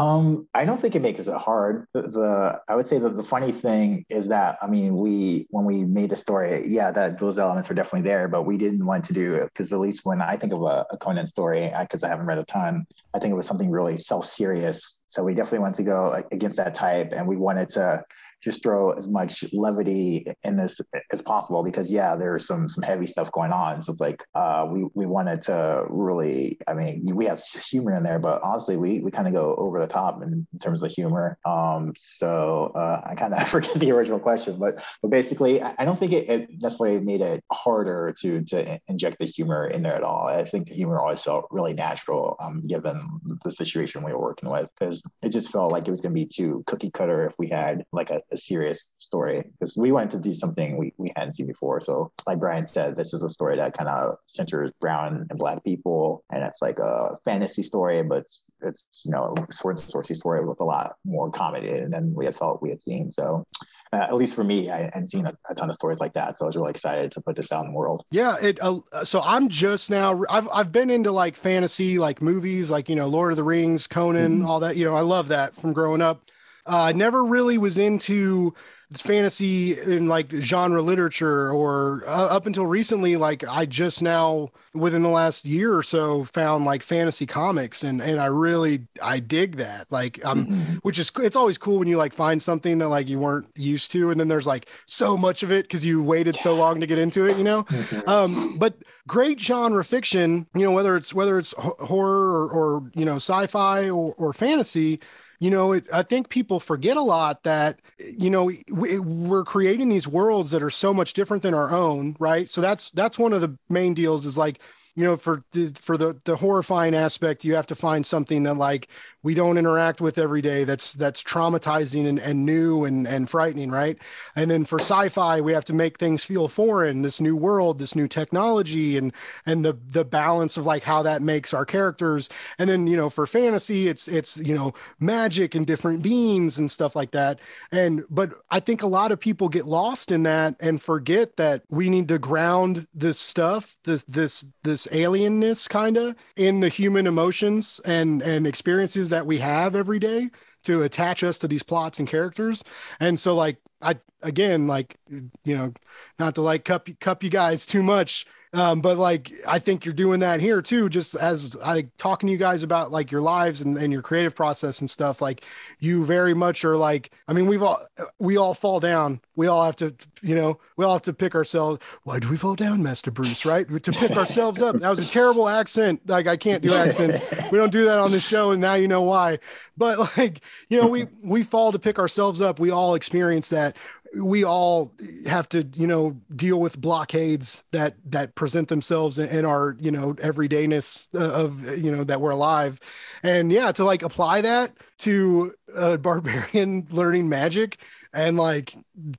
[0.00, 1.86] Um, I don't think it makes it hard.
[1.92, 5.66] The, the I would say that the funny thing is that I mean, we when
[5.66, 9.04] we made the story, yeah, that those elements were definitely there, but we didn't want
[9.04, 12.08] to do because at least when I think of a, a Conan story, because I,
[12.08, 15.02] haven't read a ton, I think it was something really self-serious.
[15.06, 18.02] So we definitely wanted to go against that type, and we wanted to
[18.42, 20.80] just throw as much levity in this
[21.12, 23.80] as possible because yeah, there's some some heavy stuff going on.
[23.80, 28.02] So it's like uh, we we wanted to really, I mean, we have humor in
[28.02, 30.90] there, but honestly, we we kind of go over the top in, in terms of
[30.90, 31.38] humor.
[31.44, 35.98] Um, so uh, I kind of forget the original question, but but basically, I, don't
[35.98, 40.02] think it, it necessarily made it harder to to inject the humor in there at
[40.02, 40.26] all.
[40.26, 43.00] I think the humor always felt really natural, um, given
[43.44, 46.20] the situation we were working with, because it just felt like it was going to
[46.20, 49.42] be too cookie cutter if we had like a, a serious story.
[49.58, 51.80] Because we wanted to do something we, we hadn't seen before.
[51.80, 55.64] So, like Brian said, this is a story that kind of centers brown and black
[55.64, 60.16] people, and it's like a fantasy story, but it's, it's you know sword and sorcery
[60.16, 63.10] story with a lot more comedy than we had felt we had seen.
[63.12, 63.44] So.
[63.92, 66.38] Uh, at least for me, I hadn't seen a, a ton of stories like that,
[66.38, 68.04] so I was really excited to put this out in the world.
[68.12, 68.60] Yeah, it.
[68.62, 70.22] Uh, so I'm just now.
[70.30, 73.88] I've I've been into like fantasy, like movies, like you know, Lord of the Rings,
[73.88, 74.46] Conan, Mhm.
[74.46, 74.76] all that.
[74.76, 76.22] You know, I love that from growing up.
[76.70, 78.54] Uh, I never really was into
[78.96, 83.16] fantasy in like genre literature, or uh, up until recently.
[83.16, 88.00] Like I just now, within the last year or so, found like fantasy comics, and
[88.00, 89.90] and I really I dig that.
[89.90, 90.78] Like I'm Mhm.
[90.82, 93.90] which is it's always cool when you like find something that like you weren't used
[93.92, 96.86] to and then there's like so much of it because you waited so long to
[96.86, 98.08] get into it you know Mhm.
[98.08, 98.74] um but
[99.06, 103.88] great genre fiction you know whether it's whether it's horror or, or you know sci-fi
[103.90, 104.98] or, or fantasy
[105.40, 109.88] you know, it, I think people forget a lot that, you know, we, we're creating
[109.88, 112.48] these worlds that are so much different than our own, right?
[112.48, 114.60] So that's that's one of the main deals is like
[114.96, 115.44] you know for
[115.74, 118.88] for the the horrifying aspect you have to find something that like
[119.22, 120.64] we don't interact with every day.
[120.64, 123.98] That's that's traumatizing and, and new and and frightening right?
[124.34, 127.94] And then for sci-fi we have to make things feel foreign this new world this
[127.94, 129.12] new technology and
[129.44, 132.28] and the the balance of like how that makes our characters.
[132.58, 136.70] And then you know for fantasy it's it's you know magic and different beings and
[136.70, 137.40] stuff like that.
[137.70, 141.62] And but i think a lot of people get lost in that and forget that
[141.68, 147.06] we need to ground this stuff this this this alienness kind of in the human
[147.06, 150.30] emotions and and experiences that we have every day
[150.64, 152.64] to attach us to these plots and characters.
[152.98, 155.72] And so like I again like you know
[156.18, 159.94] not to like cup cup you guys too much um, but like I think you're
[159.94, 163.60] doing that here too, just as I talking to you guys about like your lives
[163.60, 165.22] and, and your creative process and stuff.
[165.22, 165.44] Like
[165.78, 167.80] you very much are like, I mean, we've all
[168.18, 169.20] we all fall down.
[169.36, 171.78] We all have to, you know, we all have to pick ourselves.
[172.02, 173.44] Why do we fall down, Master Bruce?
[173.44, 173.68] Right?
[173.68, 174.80] To pick ourselves up.
[174.80, 176.00] That was a terrible accent.
[176.08, 177.20] Like I can't do accents.
[177.52, 179.38] We don't do that on the show, and now you know why.
[179.76, 182.58] But like, you know, we we fall to pick ourselves up.
[182.58, 183.76] We all experience that
[184.16, 184.92] we all
[185.26, 190.14] have to you know deal with blockades that that present themselves in, our you know
[190.14, 192.80] everydayness uh, of you know that we're alive.
[193.22, 197.78] And yeah to like apply that to a barbarian learning magic
[198.12, 198.76] and like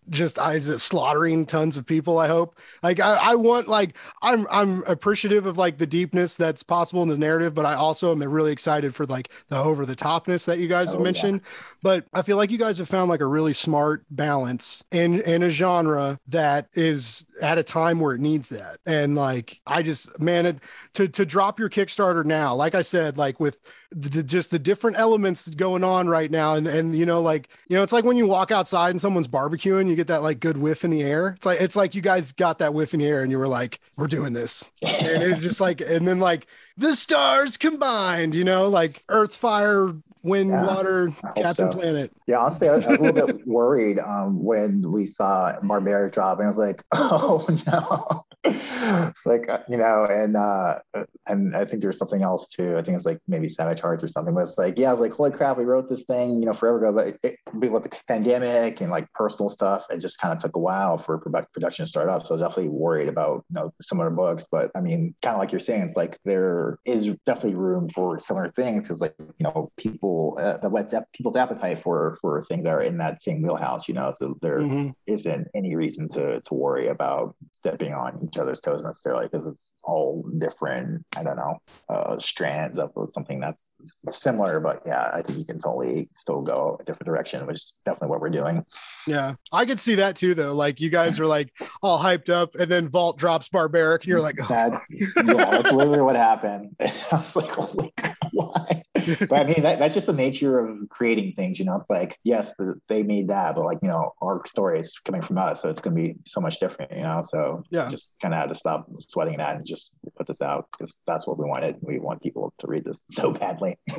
[0.10, 2.18] just I just slaughtering tons of people.
[2.18, 6.64] I hope like I, I want like I'm I'm appreciative of like the deepness that's
[6.64, 9.96] possible in the narrative, but I also am really excited for like the over the
[9.96, 11.42] topness that you guys oh, have mentioned.
[11.44, 11.50] Yeah.
[11.84, 15.44] But I feel like you guys have found like a really smart balance in in
[15.44, 18.78] a genre that is at a time where it needs that.
[18.86, 20.60] And like I just man, it,
[20.94, 23.58] to to drop your Kickstarter now, like I said, like with
[23.92, 27.76] the, just the different elements going on right now and and you know like you
[27.76, 30.58] know it's like when you walk outside and someone's barbecuing you get that like good
[30.58, 31.30] whiff in the air.
[31.38, 33.48] It's like it's like you guys got that whiff in the air and you were
[33.48, 34.72] like we're doing this.
[34.82, 39.94] And it's just like and then like the stars combined you know like earth fire
[40.24, 41.78] wind yeah, water captain so.
[41.78, 42.12] planet.
[42.28, 46.14] Yeah honestly I was, I was a little bit worried um when we saw barbaric
[46.14, 50.80] drop and i was like oh no it's like uh, you know, and uh,
[51.28, 52.76] and I think there's something else too.
[52.76, 54.34] I think it's like maybe Savage Hearts or something.
[54.34, 56.54] But it's like, yeah, I was like, holy crap, we wrote this thing, you know,
[56.54, 56.94] forever ago.
[56.94, 60.56] But it, it, with the pandemic and like personal stuff, it just kind of took
[60.56, 62.26] a while for production to start up.
[62.26, 64.48] So I was definitely worried about you know similar books.
[64.52, 68.18] But I mean, kind of like you're saying, it's like there is definitely room for
[68.18, 68.88] similar things.
[68.88, 72.82] because like you know, people uh, that whets people's appetite for for things that are
[72.82, 73.88] in that same wheelhouse.
[73.88, 74.90] You know, so there mm-hmm.
[75.28, 79.74] not any reason to to worry about stepping on each other's toes necessarily because it's
[79.84, 81.06] all different.
[81.18, 81.60] I don't know
[81.90, 86.78] uh, strands of something that's similar, but yeah, I think you can totally still go
[86.80, 88.66] a different direction, which is definitely what we're doing.
[89.08, 90.54] Yeah, I could see that too, though.
[90.54, 91.52] Like you guys are like
[91.82, 94.48] all hyped up, and then Vault drops barbaric, and you're like, oh.
[94.48, 96.76] that, yeah, that's literally what happened.
[96.80, 97.94] I was like, holy,
[98.32, 98.84] why?
[99.30, 101.60] but I mean, that, that's just the nature of creating things.
[101.60, 104.80] You know, it's like, yes, the, they made that, but like, you know, our story
[104.80, 106.92] is coming from us, so it's going to be so much different.
[106.92, 110.28] You know, so yeah, just kind of had to stop sweating that and just put
[110.28, 111.78] this out because that's what we wanted.
[111.82, 113.78] We want people to read this so badly.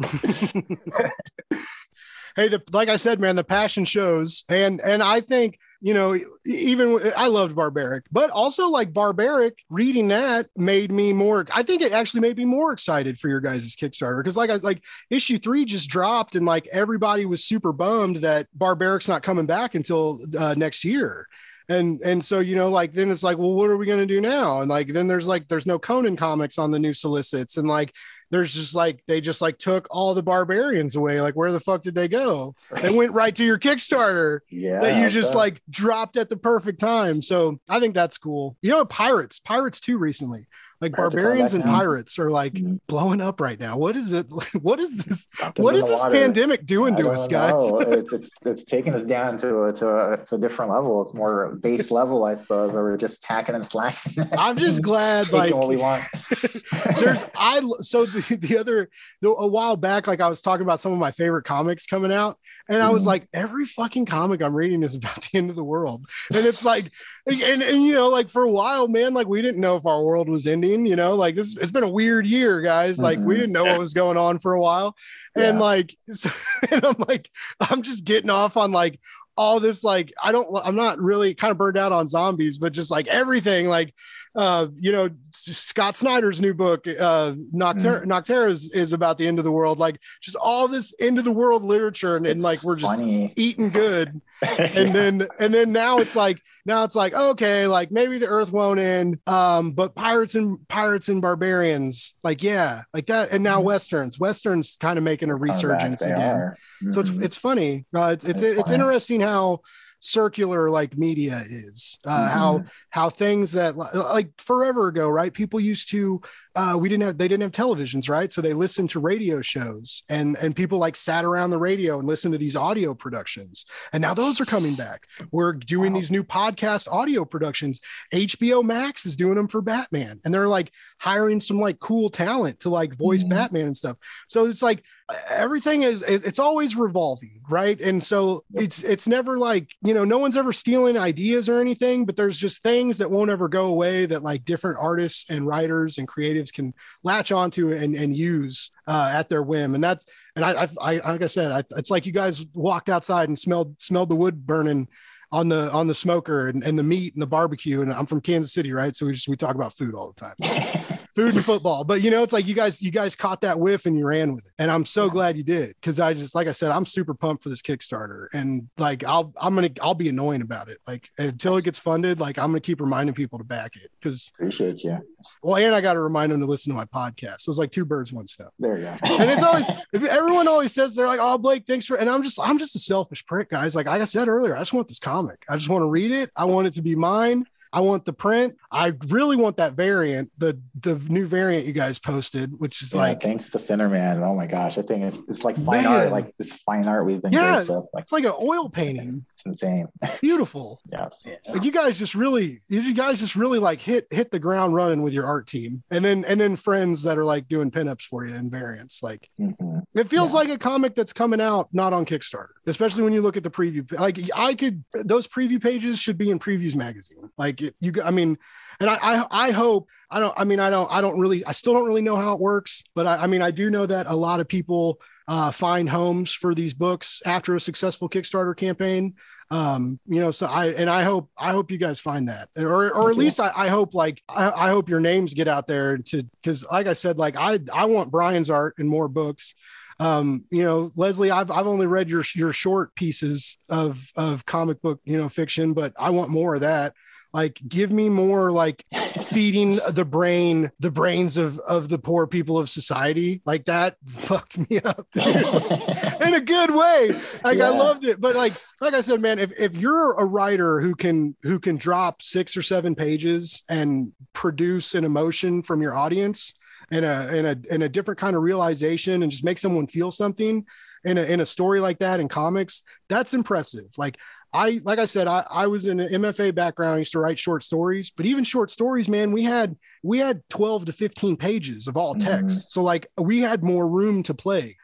[2.37, 6.17] hey, the, like I said, man, the passion shows, and and I think you know,
[6.47, 11.45] even I loved Barbaric, but also like Barbaric, reading that made me more.
[11.53, 14.55] I think it actually made me more excited for your guys' Kickstarter because, like, I
[14.57, 19.47] like, issue three just dropped, and like everybody was super bummed that Barbaric's not coming
[19.47, 21.27] back until uh, next year
[21.69, 24.07] and and so you know like then it's like well what are we going to
[24.07, 27.57] do now and like then there's like there's no conan comics on the new solicits
[27.57, 27.93] and like
[28.33, 31.21] there's just like they just like took all the barbarians away.
[31.21, 32.55] Like where the fuck did they go?
[32.81, 34.41] They went right to your Kickstarter.
[34.51, 37.21] Yeah, that you just like dropped at the perfect time.
[37.21, 38.57] So I think that's cool.
[38.63, 40.47] You know, pirates, pirates too recently.
[40.83, 42.77] Like barbarians and pirates are like mm-hmm.
[42.89, 43.77] blowing up right now.
[43.79, 44.27] What is it?
[44.61, 45.27] What is this?
[45.29, 46.13] Something what is this water.
[46.13, 47.53] pandemic doing I to us, guys?
[47.89, 51.01] it's, it's, it's taking us down to a, to a to a different level.
[51.03, 54.25] It's more base level, I suppose, or we're just hacking and slashing.
[54.37, 56.03] I'm just glad, like what we want.
[56.97, 58.91] there's I so the, the other
[59.21, 62.13] the, a while back, like I was talking about some of my favorite comics coming
[62.13, 63.09] out, and I was mm-hmm.
[63.09, 66.07] like, every fucking comic I'm reading is about the end of the world.
[66.35, 66.85] And it's like,
[67.27, 70.03] and, and you know, like for a while, man, like we didn't know if our
[70.03, 72.99] world was ending, you know, like this, it's been a weird year, guys.
[73.01, 73.39] Like we Mhm.
[73.39, 74.97] didn't know what was going on for a while.
[75.35, 75.61] And Yeah.
[75.61, 76.31] like, so,
[76.71, 77.31] and I'm like,
[77.61, 78.99] I'm just getting off on like
[79.37, 82.73] all this, like, I don't, I'm not really kind of burned out on zombies, but
[82.73, 83.95] just like everything, like,
[84.35, 89.39] uh, you know, Scott Snyder's new book, uh, Nocterra, Nocterra is, is about the end
[89.39, 92.17] of the world, like just all this end of the world literature.
[92.17, 93.33] And, and like, we're just funny.
[93.37, 94.21] eating good
[94.59, 98.51] and then and then now it's like now it's like okay like maybe the earth
[98.51, 103.61] won't end um but pirates and pirates and barbarians like yeah like that and now
[103.61, 103.65] Mhm.
[103.67, 106.57] westerns westerns kind of making a back, resurgence again are.
[106.91, 107.23] so it's Mhm.
[107.23, 109.61] it's funny uh, it's it's, It's it's interesting how
[110.01, 112.67] circular like media is uh how Mhm.
[112.93, 115.33] How things that like forever ago right?
[115.35, 116.21] People used to
[116.55, 118.31] uh we didn't have they didn't have televisions right?
[118.31, 122.07] So they listened to radio shows and and people like sat around the radio and
[122.07, 123.65] listened to these audio productions.
[123.95, 125.07] And now those are coming back.
[125.33, 125.99] We're doing Wow.
[125.99, 127.81] these new podcast audio productions.
[128.13, 130.21] Hbo max is doing them for batman.
[130.25, 130.71] And they're like
[131.01, 133.31] hiring some like cool talent to like voice Mhm.
[133.31, 133.97] batman and stuff.
[134.29, 134.85] So it's like
[135.31, 137.81] everything is is- it's always revolving right?
[137.81, 142.05] And so it's it's never like you know no one's ever stealing ideas or anything
[142.07, 145.99] but there's just things that won't ever go away that like different artists and writers
[145.99, 150.45] and creatives can latch onto and and use uh, at their whim and that's and
[150.45, 153.79] I, I, I like I said, I, it's like you guys walked outside and smelled
[153.81, 154.89] smelled the wood burning
[155.31, 157.83] on the on the smoker and, and the meat and the barbecue.
[157.83, 158.95] And I'm from Kansas City, right?
[158.95, 160.35] So we just we talk about food all the time,
[161.15, 161.85] food and football.
[161.85, 164.35] But you know, it's like you guys you guys caught that whiff and you ran
[164.35, 165.13] with it, and I'm so Yeah.
[165.13, 168.27] glad you did because I just like I said, I'm super pumped for this Kickstarter,
[168.33, 170.79] and like I'll I'm gonna I'll be annoying about it.
[170.87, 174.31] Like until it gets funded, like I'm gonna keep reminding people to back it because
[174.39, 174.99] Appreciate you.
[175.43, 177.41] well, and I got to remind them to listen to my podcast.
[177.43, 178.97] So it's like two birds, one stone There you go.
[179.21, 179.65] and it's always
[180.11, 182.79] everyone always says they're like, "Oh, Blake, thanks for," and I'm just I'm just a
[182.79, 183.75] selfish prick, guys.
[183.75, 185.45] Like, like I said earlier, I just want this comic.
[185.49, 186.31] I just want to read it.
[186.37, 187.45] I want it to be mine.
[187.73, 188.55] I want the print.
[188.71, 193.01] I really want that variant, the the new variant you guys posted, which is Yeah,
[193.01, 194.23] like thanks to Thinnerman.
[194.23, 195.87] Oh my gosh, I think it's it's like fine Man.
[195.87, 197.65] art, like this fine art we've been Yeah.
[197.65, 197.71] graced.
[197.95, 199.25] Like it's like an oil painting.
[199.33, 199.87] it's insane.
[200.21, 200.81] Beautiful.
[200.91, 201.25] Yes.
[201.27, 201.37] Yeah.
[201.53, 205.03] Like you guys just really, you guys just really like hit hit the ground running
[205.03, 208.27] with your art team, and then and then friends that are like doing pinups for
[208.27, 209.03] you and variants.
[209.03, 209.83] Like Mhm.
[209.95, 210.41] It feels Yeah.
[210.41, 213.51] like a comic that's coming out not on Kickstarter, especially when you look at the
[213.51, 213.91] preview.
[213.99, 217.29] Like I could, those preview pages should be in Previews magazine.
[217.39, 218.39] Like it, you, I mean,
[218.81, 219.89] and I, I, I hope.
[220.11, 220.35] I don't.
[220.37, 220.91] I mean, I don't.
[220.91, 221.45] I don't really.
[221.45, 223.87] I still don't really know how it works, but I, I mean, I do know
[223.87, 228.57] that a lot of people uh, find homes for these books after a successful Kickstarter
[228.57, 229.15] campaign.
[229.51, 232.93] Um, you know, so I and I hope I hope you guys find that, or
[232.93, 235.99] or at least I, I hope like I, I hope your names get out there
[235.99, 239.55] to because like I said, like I I want Brian's art and more books
[240.01, 244.81] um you know leslie i've i've only read your your short pieces of of comic
[244.81, 246.95] book you know fiction but i want more of that
[247.33, 248.85] like give me more like
[249.27, 253.41] feeding the brain the brains of of the poor people of society.
[253.47, 257.11] Like that fucked me up in a good way.
[257.43, 258.21] Like i loved it.
[258.21, 261.77] But like like i said man if, if you're a writer who can who can
[261.77, 266.55] drop six or seven pages and produce an emotion from your audience
[266.91, 270.11] and a and a and a different kind of realization and just make someone feel
[270.11, 270.65] something
[271.05, 273.87] in a in a story like that in comics that's impressive.
[273.97, 274.17] Like
[274.55, 276.95] I like I said, I, I was in an MFA background.
[276.95, 280.43] I used to write short stories, but even short stories, man, we had we had
[280.51, 282.57] 12 to 15 pages of all text.
[282.57, 282.69] Mm-hmm.
[282.69, 284.77] So like we had more room to play.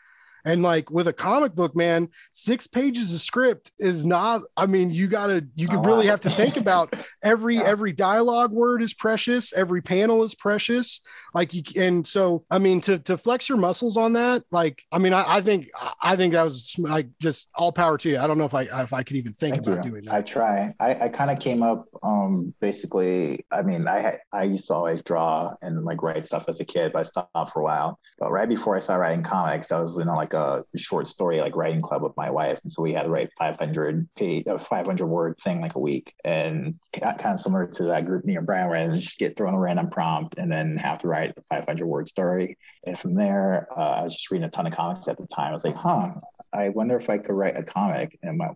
[0.49, 4.43] And like with a comic book, man, six pages of script is not.
[4.57, 7.65] I mean, you gotta, you A really have to think about every Yeah.
[7.65, 11.03] every dialogue word is precious, every panel is precious.
[11.35, 14.97] Like you, and so I mean, to to flex your muscles on that, like I
[14.99, 15.69] mean, I, I think
[16.03, 18.19] I think that was like just all power to you.
[18.19, 19.91] I don't know if I if I could even think Thank about you.
[19.91, 20.15] doing that.
[20.15, 20.75] I try.
[20.81, 24.75] I, I kind of came up um basically I mean I had I used to
[24.75, 27.99] always draw and like write stuff as a kid, but I stopped for a while.
[28.19, 30.38] But right before I started writing comics, I was in like a
[30.77, 32.59] short story like writing club with my wife.
[32.63, 36.15] And so we had to write 500 page a 500 word thing like a week.
[36.25, 39.37] And it's kind of similar to that group me and Brian where I just get
[39.37, 42.57] thrown a random prompt and then have to write the 500 word story.
[42.85, 45.49] And from there, uh, I was just reading a ton of comics at the time.
[45.49, 46.11] I was like, huh,
[46.53, 48.19] I wonder if I could write a comic.
[48.23, 48.49] And my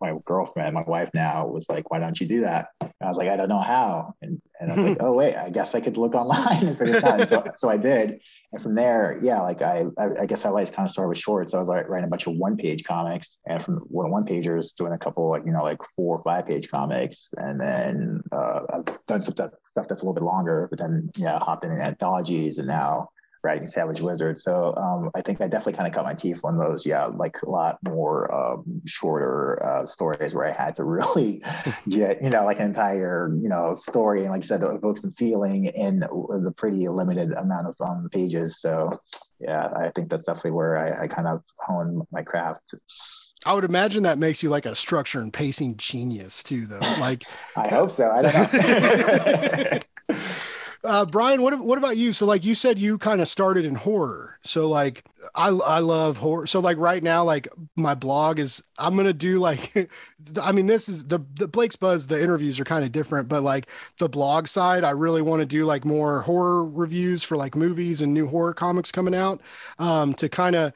[0.00, 3.16] my girlfriend, my wife now, was like, "Why don't you do that?" And I was
[3.16, 5.80] like, "I don't know how." And, and I was like, "Oh wait, I guess I
[5.80, 8.20] could look online and figure it out." So, so I did.
[8.52, 11.18] And from there, yeah, like I, I, I guess I like kind of started with
[11.18, 11.52] shorts.
[11.52, 14.24] So I was like writing a bunch of one page comics, and from one one
[14.24, 18.22] pagers, doing a couple like you know like four or five page comics, and then
[18.32, 20.68] uh, I've done some stuff, stuff that's a little bit longer.
[20.70, 23.08] But then yeah, hopped in anthologies, and now
[23.42, 24.38] writing Savage Wizard.
[24.38, 26.86] So um, I think I definitely kind of cut my teeth on those.
[26.86, 31.42] Yeah, like a lot more um, shorter uh, stories where I had to really
[31.88, 34.98] get, you know, like an entire, you know, story and like I said, to evoke
[34.98, 38.60] some feeling in the pretty limited amount of um, pages.
[38.60, 39.00] So
[39.40, 42.74] yeah, I think that's definitely where I, I kind of hone my craft.
[43.44, 46.78] I would imagine that makes you like a structure and pacing genius too, though.
[47.00, 47.24] Like,
[47.56, 48.08] I hope so.
[48.08, 49.78] I don't know.
[50.84, 52.12] uh, Brian, what what about you?
[52.12, 54.38] So, like you said, you kind of started in horror.
[54.42, 55.04] So, like,
[55.34, 56.46] I I love horror.
[56.48, 57.46] So, like right now, like
[57.76, 59.88] my blog is I'm gonna do like,
[60.42, 62.08] I mean, this is the the Blake's Buzz.
[62.08, 63.68] The interviews are kind of different, but like
[63.98, 68.00] the blog side, I really want to do like more horror reviews for like movies
[68.00, 69.40] and new horror comics coming out,
[69.78, 70.72] um, to kind of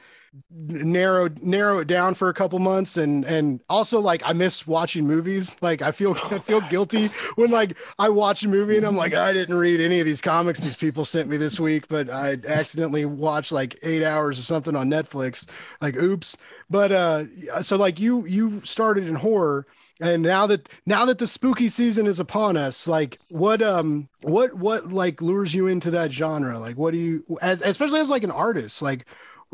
[0.51, 2.97] narrow narrow it down for a couple months.
[2.97, 5.57] And and also like I miss watching movies.
[5.61, 9.15] Like I feel I feel guilty when like I watch a movie and I'm like
[9.15, 12.39] I didn't read any of these comics these people sent me this week but I
[12.47, 15.49] accidentally watched like 8 hours or something on Netflix.
[15.81, 16.37] Like oops.
[16.71, 19.67] But uh so like you you started in horror
[20.01, 24.55] and now that now that the spooky season is upon us like what um what
[24.55, 26.59] what like lures you into that genre?
[26.59, 29.07] Like what do you as especially as like an artist like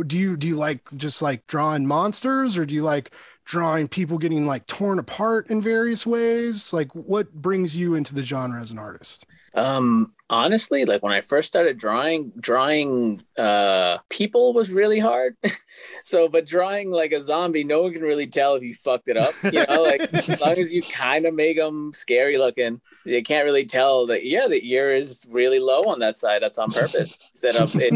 [0.06, 3.12] do you do you like just like drawing monsters or do you like
[3.44, 6.72] drawing people getting like torn apart in various ways?
[6.72, 9.26] Like what brings you into the genre as an artist?
[9.54, 15.36] Um honestly like when i first started drawing drawing uh people was really hard.
[16.04, 19.16] So but drawing like a zombie no one can really tell if you fucked it
[19.16, 23.22] up you know like as long as you kind of make them scary looking you
[23.22, 26.42] can't really tell that yeah the ear is really low on that side.
[26.42, 27.92] That's on purpose instead of it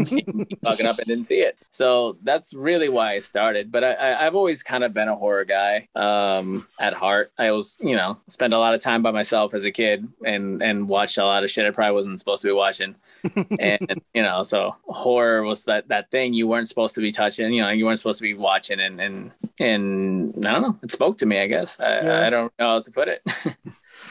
[0.63, 1.57] fucking up and didn't see it.
[1.69, 3.71] So that's really why i started.
[3.71, 7.31] But I, I have always kind of been a horror guy um at heart.
[7.37, 10.61] I was you know spent a lot of time by myself as a kid and
[10.61, 12.95] and watched a lot of shit i probably wasn't supposed to be watching.
[13.59, 17.53] And you know so horror was that that thing you weren't supposed to be touching
[17.53, 20.79] you know you weren't supposed to be watching and and and i don't know.
[20.83, 21.79] It spoke to me i guess.
[21.79, 22.27] I, yeah.
[22.27, 23.21] I don't know how else to put it.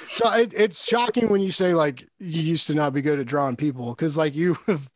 [0.08, 3.26] So it, it's shocking when you say like you used to not be good at
[3.26, 4.88] drawing people because like you have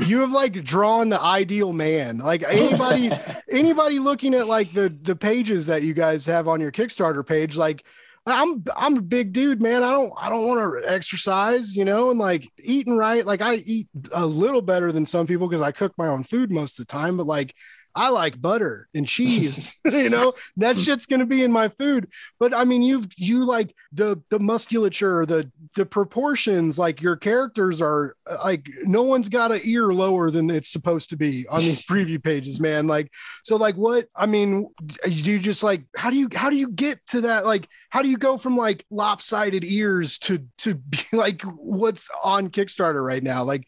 [0.00, 2.18] you have like drawn the ideal man.
[2.18, 3.10] Like anybody
[3.50, 7.56] anybody looking at like the the pages that you guys have on your kickstarter page
[7.56, 7.84] like
[8.26, 9.82] i'm i'm a big dude man.
[9.82, 13.56] I don't i don't want to exercise you know and like eating right like i
[13.56, 16.86] eat a little better than some people because i cook my own food most of
[16.86, 17.54] the time but like
[17.96, 22.08] I like butter and cheese, you know, that shit's going to be in my food.
[22.38, 27.80] But I mean, you've, you like the, the musculature, the, the proportions, like your characters
[27.80, 28.14] are
[28.44, 32.22] like, no one's got an ear lower than it's supposed to be on these preview
[32.22, 32.86] pages, man.
[32.86, 33.10] Like,
[33.42, 34.68] so like what, I mean,
[35.04, 37.46] do you just like, how do you, how do you get to that?
[37.46, 42.50] Like, how do you go from like lopsided ears to, to be like what's on
[42.50, 43.42] Kickstarter right now?
[43.42, 43.64] Like,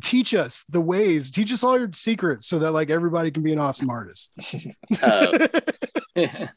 [0.00, 3.52] teach us the ways, teach us all your secrets so that like everybody can be
[3.52, 4.32] an awesome artist.
[5.02, 5.48] uh,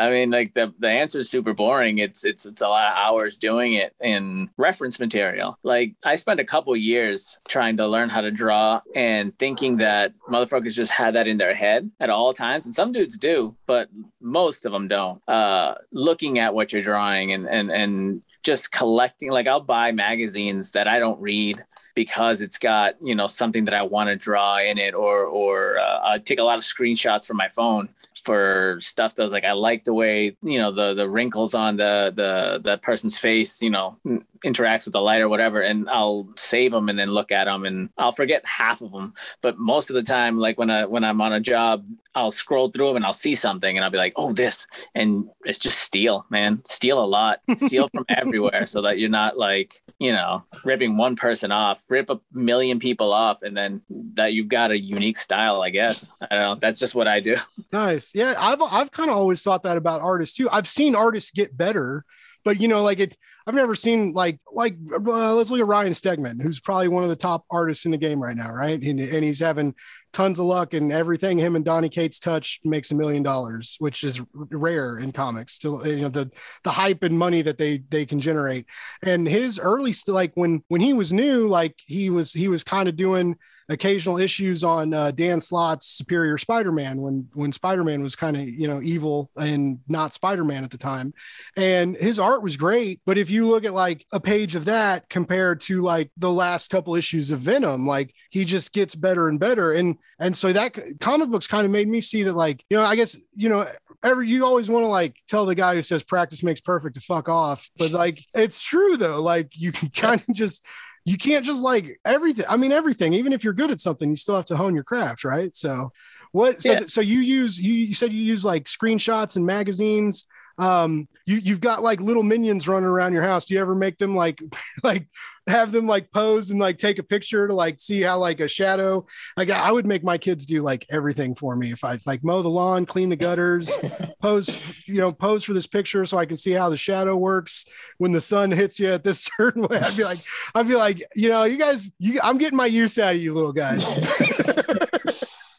[0.00, 1.98] I mean, like the, the answer is super boring.
[1.98, 5.58] It's it's it's a lot of hours doing it in reference material.
[5.62, 10.14] Like I spent a couple years trying to learn how to draw and thinking that
[10.26, 12.64] motherfuckers just had that in their head at all times.
[12.64, 13.90] And some dudes do, but
[14.22, 15.20] most of them don't.
[15.28, 20.72] Uh, looking at what you're drawing and and and just collecting like I'll buy magazines
[20.72, 21.62] that I don't read
[21.94, 25.78] because it's got you know something that I want to draw in it, or or
[25.78, 27.88] uh, I take a lot of screenshots from my phone
[28.22, 31.76] for stuff that was like I like the way you know the the wrinkles on
[31.76, 33.96] the the the person's face you know
[34.44, 37.64] interacts with the light or whatever and I'll save them and then look at them
[37.64, 41.04] and I'll forget half of them but most of the time like when I when
[41.04, 41.84] I'm on a job
[42.14, 44.66] I'll scroll through them and I'll see something and I'll be like oh this.
[44.94, 46.62] And it's just steal man.
[46.64, 47.40] Steal a lot.
[47.56, 51.82] Steal from everywhere so that you're not like you know ripping one person off.
[51.88, 53.82] Rip a million people off and then
[54.14, 56.10] that you've got a unique style I guess.
[56.20, 56.54] I don't know.
[56.56, 57.36] That's just what I do.
[57.72, 58.14] Nice.
[58.14, 60.48] Yeah I've I've kind of always thought that about artists too.
[60.50, 62.04] I've seen artists get better
[62.44, 65.92] but you know, like it, I've never seen like like uh, let's look at Ryan
[65.92, 68.80] Stegman, who's probably one of the top artists in the game right now, right?
[68.80, 69.74] And, and he's having
[70.12, 71.38] tons of luck and everything.
[71.38, 75.58] Him and Donny Cates touch makes a million dollars, which is rare in comics.
[75.58, 76.30] To you know the
[76.64, 78.66] the hype and money that they they can generate.
[79.02, 82.88] And his early, like when when he was new, like he was he was kind
[82.88, 83.36] of doing
[83.70, 88.68] occasional issues on uh, Dan Slott's Superior Spider-Man when when Spider-Man was kind of you
[88.68, 91.14] know evil and not Spider-Man at the time,
[91.56, 93.00] and his art was great.
[93.06, 96.68] But if you look at like a page of that compared to like the last
[96.70, 99.72] couple issues of Venom, like he just gets better and better.
[99.72, 102.84] And and so that comic books kind of made me see that like you know
[102.84, 103.66] I guess you know
[104.02, 107.00] every you always want to like tell the guy who says practice makes perfect to
[107.00, 109.22] fuck off, but like it's true though.
[109.22, 110.64] Like you can kind of just
[111.04, 112.44] you can't just like everything.
[112.48, 114.84] I mean, everything, even if you're good at something, you still have to hone your
[114.84, 115.54] craft, right?
[115.54, 115.92] So,
[116.32, 116.80] what, so, Yeah.
[116.86, 120.26] so you use, you, you said you use like screenshots and magazines.
[120.60, 123.46] Um, you, you've got like little minions running around your house.
[123.46, 124.42] Do you ever make them like,
[124.84, 125.08] like
[125.46, 128.46] have them like pose and like take a picture to like see how like a
[128.46, 129.06] shadow,
[129.38, 131.72] like I would make my kids do like everything for me.
[131.72, 133.72] If I like mow the lawn, clean the gutters,
[134.22, 137.64] pose, you know, pose for this picture so I can see how the shadow works
[137.96, 139.78] when the sun hits you at this certain way.
[139.78, 140.18] I'd be like,
[140.54, 143.32] I'd be like, you know, you guys, you, I'm getting my use out of you
[143.32, 144.04] little guys.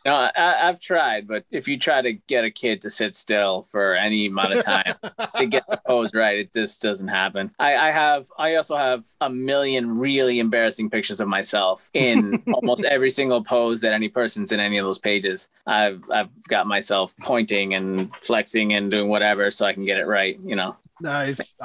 [0.06, 3.64] No, I, I've tried, but if you try to get a kid to sit still
[3.64, 4.96] for any amount of time
[5.36, 7.52] to get the pose right, it just doesn't happen.
[7.60, 12.84] I, I have, I also have a million really embarrassing pictures of myself in almost
[12.84, 15.50] every single pose that any person's in any of those pages.
[15.68, 20.08] I've, I've got myself pointing and flexing and doing whatever so I can get it
[20.08, 20.40] right.
[20.44, 20.78] You know.
[21.02, 21.56] Nice.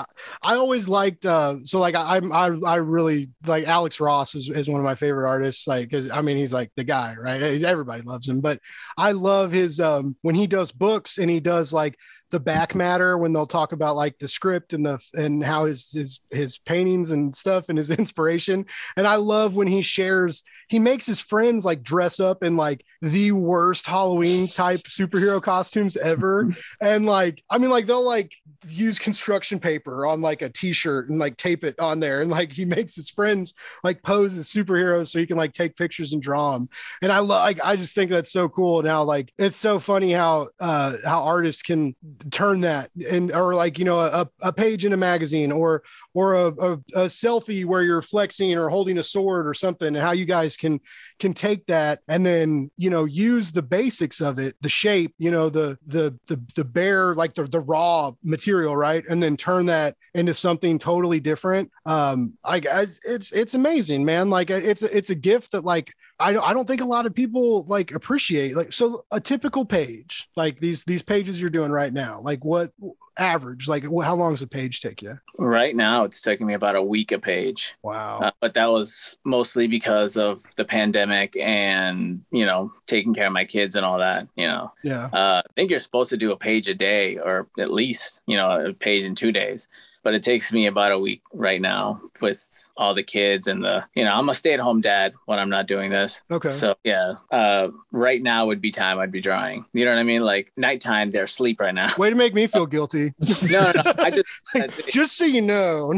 [0.42, 4.68] I, always liked, uh, so like I, I, I really like Alex Ross is, is
[4.68, 5.66] one of my favorite artists.
[5.66, 7.40] Like, cause I mean, he's like the guy, right?
[7.42, 8.60] He's, everybody loves him, but
[8.96, 11.96] I love his, um, when he does books and he does like,
[12.30, 15.92] the back matter when they'll talk about like the script and the and how his
[15.92, 20.78] his his paintings and stuff and his inspiration and i love when he shares he
[20.78, 26.52] makes his friends like dress up in like the worst halloween type superhero costumes ever.
[26.80, 28.32] And like i mean like they'll like
[28.68, 32.20] use construction paper on like a t-shirt and like tape it on there.
[32.20, 35.76] And like he makes his friends like pose as superheroes so he can like take
[35.76, 36.68] pictures and draw them
[37.02, 39.78] and i love like i just think that's so cool and now like it's so
[39.78, 41.94] funny how uh how artists can
[42.30, 45.82] turn that and or like you know a, a page in a magazine or
[46.16, 49.98] or a, a, a selfie where you're flexing or holding a sword or something and
[49.98, 50.80] how you guys can
[51.18, 55.30] can take that and then you know use the basics of it the shape you
[55.30, 59.04] know the the the, the bare like the, the raw material right?
[59.10, 61.70] And then turn that into something totally different.
[61.84, 64.30] Um like I, it's it's amazing man.
[64.30, 67.14] Like it's it's a gift that like I don't, I don't think a lot of
[67.14, 71.92] people like appreciate like so a typical page like these these pages you're doing right
[71.92, 72.72] now like what
[73.18, 75.18] average like how long does a page take you?
[75.38, 77.74] Right now, it's taking me about a week a page.
[77.82, 78.18] wow.
[78.18, 83.32] Uh, but that was mostly because of the pandemic and you know taking care of
[83.32, 84.72] my kids and all that you know.
[84.82, 85.06] Yeah.
[85.06, 88.36] Uh, i think you're supposed to do a page a day or at least you
[88.36, 89.68] know a page in two days
[90.02, 93.84] but it takes me about a week right now with all the kids and the
[93.94, 96.22] you know i'm a stay-at-home dad when i'm not doing this.
[96.30, 96.50] Okay.
[96.50, 99.64] So yeah uh, right now would be time i'd be drawing.
[99.72, 100.22] You know what i mean?
[100.22, 101.88] Like nighttime they're asleep right now.
[101.96, 103.14] Way to make me feel guilty.
[103.50, 105.92] No no no i just I- just so you know.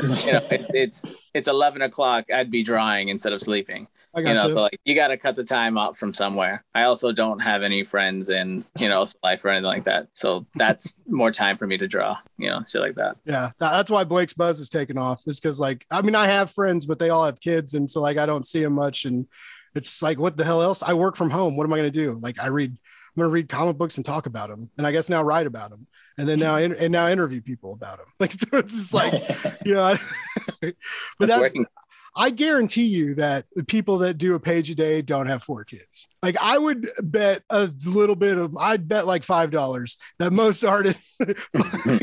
[0.00, 3.86] You know it's it's it's 11 o'clock i'd be drawing instead of sleeping
[4.16, 6.12] i got you know you so like you got to cut the time out from
[6.14, 6.64] somewhere.
[6.74, 10.08] I also don't have any friends in you know life or anything like that.
[10.14, 13.16] So that's more time for me to draw you know shit like that.
[13.24, 16.50] Yeah that's why blake's buzz is taking off is because like i mean i have
[16.50, 19.26] friends but they all have kids and so like i don't see them much and
[19.74, 20.82] it's like what the hell else?
[20.82, 21.54] I work from home.
[21.56, 22.18] What am i going to do?
[22.22, 24.92] Like i read i'm going to read comic books and talk about them and i
[24.92, 25.86] guess now write about them
[26.18, 29.12] and then now and now interview people about them like so it's just like
[29.64, 30.72] you know I-
[31.18, 31.54] but that's.
[32.18, 35.64] I guarantee you that the people that do a page a day don't have four
[35.64, 36.08] kids.
[36.22, 40.64] Like I would bet a little bit of, I'd bet like five dollars that most
[40.64, 41.14] artists.
[41.20, 41.34] I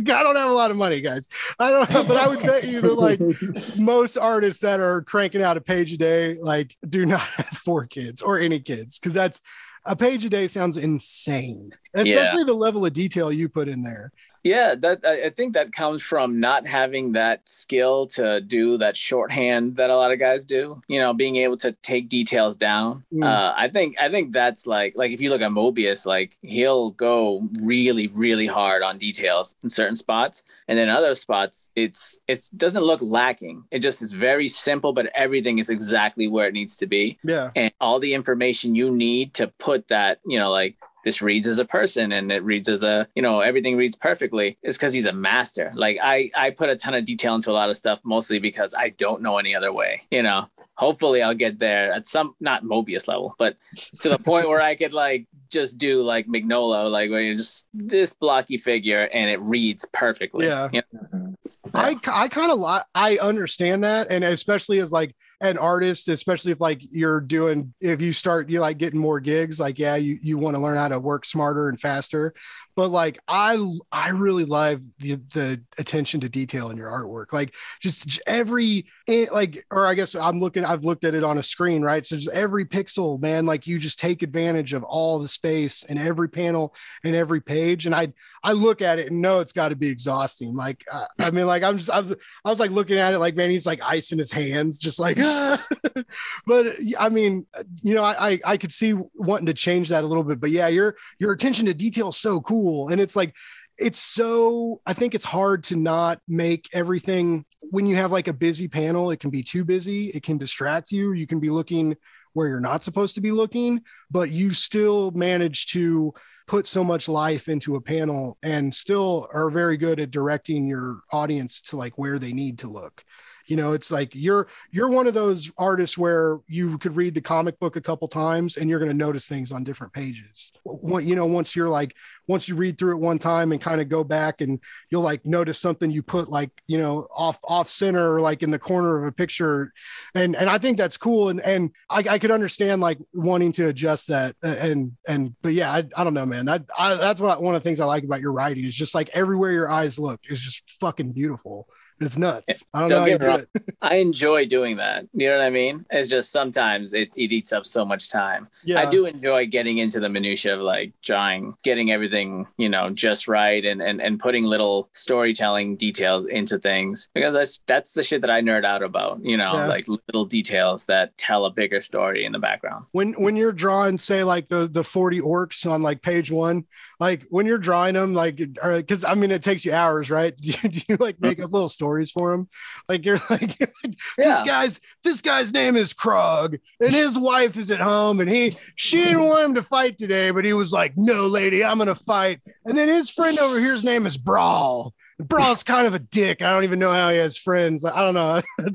[0.05, 1.27] don't have a lot of money, guys.
[1.59, 3.19] I don't have, but I would bet you that like
[3.77, 7.85] most artists that are cranking out a page a day, like do not have four
[7.85, 9.41] kids or any kids, because that's
[9.85, 14.11] a page a day sounds insane, especially the level of detail you put in there.
[14.43, 19.77] Yeah, that I think that comes from not having that skill to do that shorthand
[19.77, 20.81] that a lot of guys do.
[20.87, 23.05] You know, being able to take details down.
[23.13, 23.23] Mm.
[23.23, 26.91] Uh, I think I think that's like like if you look at Moebius, like he'll
[26.91, 32.41] go really really hard on details in certain spots, and then other spots it's it
[32.57, 33.63] doesn't look lacking.
[33.71, 37.51] It just is very simple, but everything is exactly where it needs to be Yeah.
[37.55, 41.59] and all the information you need to put that, you know, like this reads as
[41.59, 45.05] a person and it reads as a, you know, everything reads perfectly is because he's
[45.05, 45.71] a master.
[45.75, 48.73] Like I, I put a ton of detail into a lot of stuff mostly because
[48.77, 50.47] I don't know any other way, you know.
[50.75, 53.57] Hopefully I'll get there at some not Moebius level, but
[54.01, 57.67] to the point where I could like just do like Mignola, like where you just
[57.73, 60.47] this blocky figure and it reads perfectly.
[60.47, 60.69] Yeah.
[60.73, 60.99] You know?
[61.13, 61.33] Mm-hmm.
[61.75, 66.53] I, I kind of li- I understand that, and especially as like an artist, especially
[66.53, 70.17] if like you're doing if you start you like getting more gigs, like yeah, you
[70.21, 72.33] you want to learn how to work smarter and faster.
[72.75, 73.57] but like I
[73.91, 77.33] I really love the the attention to detail in your artwork.
[77.33, 81.37] Like just, every eh, like or I guess I'm looking I've looked at it on
[81.37, 82.05] a screen, right?
[82.05, 85.99] So just every pixel, man, like you just take advantage of all the space and
[85.99, 88.13] every panel and every page and I
[88.43, 90.55] I look at it and know it's got to be exhausting.
[90.55, 92.15] Like uh, I mean like I'm just I'm,
[92.45, 94.99] I was like looking at it like man he's like ice in his hands just
[94.99, 95.17] like.
[96.45, 97.45] but I mean
[97.81, 100.67] you know I, I could see wanting to change that a little bit but yeah
[100.67, 102.89] your your attention to detail is so cool.
[102.89, 103.33] And it's like
[103.77, 108.33] it's so i think it's hard to not make everything when you have like a
[108.33, 111.95] busy panel it can be too busy it can distract you you can be looking
[112.33, 113.81] where you're not supposed to be looking
[114.11, 116.13] but you still manage to
[116.45, 120.99] put so much life into a panel and still are very good at directing your
[121.11, 123.03] audience to like where they need to look
[123.45, 127.21] you know it's like you're you're one of those artists where you could read the
[127.21, 130.53] comic book a couple times and you're going to notice things on different pages.
[130.65, 131.95] You know once you're like
[132.27, 134.59] once you read through it one time and kind of go back and
[134.89, 138.51] you'll like notice something you put like you know off off center or like in
[138.51, 139.73] the corner of a picture.
[140.15, 141.29] And and i think that's cool.
[141.29, 144.35] And and i, I could understand like wanting to adjust that.
[144.41, 146.47] And and but yeah i, I don't know man.
[146.47, 146.59] I
[146.95, 149.09] that's what I, one of the things i like about your writing is just like
[149.09, 151.67] everywhere your eyes look is just fucking beautiful
[151.99, 152.65] it's nuts.
[152.73, 153.29] I don't, don't know.
[153.29, 155.07] How you do I enjoy doing that.
[155.13, 155.85] You know what I mean?
[155.89, 158.47] It's just sometimes it, it eats up so much time.
[158.63, 158.79] Yeah.
[158.79, 163.27] I do enjoy getting into the minutia of like drawing, getting everything, you know, just
[163.27, 168.21] right and, and, and putting little storytelling details into things because that's, that's the shit
[168.21, 169.67] that I nerd out about, you know, yeah.
[169.67, 172.85] like little details that tell a bigger story in the background.
[172.91, 176.65] When, when you're drawing, say like the, the 40 orcs on like page one,
[177.03, 178.39] like when you're drawing them, like,
[178.87, 180.35] cause I mean, it takes you hours, right?
[180.41, 182.47] Do you, do you like make up little stories for them?
[182.89, 184.25] Like you're like, like yeah.
[184.25, 188.57] this guy's this guy's name is Krug, and his wife is at home, and he
[188.75, 191.95] she didn't want him to fight today, but he was like, "No, lady, I'm gonna
[191.95, 194.93] fight." And then his friend over here's name is Brawl.
[195.19, 196.41] Brawl's kind of a dick.
[196.41, 197.85] I don't even know how he has friends.
[197.85, 198.41] I don't know.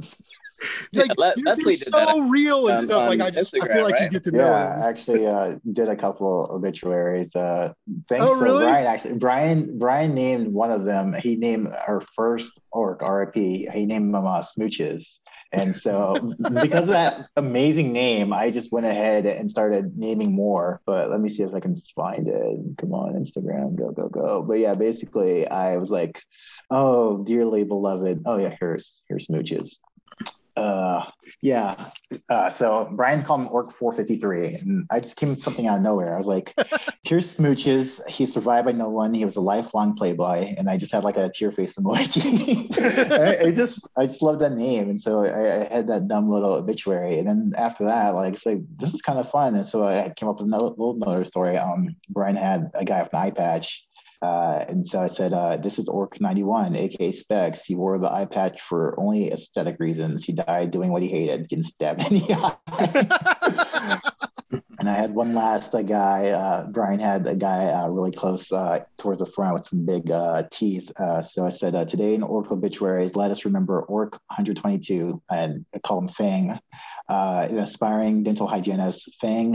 [0.93, 3.09] like yeah, Leslie did so that real and on, stuff.
[3.09, 4.02] Like I just Instagram, I feel like right?
[4.02, 4.44] you get to know.
[4.44, 4.82] Yeah, him.
[4.82, 7.35] actually uh, did a couple of obituaries.
[7.35, 7.72] Uh,
[8.09, 8.64] thanks oh, really?
[8.64, 8.86] Brian.
[8.86, 11.14] Actually, Brian Brian named one of them.
[11.14, 13.35] He named her first orc RIP.
[13.35, 15.18] He named them uh, Smooches.
[15.52, 20.82] And so, because of that amazing name, I just went ahead and started naming more.
[20.85, 22.78] But let me see if I can find it.
[22.78, 24.43] Come on, Instagram, go, go, go.
[24.43, 26.22] But yeah, basically, I was like,
[26.70, 28.22] oh, dearly beloved.
[28.26, 29.80] Oh, yeah, here's, here's Smooches.
[30.59, 31.05] Uh,
[31.43, 31.90] yeah.
[32.28, 35.85] Uh, so Brian called him Orc 453, and I just came with something out of
[35.85, 36.14] nowhere.
[36.14, 36.55] I was like,
[37.05, 38.06] "Here's Smooches.
[38.09, 39.14] He survived by no one.
[39.14, 42.78] He was a lifelong playboy." And I just had like a tear face emoji.
[43.12, 46.28] I, I, just, I just love that name, and so I, I, had that dumb
[46.28, 47.18] little obituary.
[47.18, 49.55] And then after that, like, it's like this is kind of fun.
[49.55, 51.56] And so I came up with another little story.
[51.56, 53.88] Um, Brian had a guy with an eye patch
[54.20, 57.65] uh, and so I said, uh, this is Orc 91, aka Specs.
[57.65, 60.24] He wore the eye patch for only aesthetic reasons.
[60.24, 64.01] He died doing what he hated, getting stabbed in the eye.
[64.89, 66.31] I had one last uh, guy.
[66.31, 70.10] Uh, Brian had a guy uh, really close uh, towards the front with some big
[70.10, 70.90] uh, teeth.
[70.98, 75.98] Uh, so I said, today in Orc obituaries, let us remember Orc 122, and call
[76.01, 76.59] him Fang,
[77.09, 79.16] an aspiring dental hygienist.
[79.20, 79.55] Fang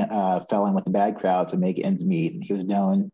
[0.49, 2.41] fell in with the bad crowd to make ends meet.
[2.41, 3.11] He was known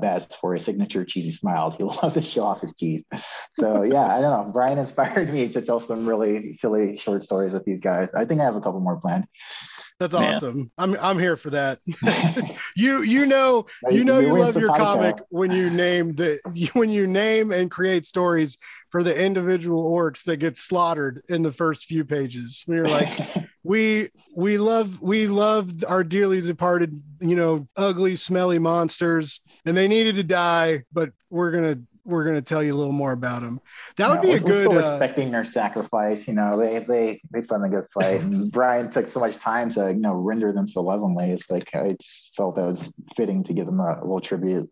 [0.00, 1.70] best for his signature cheesy smile.
[1.70, 3.04] He loved to show off his teeth.
[3.52, 4.50] So yeah, I don't know.
[4.52, 8.12] Brian inspired me to tell some really silly short stories with these guys.
[8.14, 9.26] I think I have a couple more planned.
[10.00, 10.70] That's awesome.
[10.78, 11.78] I'm I'm here for that.
[12.76, 16.40] you you know you know you love your comic when you name the
[16.72, 18.56] when you name and create stories
[18.88, 22.64] for the individual orcs that get slaughtered in the first few pages.
[22.66, 23.10] We're like
[23.62, 29.86] we we love we love our dearly departed, you know, ugly, smelly monsters, and they
[29.86, 31.78] needed to die, but we're gonna
[32.10, 33.60] we're going to tell you a little more about them.
[33.96, 34.66] That would be a good.
[34.66, 38.50] Still uh, respecting their sacrifice, you know, they they they fought a good fight, and
[38.52, 41.30] Brian took so much time to you know render them so lovingly.
[41.30, 44.70] It's like I just felt that was fitting to give them a, a little tribute.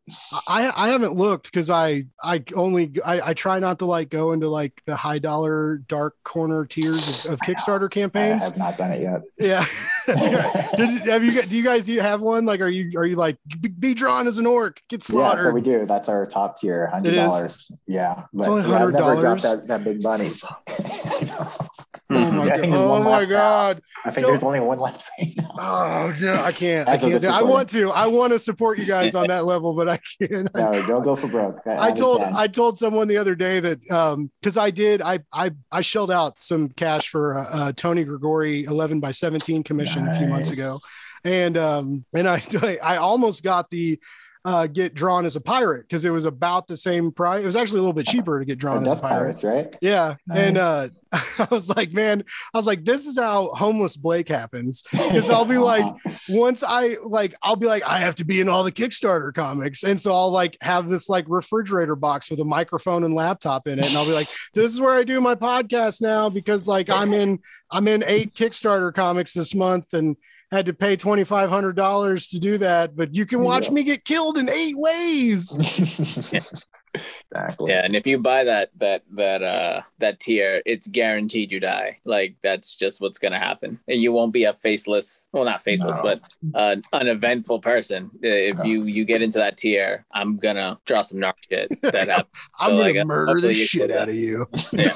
[0.48, 4.32] I I haven't looked because I I only I, I try not to like go
[4.32, 8.42] into like the high dollar dark corner tiers of, of Kickstarter campaigns.
[8.42, 9.22] I have not done it yet.
[9.38, 9.64] Yeah.
[10.08, 13.16] Did, have you do you guys do you have one like are you are you
[13.16, 13.36] like
[13.78, 15.44] be drawn as an orc get slaughtered?
[15.44, 15.86] Yeah, so we do.
[15.86, 17.70] That's our top tier, hundred dollars.
[17.86, 19.42] Yeah, but it's only hundred dollars.
[19.42, 20.32] That, that big money.
[22.10, 22.60] Oh my, god.
[22.72, 23.82] oh my god!
[24.04, 25.50] I think so, there's only one left right now.
[25.58, 26.88] Oh no, I can't.
[26.88, 27.22] I can't.
[27.26, 27.90] I want to.
[27.90, 30.48] I want to support you guys on that level, but I can't.
[30.54, 31.60] No, don't go for broke.
[31.66, 35.20] I, I told I told someone the other day that um because I did I
[35.32, 40.06] I I shelled out some cash for a, a Tony Gregori 11 by 17 commission
[40.06, 40.16] nice.
[40.16, 40.78] a few months ago,
[41.24, 42.42] and um and I
[42.82, 44.00] I almost got the
[44.44, 47.42] uh, get drawn as a pirate because it was about the same price.
[47.42, 49.40] It was actually a little bit cheaper to get drawn as a pirate.
[49.40, 49.76] Pirates, right?
[49.80, 50.16] Yeah.
[50.32, 52.22] And uh, I was like, man,
[52.54, 54.84] I was like, this is how homeless Blake happens.
[55.08, 55.86] Because I'll be like,
[56.28, 59.82] once I like, I'll be like, I have to be in all the Kickstarter comics.
[59.82, 63.78] And so I'll like have this like refrigerator box with a microphone and laptop in
[63.78, 63.86] it.
[63.86, 67.14] And I'll be like, this is where I do my podcast now because like I'm
[67.14, 67.38] in,
[67.70, 70.16] I'm in eight Kickstarter comics this month and
[70.50, 72.96] had to pay $2,500 to do that.
[72.96, 73.72] But you can watch Yeah.
[73.74, 75.56] me get killed in eight ways.
[77.30, 77.70] exactly.
[77.72, 81.98] Yeah, and if you buy that that that uh that tier, it's guaranteed you die.
[82.04, 83.78] Like that's just what's gonna happen.
[83.88, 86.02] And you won't be a faceless, well, not faceless, No.
[86.02, 86.20] but
[86.54, 88.10] an uneventful person.
[88.22, 88.64] Uh, If No.
[88.64, 92.28] you you get into that tier, I'm gonna draw some narc shit that happens.
[92.58, 94.46] I'm So, gonna uh, murder the shit out of you.
[94.72, 94.92] Yeah.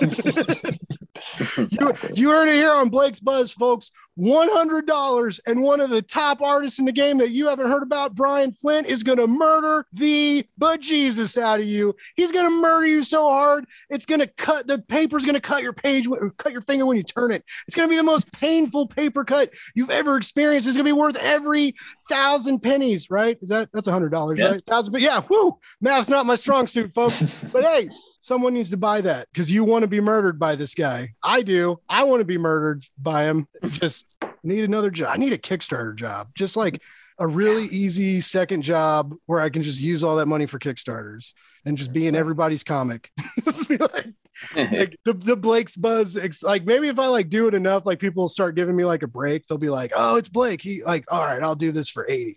[1.70, 3.92] You, you heard it here on Blake's Buzz, folks.
[4.18, 8.14] $100 and one of the top artists in the game that you haven't heard about,
[8.14, 11.91] Brian Flint, is going to murder the bejesus out of you.
[12.16, 15.40] He's going to murder you so hard, it's going to cut the paper's going to
[15.40, 16.08] cut your page,
[16.38, 17.44] cut your finger when you turn it.
[17.66, 20.66] It's going to be the most painful paper cut you've ever experienced.
[20.68, 21.74] It's going to be worth every
[22.10, 23.38] thousand pennies, right?
[23.40, 24.46] Is that that's a hundred dollars, Yeah.
[24.52, 24.66] right?
[24.66, 27.44] Thousand, but yeah, whoo, math's not my strong suit, folks.
[27.52, 27.88] But hey,
[28.18, 31.12] someone needs to buy that because you want to be murdered by this guy.
[31.22, 31.80] I do.
[31.88, 33.46] I want to be murdered by him.
[33.68, 34.06] Just
[34.42, 35.10] need another job.
[35.12, 36.80] I need a Kickstarter job, just like
[37.18, 41.34] a really easy second job where I can just use all that money for Kickstarters
[41.64, 43.10] and just being everybody's comic.
[43.68, 44.08] Be like,
[44.56, 46.18] like the, the Blake's buzz.
[46.42, 49.06] Like maybe if I like do it enough, like people start giving me like a
[49.06, 49.46] break.
[49.46, 52.36] They'll be like, "Oh, it's Blake." He like, all right, I'll do this for eighty.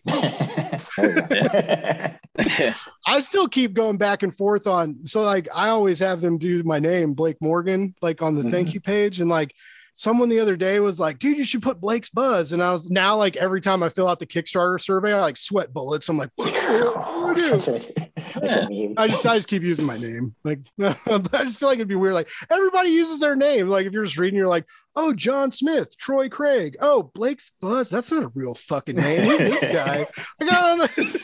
[0.97, 2.73] There you go.
[3.07, 5.05] I still keep going back and forth on.
[5.05, 8.67] So like I always have them do my name, Blake Morgan, like on the thank
[8.67, 8.73] mm-hmm.
[8.75, 9.53] you page, and like
[9.95, 12.89] someone the other day was like, "Dude, you should put Blake's Buzz." And I was
[12.91, 16.07] now like every time I fill out the Kickstarter survey, I like sweat bullets.
[16.09, 17.59] I'm like, what, what do I do?
[17.59, 18.11] Such a-
[18.43, 18.67] Yeah.
[18.97, 20.35] I just I just keep using my name.
[20.43, 22.13] Like I just feel like it'd be weird.
[22.13, 23.69] Like everybody uses their name.
[23.69, 24.65] Like if you're just reading, you're like,
[24.95, 26.77] oh, John Smith, Troy Craig.
[26.81, 27.89] Oh, Blake's Buzz.
[27.89, 29.23] That's not a real fucking name.
[29.23, 30.05] Who's this guy?
[30.41, 31.19] I don't know.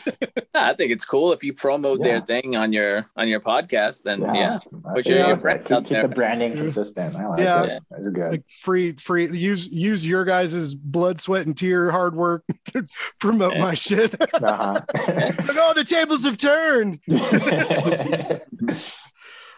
[0.54, 2.06] I think it's cool if you promote Yeah.
[2.06, 4.02] their thing on your on your podcast.
[4.02, 7.16] Then yeah, that's Put your Yeah, brand keep, keep the branding consistent.
[7.16, 7.62] I like Yeah.
[7.64, 7.82] it.
[8.00, 8.30] You're good.
[8.32, 12.86] like free free use use your guys' blood sweat and tear hard work to
[13.18, 14.80] promote my shit like Uh-huh.
[15.08, 17.00] oh the tables have turned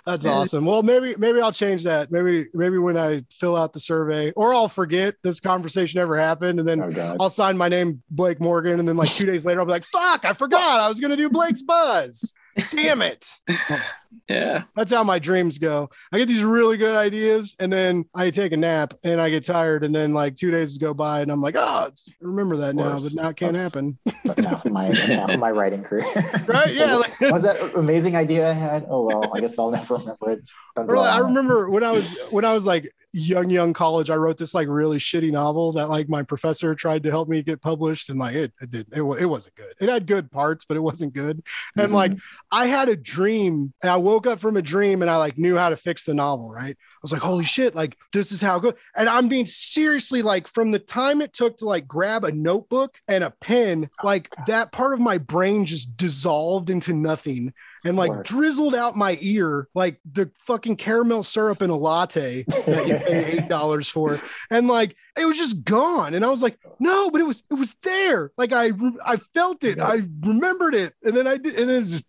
[0.05, 0.65] that's awesome.
[0.65, 2.11] Well maybe maybe i'll change that.
[2.11, 6.59] Maybe maybe when i fill out the survey or i'll forget this conversation ever happened
[6.59, 9.61] and then oh i'll sign my name blake morgan and then like two days later
[9.61, 10.81] i'll be like fuck i forgot.
[10.81, 12.33] I was gonna do blake's buzz
[12.71, 13.29] damn it
[14.29, 14.63] yeah.
[14.75, 15.91] that's how my dreams go.
[16.13, 19.45] I get these really good ideas and then I take a nap and I get
[19.45, 21.91] tired and then like two days go by and I'm like, oh,
[22.21, 23.99] remember that now, but now it can't That's- happen.
[24.25, 26.05] That's half of my that's half my writing career.
[26.47, 26.75] Right?
[26.75, 26.97] Yeah.
[26.97, 28.87] Like, was that amazing idea I had?
[28.89, 30.49] Oh well, I guess I'll never remember it.
[30.77, 33.73] Don't or dwell like, I remember when I was when I was like young, young
[33.73, 37.29] college, I wrote this like really shitty novel that like my professor tried to help
[37.29, 39.73] me get published and like it, it didn't it, it wasn't good.
[39.81, 41.43] It had good parts, but it wasn't good.
[41.79, 42.19] And like mm-hmm.
[42.51, 45.57] I had a dream and I woke up from a dream and I like knew
[45.57, 46.77] how to fix the novel, right?
[47.05, 48.77] I was like, holy shit, like this is how good.
[48.97, 52.99] And I'm being seriously like from the time it took to like grab a notebook
[53.09, 57.53] and a pen, like that part of my brain just dissolved into nothing
[57.85, 58.25] and like Word.
[58.25, 63.25] drizzled out my ear like the fucking caramel syrup in a latte that you pay
[63.37, 64.19] eight dollars for.
[64.51, 66.15] And like it was just gone.
[66.15, 68.33] And I was like, no, but it was it was there.
[68.39, 68.71] Like I
[69.05, 69.77] I felt it.
[69.77, 69.89] Yeah.
[69.89, 70.95] I remembered it.
[71.03, 72.05] And then I did and then it just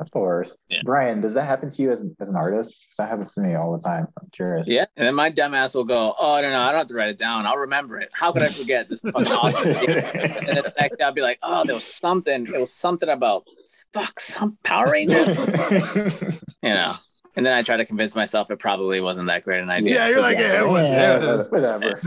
[0.00, 0.58] Of course.
[0.68, 0.80] Yeah.
[0.84, 2.84] Brian, does that happen to you as, as an artist?
[2.84, 4.06] Because that happens to me all the time.
[4.20, 4.68] I'm curious.
[4.68, 4.86] Yeah.
[4.96, 7.18] And then my dumbass will go, Oh no, no, I don't have to write it
[7.18, 7.46] down.
[7.46, 8.10] I'll remember it.
[8.12, 9.70] How could I forget this fucking awesome?
[9.70, 12.46] And then the next day I'll be like, Oh, there was something.
[12.46, 13.48] It was something about
[13.92, 15.38] fuck some Power Rangers.
[16.62, 16.94] you know.
[17.36, 19.94] And then I try to convince myself it probably wasn't that great an idea.
[19.94, 22.00] Yeah, you're like, yeah, it was- Yeah, it was- whatever.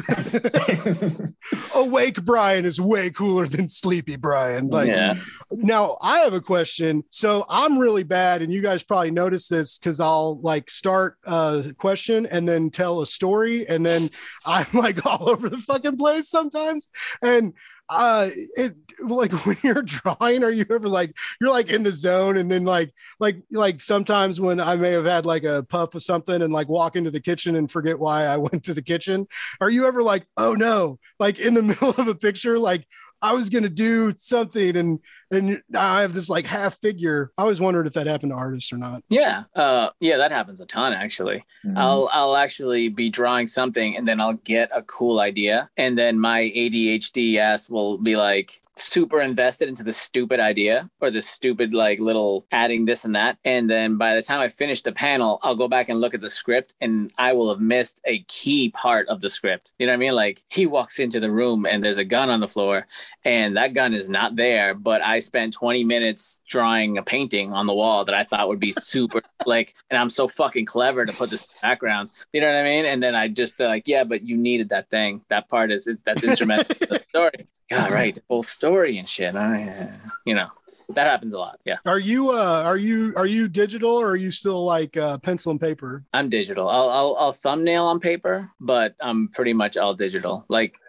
[1.75, 4.67] awake Brian is way cooler than sleepy Brian.
[4.67, 5.15] Like yeah.
[5.51, 7.03] now I have a question.
[7.09, 11.73] So I'm really bad, and you guys probably noticed this because I'll like start a
[11.77, 14.09] question and then tell a story, and then
[14.45, 16.89] I'm like all over the fucking place sometimes.
[17.21, 17.53] And
[17.89, 22.37] uh it like when you're drawing, are you ever like you're like in the zone
[22.37, 26.01] and then like like like sometimes when I may have had like a puff of
[26.01, 29.27] something and like walk into the kitchen and forget why I went to the kitchen.
[29.61, 32.85] Are you ever like, oh no, like in the middle of a picture, like
[33.21, 34.99] I was gonna do something and
[35.31, 37.31] and I have this like half figure.
[37.37, 39.03] I always wondered if that happened to artists or not.
[39.09, 41.43] Yeah, uh, yeah, that happens a ton actually.
[41.65, 41.73] Mhm.
[41.77, 46.19] I'll I'll actually be drawing something and then I'll get a cool idea and then
[46.19, 51.73] my ADHD ass will be like super invested into the stupid idea or the stupid
[51.73, 55.39] like little adding this and that and then by the time I finish the panel
[55.41, 58.69] I'll go back and look at the script and I will have missed a key
[58.69, 59.73] part of the script.
[59.79, 60.13] You know what I mean?
[60.13, 62.85] Like he walks into the room and there's a gun on the floor
[63.25, 67.67] and that gun is not there but I spent 20 minutes drawing a painting on
[67.67, 71.17] the wall that I thought would be super like and I'm so fucking clever to
[71.17, 72.09] put this background.
[72.33, 72.85] You know what I mean?
[72.85, 75.21] And then I just they're like, yeah, but you needed that thing.
[75.29, 77.47] That part is that's instrumental to the story.
[77.69, 79.35] God, right, the whole story and shit.
[79.35, 80.47] I, uh, you know,
[80.89, 81.59] that happens a lot.
[81.65, 85.17] Yeah, Are you uh are you are you digital or are you still like uh
[85.17, 86.03] pencil and paper?
[86.13, 86.69] I'm digital.
[86.69, 90.45] I'll I'll, I'll thumbnail on paper, but I'm pretty much all digital.
[90.47, 90.79] Like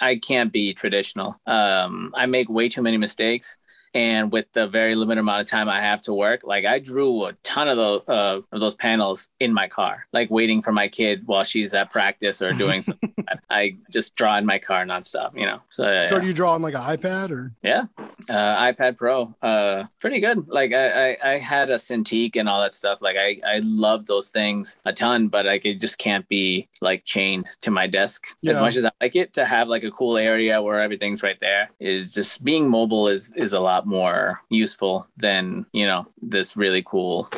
[0.00, 1.40] I can't be traditional.
[1.46, 3.56] Um, I make way too many mistakes.
[3.98, 7.24] And with the very limited amount of time I have to work, like I drew
[7.24, 10.86] a ton of those uh, of those panels in my car, like waiting for my
[10.86, 13.12] kid while she's at practice or doing something.
[13.50, 15.62] I just draw in my car nonstop, you know.
[15.70, 17.86] So, yeah, So do you draw on like an iPad or yeah,
[18.30, 20.46] uh, iPad Pro, uh, pretty good.
[20.46, 23.02] Like I, I, I had a Cintiq and all that stuff.
[23.02, 27.02] Like I, I love those things a ton, but like it just can't be like
[27.04, 30.16] chained to my desk as much as I like it to have like a cool
[30.16, 31.70] area where everything's right there.
[31.80, 36.82] Is just being mobile is is a lot more useful than you know this really
[36.82, 37.30] cool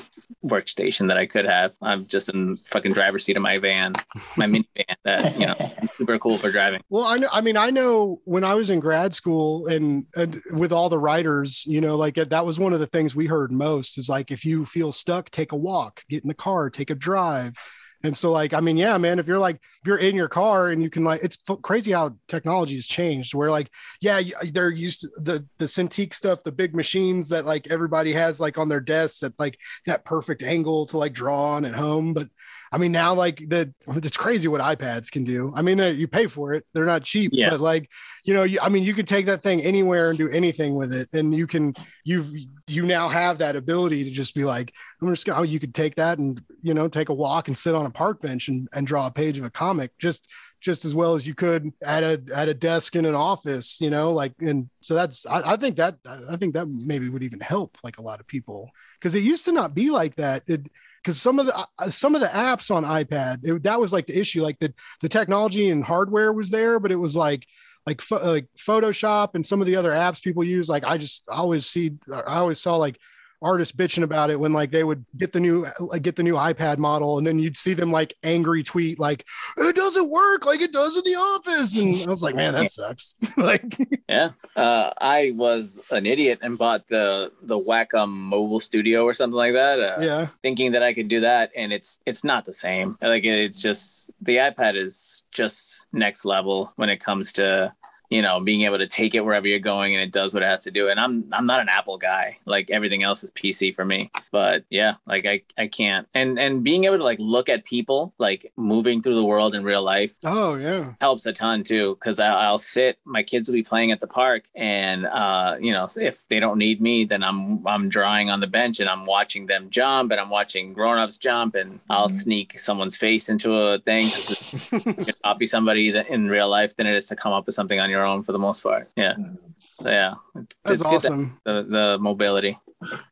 [0.44, 1.74] workstation that I could have.
[1.80, 3.92] I'm just in fucking driver's seat of my van,
[4.36, 5.54] my minivan that you know
[5.96, 6.80] super cool for driving.
[6.88, 7.28] Well, I know.
[7.32, 10.98] I mean, I know when I was in grad school and, and with all the
[10.98, 14.08] writers, you know, like uh, that was one of the things we heard most is
[14.08, 17.54] like, if you feel stuck, take a walk, get in the car, take a drive.
[18.02, 20.70] And so, like, I mean, yeah, man, if you're like, if you're in your car
[20.70, 23.34] and you can like, it's f- crazy how technology has changed.
[23.34, 23.70] Where like,
[24.00, 24.20] yeah,
[24.52, 28.56] they're used to the the Cintiq stuff, the big machines that like everybody has like
[28.56, 32.14] on their desks at like that perfect angle to like draw on at home.
[32.14, 32.28] But
[32.72, 35.52] I mean, now like the it's crazy what iPads can do.
[35.56, 37.32] I mean, you pay for it; they're not cheap.
[37.34, 37.50] Yeah.
[37.50, 37.90] But like,
[38.24, 40.92] you know, you, I mean, you could take that thing anywhere and do anything with
[40.92, 41.74] it, and you can
[42.04, 42.32] you've
[42.68, 44.72] you now have that ability to just be like,
[45.02, 45.40] I'm just gonna.
[45.40, 47.90] Oh, you could take that and you know take a walk and sit on a
[47.90, 50.28] park bench and, and draw a page of a comic just
[50.60, 53.80] just as well as you could at a at a desk in an office.
[53.80, 55.96] You know, like and so that's I, I think that
[56.30, 58.70] I think that maybe would even help like a lot of people
[59.00, 60.44] because it used to not be like that.
[60.46, 60.70] It,
[61.02, 64.06] because some of the uh, some of the apps on iPad it, that was like
[64.06, 64.72] the issue like the
[65.02, 67.46] the technology and hardware was there but it was like
[67.86, 71.66] like like Photoshop and some of the other apps people use like I just always
[71.66, 72.98] see I always saw like
[73.42, 76.34] artists bitching about it when like they would get the new like get the new
[76.34, 79.24] iPad model and then you'd see them like angry tweet like
[79.56, 81.76] it doesn't work like it does in the office.
[81.76, 83.14] And I was like man that sucks.
[83.36, 83.76] Like
[84.08, 89.36] Yeah, uh, I was an idiot and bought the the Wacom Mobile Studio or something
[89.36, 90.28] like that, uh, yeah.
[90.42, 92.98] thinking that I could do that, and it's it's not the same.
[93.00, 97.72] Like it's just the iPad is just next level when it comes to
[98.10, 100.46] you know being able to take it wherever you're going and it does what it
[100.46, 100.88] has to do.
[100.88, 102.38] And I'm I'm not an Apple guy.
[102.44, 104.10] Like everything else is PC for me.
[104.32, 106.06] But yeah, like I I can't.
[106.14, 109.64] And and being able to like look at people like moving through the world in
[109.64, 113.62] real life oh yeah helps a ton too because I'll sit my kids will be
[113.62, 117.66] playing at the park and uh you know if they don't need me then i'm
[117.66, 121.54] i'm drawing on the bench and i'm watching them jump and i'm watching grown-ups jump
[121.54, 122.22] and i'll Mhm.
[122.22, 126.76] sneak someone's face into a thing 'cause you can copy somebody that in real life
[126.76, 128.90] than it is to come up with something on your own for the most part.
[128.96, 129.16] Yeah.
[129.16, 129.38] So,
[129.84, 132.58] yeah it's, that's it's awesome the, the mobility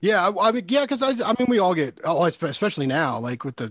[0.01, 3.19] Yeah, I, I mean, yeah, because I, I mean, we all get, oh, especially now,
[3.19, 3.71] like with the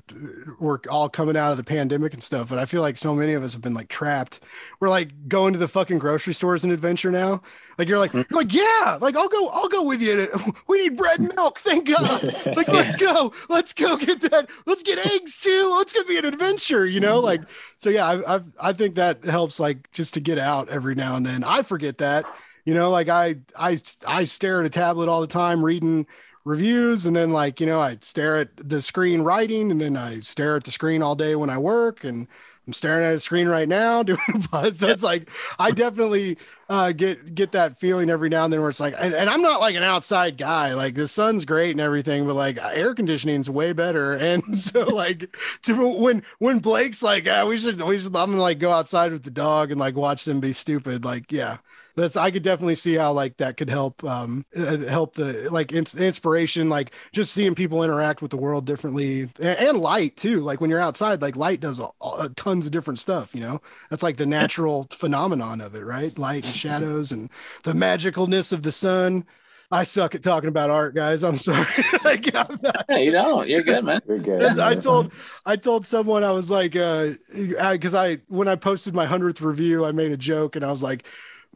[0.59, 2.49] work all coming out of the pandemic and stuff.
[2.49, 4.41] But I feel like so many of us have been like trapped.
[4.79, 7.41] We're like going to the fucking grocery stores and adventure now.
[7.79, 8.29] Like you're like, Mhm.
[8.29, 10.27] you're like, yeah, like I'll go, I'll go with you.
[10.27, 11.57] To, we need bread and milk.
[11.57, 12.23] Thank God.
[12.55, 14.51] Like let's go, let's go get that.
[14.67, 15.77] Let's get eggs too.
[15.81, 17.19] It's gonna be an adventure, you know.
[17.19, 17.41] Like
[17.77, 18.05] so, yeah.
[18.05, 21.43] I, I've, I think that helps, like just to get out every now and then.
[21.43, 22.25] I forget that
[22.67, 26.05] you know like i i i stare at a tablet all the time reading
[26.43, 30.19] reviews and then like you know i stare at the screen writing and then i
[30.19, 32.27] stare at the screen all day when i work and
[32.67, 34.79] i'm staring at a screen right now doing a buzz.
[34.79, 35.29] So it's like
[35.59, 36.37] i definitely
[36.67, 39.41] uh get get that feeling every now and then where it's like and, and i'm
[39.41, 40.73] not like an outside guy.
[40.73, 44.13] Like the sun's great and everything but like air conditioning's way better.
[44.27, 48.41] And so like to when when blake's like ah, we should we should i'm gonna
[48.41, 51.57] like go outside with the dog and like watch them be stupid like yeah
[51.97, 55.73] that's I could definitely see how like that could help um uh, help the like
[55.73, 60.39] ins- inspiration like just seeing people interact with the world differently and, and light too
[60.41, 63.59] like when you're outside like light does a, a, tons of different stuff you know
[63.89, 67.29] that's like the natural phenomenon of it right light and shadows and
[67.63, 69.25] the magicalness of the sun
[69.69, 71.23] I suck at talking about art, guys.
[71.23, 71.65] I'm sorry.
[72.05, 73.49] like, I'm not, Yeah, you don't.
[73.49, 73.99] You're good, man.
[74.07, 74.59] You're good.
[74.59, 75.11] I told
[75.45, 79.83] I told someone I was like, uh, because I when I posted my hundredth review,
[79.83, 81.05] I made a joke and I was like,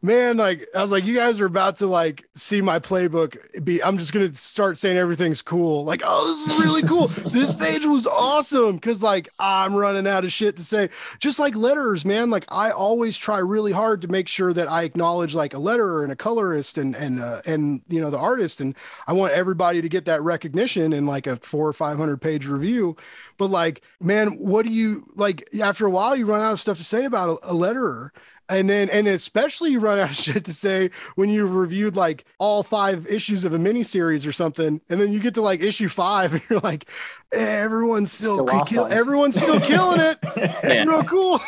[0.02, 3.64] man, like I was like, you guys are about to like see my playbook.
[3.64, 5.84] Be I'm just gonna start saying everything's cool.
[5.84, 7.06] Like, oh, this is really cool.
[7.30, 10.90] this page was awesome because like I'm running out of shit to say.
[11.20, 12.30] Just like letters, man.
[12.30, 16.02] Like I always try really hard to make sure that I acknowledge like a letterer
[16.02, 18.74] and a colorist and and uh, and you know the artist, and
[19.06, 22.46] I want everybody to get that recognition in like a four or five hundred page
[22.46, 22.96] review.
[23.38, 25.48] But like, man, what do you like?
[25.60, 28.10] After a while, you run out of stuff to say about a, a letterer
[28.48, 32.24] and then and especially you run out of shit to say when you've reviewed like
[32.38, 35.88] all five issues of a miniseries or something and then you get to like issue
[35.88, 36.86] five and you're like
[37.32, 38.74] everyone's still, Still awesome.
[38.74, 40.18] kill, everyone's still killing it.
[40.36, 40.84] Yeah.
[40.84, 41.40] real cool.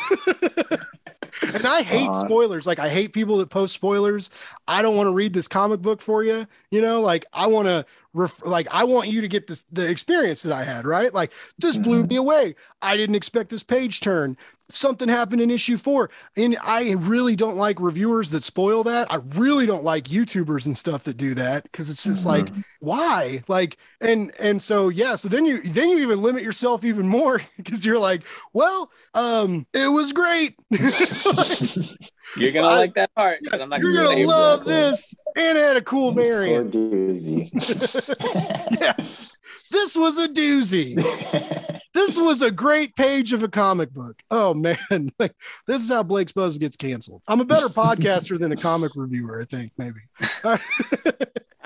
[1.43, 2.66] And i hate Uh, spoilers.
[2.66, 4.31] Like i hate people that post spoilers.
[4.69, 7.01] I don't want to read this comic book for you you know?
[7.01, 7.85] Like i want to
[8.15, 11.12] ref- like i want you to get this the experience that i had right?
[11.12, 12.11] Like this blew Mhm.
[12.11, 12.55] me away
[12.85, 14.36] i didn't expect this page turn.
[14.70, 19.12] Something happened in issue four and i really don't like reviewers that spoil that.
[19.12, 22.48] I really don't like youtubers and stuff that do that because it's just like
[22.81, 23.43] why?
[23.47, 27.43] Like and and so yeah so then you then you even limit yourself even more
[27.59, 28.23] because you're like
[28.55, 30.56] well um it was great.
[32.36, 33.40] You're gonna I- like that part.
[33.51, 34.73] but I'm not you're gonna gonna love exactly.
[34.74, 36.73] this and it had a cool Or variant.
[36.73, 37.51] doozy.
[38.81, 38.94] yeah.
[39.70, 40.97] This was a doozy
[41.95, 44.77] this was a great page of a comic book oh man
[45.19, 45.35] like
[45.66, 49.41] this is how blake's buzz gets canceled i'm a better podcaster than a comic reviewer
[49.41, 50.01] i think maybe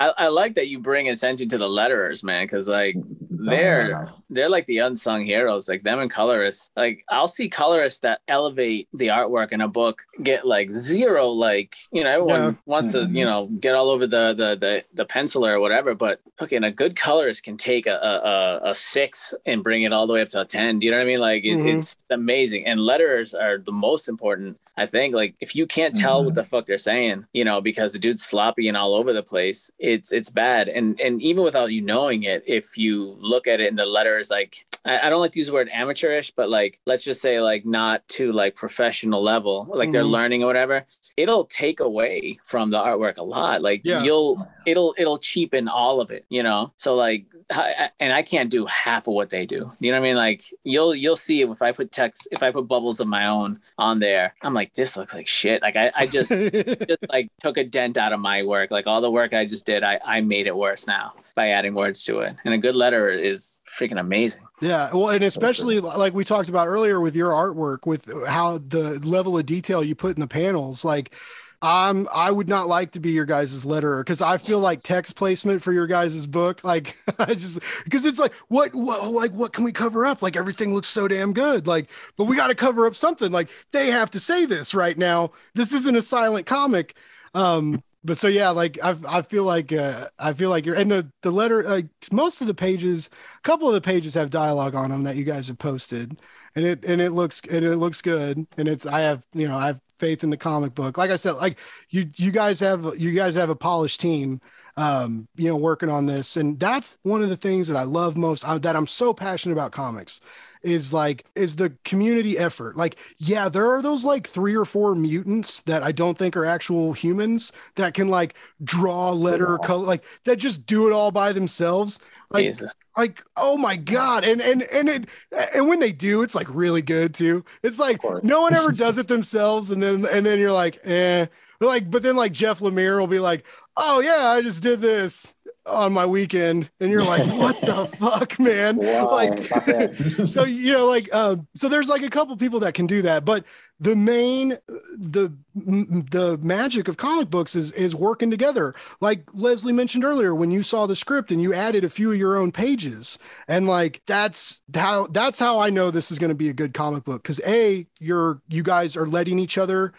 [0.01, 4.09] I, I like that you bring attention to the letterers, man, because like oh, they're
[4.31, 6.71] they're like the unsung heroes, like them and colorists.
[6.77, 11.75] Like I'll see colorists that elevate the artwork in a book get like zero, like
[11.91, 12.53] you know, everyone Yeah.
[12.65, 15.97] wants to, you know, get all over the the the, the penciler or whatever.
[15.97, 19.93] But fucking a good colorist can take a, a a- a six and bring it
[19.93, 20.79] all the way up to a ten.
[20.79, 21.21] Do you know what I mean?
[21.21, 21.79] Like it, Mhm.
[21.79, 22.67] it's amazing.
[22.67, 24.59] And letters are the most important.
[24.77, 27.93] I think like if you can't tell what the fuck they're saying, you know, because
[27.93, 30.69] the dude's sloppy and all over the place, it's it's bad.
[30.69, 34.31] And and even without you knowing it, if you look at it in the letters,
[34.31, 37.41] like I, I don't like to use the word amateurish, but like let's just say
[37.41, 40.11] like not to like professional level, like they're Mhm.
[40.11, 40.87] learning or whatever.
[41.19, 43.61] It'll take away from the artwork a lot.
[43.61, 44.03] Like Yeah.
[44.05, 46.73] you'll it'll it'll cheapen all of it, you know.
[46.77, 49.73] So like, I, and I can't do half of what they do.
[49.81, 50.17] You know what I mean?
[50.17, 53.61] Like you'll you'll see if I put text, if I put bubbles of my own
[53.79, 55.61] on there, I'm like, this looks like shit.
[55.61, 56.31] Like I, I just
[56.89, 58.71] just like took a dent out of my work.
[58.71, 61.75] Like all the work I just did, I I made it worse now by adding
[61.75, 62.37] words to it.
[62.45, 64.43] And a good letter is freaking amazing.
[64.61, 68.99] Yeah, well, and especially like we talked about earlier with your artwork, with how the
[69.07, 71.15] level of detail you put in the panels, like.
[71.61, 75.17] I'm I would not like to be your guys' letterer because I feel like text
[75.17, 79.53] placement for your guys' book, like I just because it's like what, what like what
[79.53, 80.23] can we cover up?
[80.23, 81.67] Like everything looks so damn good.
[81.67, 83.33] Like, but we got to cover up something.
[83.33, 85.33] Like they have to say this right now.
[85.55, 86.95] This isn't a silent comic.
[87.35, 90.91] Um, but so yeah, like I I feel like uh I feel like you're and
[90.91, 93.11] the the letter like most of the pages
[93.49, 96.21] couple of the pages have dialogue on them that you guys have posted
[96.55, 99.57] and it and it looks and it looks good and it's i have you know
[99.57, 100.99] i have faith in the comic book.
[100.99, 101.59] Like i said like
[101.89, 104.43] you you guys have you guys have a polished team
[104.77, 108.19] um you know working on this and that's one of the things that i love
[108.19, 110.21] most uh, that i'm so passionate about comics
[110.63, 112.77] is like is the community effort.
[112.77, 116.45] Like yeah there are those like three or four mutants that i don't think are
[116.45, 121.33] actual humans that can like draw letter color like that just do it all by
[121.33, 121.99] themselves
[122.31, 122.75] like Jesus.
[122.97, 124.25] like oh my god.
[124.25, 125.09] And and and it
[125.55, 127.45] and when they do it's like really good too.
[127.63, 131.27] It's like no one ever does it themselves and then and then you're like eh.
[131.61, 133.45] Like but then like jeff lemire will be like
[133.77, 135.35] oh yeah i just did this
[135.69, 138.77] on my weekend and you're like what the fuck man?
[138.77, 139.45] Wow, like
[140.27, 143.25] so you know like uh, so there's like a couple people that can do that
[143.25, 143.45] but
[143.81, 144.59] the main
[144.97, 148.75] the the magic of comic books is is working together.
[149.01, 152.19] Like leslie mentioned earlier when you saw the script and you added a few of
[152.19, 156.35] your own pages and like that's how that's how i know this is going to
[156.35, 159.93] be a good comic book because a you're you guys are letting each other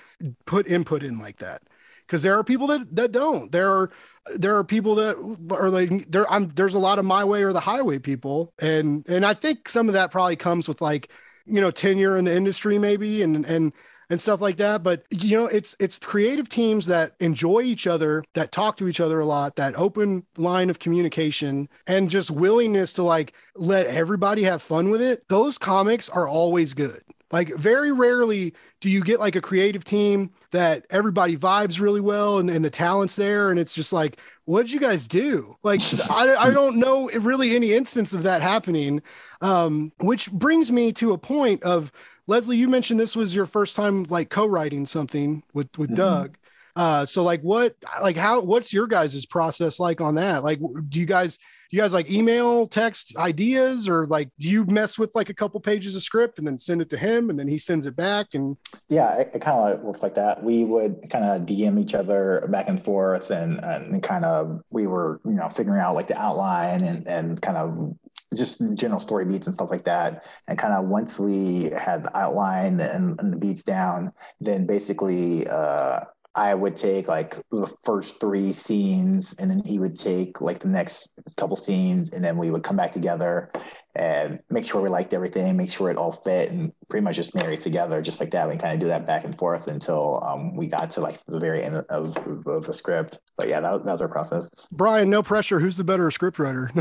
[0.45, 1.61] put input in like that
[2.09, 3.51] because there are people that that don't.
[3.51, 3.91] There are
[4.35, 5.15] there are people that
[5.51, 8.53] are like there I'm there's a lot of my way or the highway people.
[8.59, 11.09] And and I think some of that probably comes with like
[11.45, 13.73] you know tenure in the industry maybe and and
[14.09, 14.83] and stuff like that.
[14.83, 18.99] But you know it's it's creative teams that enjoy each other that talk to each
[18.99, 24.43] other a lot that open line of communication and just willingness to like let everybody
[24.43, 25.27] have fun with it.
[25.29, 30.31] Those comics are always good Like very rarely do you get like a creative team
[30.51, 33.51] that everybody vibes really well and, and the talent's there.
[33.51, 35.55] And it's just like, what did you guys do?
[35.61, 39.01] Like, I, I don't know really any instance of that happening.
[39.41, 41.91] Um, which brings me to a point of
[42.27, 45.95] Leslie, you mentioned this was your first time like co-writing something with, with mm-hmm.
[45.95, 46.37] Doug.
[46.75, 50.43] Uh, so like what, like how, what's your guys' process like on that?
[50.43, 51.39] Like, do you guys,
[51.69, 55.59] you guys like email, text ideas, or like do you mess with like a couple
[55.59, 58.33] pages of script and then send it to him and then he sends it back?
[58.33, 60.43] And yeah, it, it kind of works like that.
[60.43, 64.87] We would kind of DM each other back and forth, and and kind of we
[64.87, 67.95] were you know figuring out like the outline and and kind of
[68.35, 70.25] just general story beats and stuff like that.
[70.47, 75.47] And kind of once we had the outline and, and the beats down, then basically
[75.47, 76.01] uh,
[76.35, 80.67] I would take like the first three scenes and then he would take like the
[80.67, 83.51] next couple scenes and then we would come back together
[83.95, 87.35] and make sure we liked everything, make sure it all fit and pretty much just
[87.35, 88.47] marry together just like that.
[88.47, 91.39] We kind of do that back and forth until um, we got to like the
[91.39, 92.15] very end of,
[92.45, 93.19] of the script.
[93.35, 94.49] But yeah, that, that was our process.
[94.71, 95.59] Brian, no pressure.
[95.59, 96.69] Who's the better script writer?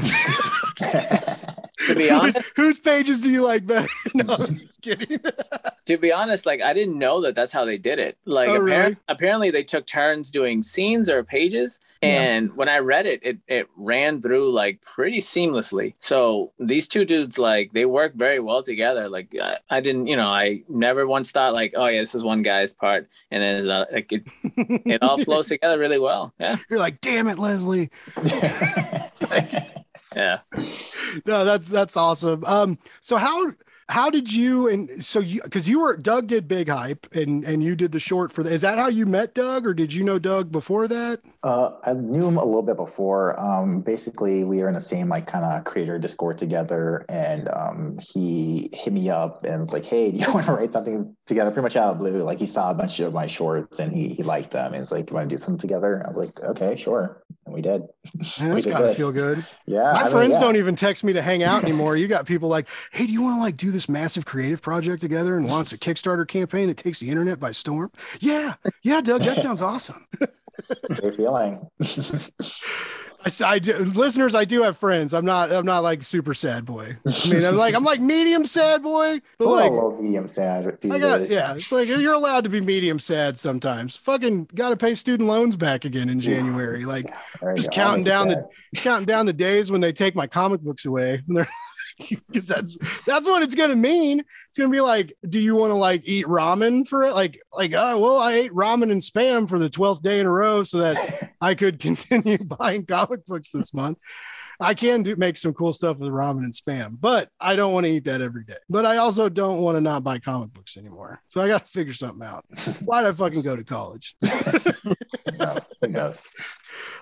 [1.89, 3.89] to be honest, whose pages do you like better?
[4.15, 4.37] No,
[4.83, 5.19] kidding.
[5.87, 8.17] to be honest, like I didn't know that that's how they did it.
[8.25, 8.97] Like oh, really?
[9.09, 12.53] apparently they took turns doing scenes or pages, and yeah.
[12.55, 15.95] when I read it, it it ran through like pretty seamlessly.
[15.99, 19.09] So these two dudes, like they work very well together.
[19.09, 22.23] Like I, I didn't, you know, I never once thought like, oh yeah, this is
[22.23, 24.23] one guy's part, and then it's not, like it,
[24.85, 26.35] it all flows together really well.
[26.41, 27.91] Yeah, you're like, damn it, Leslie.
[30.19, 30.39] Yeah
[31.27, 33.53] no that's that's awesome um so how
[33.91, 37.63] how did you and so you because you were Doug did big hype and and
[37.63, 40.03] you did the short for the, is that how you met Doug or did you
[40.03, 41.21] know Doug before that?
[41.43, 43.39] Uh, I knew him a little bit before.
[43.41, 47.99] Um, basically, we were in the same like kind of creator Discord together, and um,
[47.99, 51.51] he hit me up and was like, "Hey, do you want to write something together?"
[51.51, 52.23] Pretty much out of blue.
[52.23, 54.75] Like he saw a bunch of my shorts and he he liked them.
[54.75, 57.55] And he's like, "You want to do something together?" I was like, "Okay, sure." And
[57.55, 57.83] we did.
[58.39, 59.45] Man, that's gotta feel good.
[59.67, 59.91] Yeah.
[59.93, 60.41] My I friends mean, yeah.
[60.41, 61.97] don't even text me to hang out anymore.
[61.97, 65.01] you got people like, "Hey, do you want to like do this?" massive creative project
[65.01, 67.91] together and launch a Kickstarter campaign that takes the internet by storm?
[68.21, 70.07] Yeah, yeah, Doug, that sounds awesome.
[71.01, 71.69] Good feeling.
[73.25, 75.13] I, I do, listeners, I do have friends.
[75.13, 75.51] I'm not.
[75.51, 76.97] I'm not like super sad boy.
[77.07, 80.79] I mean, I'm like I'm like medium sad boy, but like medium sad.
[80.91, 81.55] I got yeah.
[81.55, 83.97] It's like you're allowed to be medium sad sometimes.
[83.97, 86.85] Fucking got to pay student loans back again in January.
[86.85, 87.13] Like
[87.57, 91.23] just counting down the counting down the days when they take my comic books away.
[92.29, 94.21] because that's that's what it's gonna mean.
[94.21, 97.15] It's gonna be like, do you want to like eat ramen for it?
[97.15, 100.33] Like, like, oh well, I ate ramen and spam for the twelfth day in a
[100.33, 103.99] row so that I could continue buying comic books this month.
[104.61, 107.87] I can do make some cool stuff with ramen and spam, but I don't want
[107.87, 108.57] to eat that every day.
[108.69, 111.23] But I also don't want to not buy comic books anymore.
[111.29, 112.45] So I got to figure something out.
[112.85, 114.17] Why did I fucking go to college?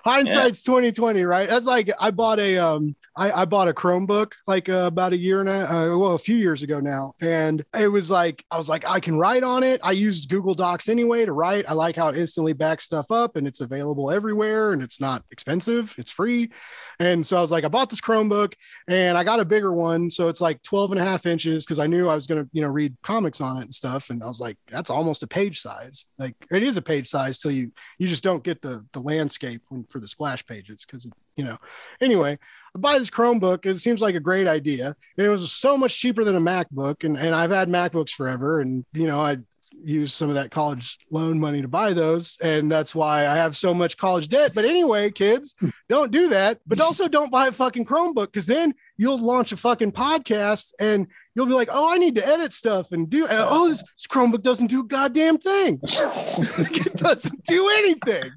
[0.05, 1.49] Hindsight's twenty twenty, right?
[1.49, 5.17] That's like I bought a um I, I bought a Chromebook like uh, about a
[5.17, 8.57] year and a uh, well a few years ago now, and it was like I
[8.57, 9.81] was like I can write on it.
[9.83, 11.67] I used Google Docs anyway to write.
[11.67, 15.23] I like how it instantly backs stuff up and it's available everywhere and it's not
[15.31, 15.95] expensive.
[15.97, 16.51] It's free,
[16.99, 18.53] and so I was like I bought this Chromebook
[18.87, 21.79] and I got a bigger one, so it's like 12 and a half inches because
[21.79, 24.27] I knew I was gonna you know read comics on it and stuff, and I
[24.27, 26.05] was like that's almost a page size.
[26.19, 29.63] Like it is a page size till you you just don't get the the landscape
[29.89, 31.57] for the splash pages because you know
[32.01, 32.37] anyway
[32.75, 33.65] I buy this Chromebook.
[33.65, 34.95] It seems like a great idea.
[35.17, 38.61] It was so much cheaper than a MacBook, and, and I've had MacBooks forever.
[38.61, 39.37] And you know, I
[39.83, 43.55] used some of that college loan money to buy those, and that's why I have
[43.55, 44.51] so much college debt.
[44.53, 45.55] But anyway, kids,
[45.89, 46.59] don't do that.
[46.67, 51.07] But also don't buy a fucking Chromebook because then you'll launch a fucking podcast and
[51.35, 53.25] you'll be like, oh, I need to edit stuff and do.
[53.25, 55.79] And, oh, this, this Chromebook doesn't do a goddamn thing.
[55.83, 58.31] it doesn't do anything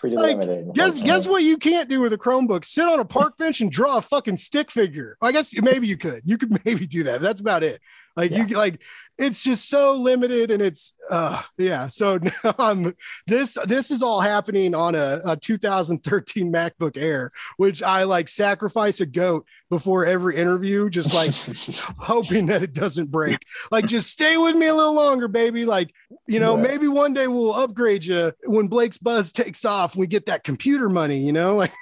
[0.00, 0.74] pretty like, limited.
[0.74, 2.64] Guess guess what you can't do with a Chromebook?
[2.64, 5.16] Sit on a park bench and draw a fucking stick figure.
[5.20, 6.22] I guess maybe you could.
[6.24, 7.20] You could maybe do that.
[7.20, 7.80] That's about it.
[8.20, 8.46] Like yeah.
[8.46, 8.82] you like
[9.16, 12.18] it's just so limited and it's uh yeah so
[12.58, 12.94] i'm
[13.26, 19.00] this this is all happening on a, a 2013 macbook air which i like sacrifice
[19.00, 21.32] a goat before every interview just like
[21.98, 23.38] hoping that it doesn't break
[23.70, 25.94] like just stay with me a little longer baby like
[26.26, 26.62] you know yeah.
[26.62, 30.90] maybe one day we'll upgrade you when blake's buzz takes off we get that computer
[30.90, 31.72] money you know like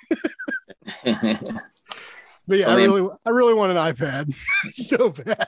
[2.48, 4.34] But yeah, I really, I really want an iPad
[4.72, 5.46] so bad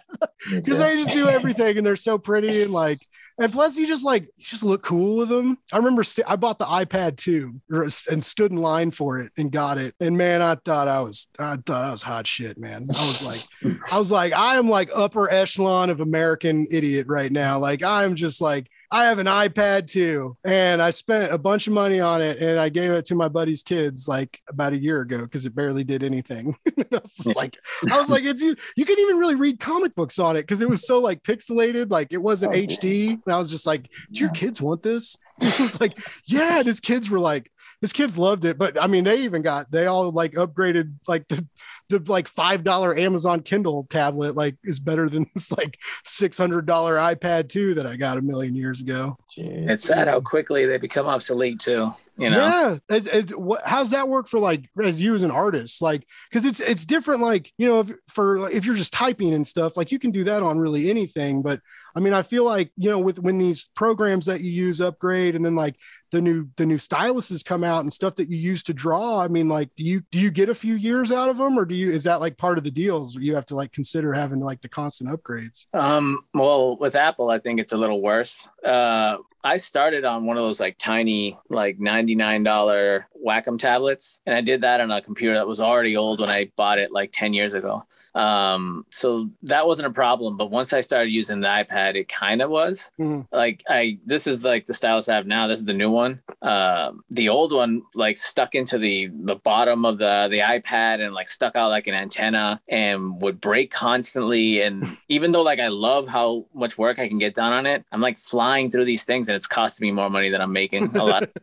[0.51, 0.83] because too.
[0.83, 2.99] they just do everything and they're so pretty and like,
[3.39, 5.57] and plus you just like, you just look cool with them.
[5.73, 9.33] I remember st- I bought the iPad 2 or- and stood in line for it
[9.39, 9.95] and got it.
[9.99, 12.87] And man, I thought I was, I thought I was hot shit, man.
[12.95, 17.33] I was like, I was like, I am like upper echelon of American idiot right
[17.33, 17.59] now.
[17.59, 21.73] Like I'm just like, I have an iPad too, and I spent a bunch of
[21.73, 25.01] money on it, and I gave it to my buddy's kids like about a year
[25.01, 26.57] ago because it barely did anything.
[26.79, 27.57] I was like,
[27.91, 28.57] I was like, it's you.
[28.77, 31.91] You couldn't even really read comic books on it because it was so like pixelated,
[31.91, 32.57] like it wasn't Oh.
[32.57, 33.11] HD.
[33.11, 35.17] And I was just like, do your kids want this?
[35.43, 36.59] It was like, yeah.
[36.59, 37.51] And his kids were like,
[37.81, 41.27] his kids loved it, but I mean, they even got they all like upgraded like
[41.29, 41.47] the
[41.89, 46.67] the like five dollar Amazon Kindle tablet like is better than this like six hundred
[46.67, 49.17] dollar iPad 2 that I got a million years ago.
[49.37, 49.69] Jeez.
[49.69, 51.95] It's sad how quickly they become obsolete too.
[52.17, 52.37] You know.
[52.37, 52.95] Yeah.
[52.95, 55.81] As, as, what, how's that work for like as you as an artist?
[55.81, 57.23] Like, because it's it's different.
[57.23, 60.25] Like, you know, if, for if you're just typing and stuff, like you can do
[60.25, 61.41] that on really anything.
[61.41, 61.61] But
[61.97, 65.35] I mean, I feel like you know, with when these programs that you use upgrade,
[65.35, 65.77] and then like
[66.11, 69.21] the new the new styluses come out and stuff that you use to draw.
[69.21, 71.65] I mean, like, do you do you get a few years out of them, or
[71.65, 73.17] do you is that like part of the deals?
[73.17, 75.67] You have to like consider having like the constant upgrades?
[75.73, 78.49] Um, well, with Apple, I think it's a little worse.
[78.65, 84.43] Uh, I started on one of those like tiny, like $99 Wacom tablets, and I
[84.43, 87.33] did that on a computer that was already old when I bought it like 10
[87.33, 87.85] years ago.
[88.15, 90.37] Um, so that wasn't a problem.
[90.37, 92.91] But once I started using the iPad, it kind of was.
[92.99, 93.27] Mhm.
[93.33, 95.47] Like I, this is like the stylus I have now.
[95.47, 96.21] This is the new one.
[96.43, 101.15] Um, the old one like stuck into the the bottom of the the iPad and
[101.15, 104.63] like stuck out like an antenna and would break constantly.
[104.63, 107.85] And even though like I love how much work I can get done on it,
[107.93, 110.97] I'm like flying through these things and it's costing me more money than I'm making
[110.97, 111.29] a lot.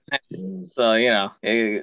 [0.70, 1.82] So you know, eh,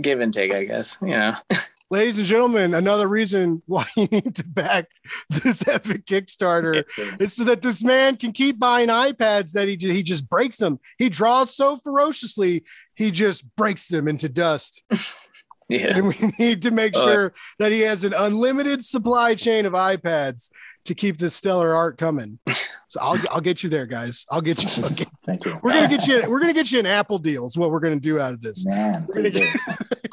[0.00, 0.98] give and take, I guess.
[1.00, 1.34] You know.
[1.88, 4.86] Ladies and gentlemen, another reason why you need to back
[5.30, 6.84] this epic Kickstarter
[7.20, 10.80] is so that this man can keep buying iPads that he he just breaks them.
[10.98, 12.64] He draws so ferociously,
[12.96, 14.84] he just breaks them into dust.
[15.68, 15.96] Yeah.
[15.96, 19.72] And we need to make Uh, sure that he has an unlimited supply chain of
[19.72, 20.48] iPads
[20.84, 22.38] to keep this stellar art coming.
[22.88, 24.24] So I'll I'll get you there, guys.
[24.30, 24.84] I'll get you.
[24.84, 25.58] I'll get- Thank you.
[25.60, 26.22] we're gonna get you.
[26.30, 27.44] We're gonna get you an Apple deal.
[27.44, 28.64] Is what we're gonna do out of this.
[28.64, 29.04] Man,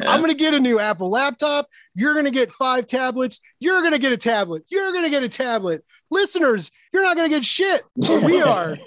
[0.00, 0.10] Yeah.
[0.10, 1.68] I'm going to get a new Apple laptop.
[1.94, 3.40] You're going to get five tablets.
[3.58, 4.64] You're going to get a tablet.
[4.68, 5.84] You're going to get a tablet.
[6.10, 7.82] Listeners, you're not going to get shit.
[7.96, 8.78] But we are.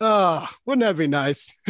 [0.00, 1.54] Oh, wouldn't that be nice?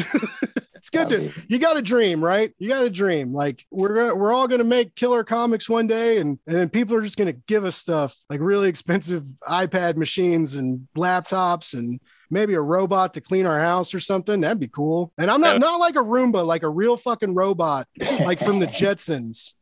[0.74, 2.52] it's good to you got a dream, right?
[2.58, 3.32] You got a dream.
[3.32, 6.96] Like we're we're all going to make killer comics one day, and and then people
[6.96, 12.00] are just going to give us stuff like really expensive iPad machines and laptops and
[12.30, 14.40] maybe a robot to clean our house or something.
[14.40, 15.12] That'd be cool.
[15.18, 15.58] And I'm not Yeah.
[15.60, 17.86] not like a Roomba, like a real fucking robot,
[18.20, 19.54] like from the Jetsons.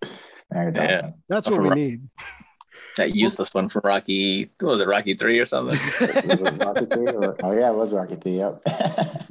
[0.52, 0.70] Yeah.
[0.70, 1.14] talking.
[1.28, 2.08] That's what we From- need.
[2.96, 4.50] That useless one from Rocky.
[4.60, 5.76] What was it Rocky three or something?
[6.60, 8.36] Rocky Three or- oh yeah, it was Rocky Three.
[8.38, 8.62] Yep.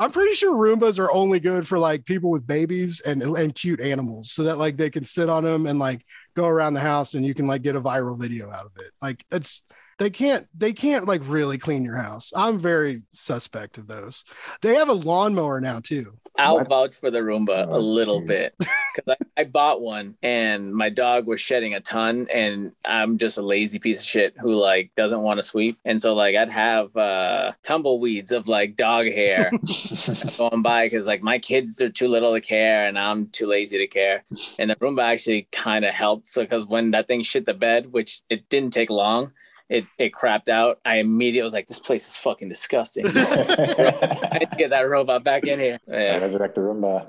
[0.00, 3.80] I'm pretty sure Roombas are only good for like people with babies and and cute
[3.80, 6.04] animals, so that like they can sit on them and like
[6.34, 8.90] go around the house and you can like get a viral video out of it.
[9.02, 9.64] Like it's
[10.02, 12.32] they can't they can't like really clean your house.
[12.34, 14.24] I'm very suspect of those.
[14.60, 16.14] They have a lawnmower now too.
[16.38, 16.68] I'll What?
[16.68, 18.28] vouch for the Roomba a Oh, little geez.
[18.28, 23.18] bit because I, I bought one and my dog was shedding a ton, and I'm
[23.18, 26.34] just a lazy piece of shit who like doesn't want to sweep, and so like
[26.34, 29.50] I'd have uh, tumbleweeds of like dog hair
[30.38, 33.78] going by because like my kids are too little to care and I'm too lazy
[33.78, 34.24] to care,
[34.58, 36.26] and the Roomba actually kind of helped.
[36.26, 39.32] So because when that thing shit the bed, which it didn't take long.
[39.68, 40.78] It, it crapped out.
[40.84, 45.24] I immediately was like, "This place is fucking disgusting." I need to get that robot
[45.24, 45.78] back in here.
[45.86, 47.08] Yeah, Resurrect the Roomba.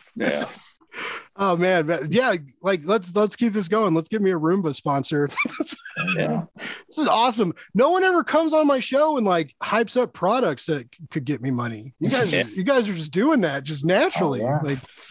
[0.14, 0.46] yeah.
[1.36, 3.94] Oh man, yeah, like let's let's keep this going.
[3.94, 5.28] Let's give me a Roomba sponsor.
[6.14, 6.44] Yeah.
[6.86, 7.52] this is awesome.
[7.74, 11.42] No one ever comes on my show and like hypes up products that could get
[11.42, 11.92] me money.
[11.98, 12.44] You guys, Yeah.
[12.44, 14.40] you guys are just doing that just naturally.
[14.40, 14.58] Oh, yeah.
[14.62, 14.78] Like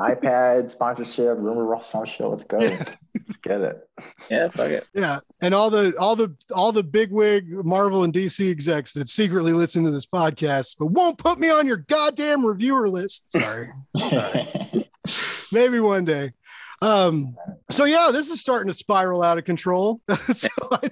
[0.00, 2.30] iPad sponsorship, Roomba Ross on show.
[2.30, 2.56] Let's go.
[2.56, 3.86] Let's get it.
[4.30, 4.86] Yeah, fuck it.
[4.94, 9.52] Yeah, and all the all the all the bigwig Marvel and DC execs that secretly
[9.52, 13.30] listen to this podcast but won't put me on your goddamn reviewer list.
[13.32, 13.68] Sorry,
[15.52, 16.32] maybe one day.
[16.80, 17.36] Um,
[17.70, 20.00] so yeah, this is starting to spiral out of control.
[20.32, 20.90] so I,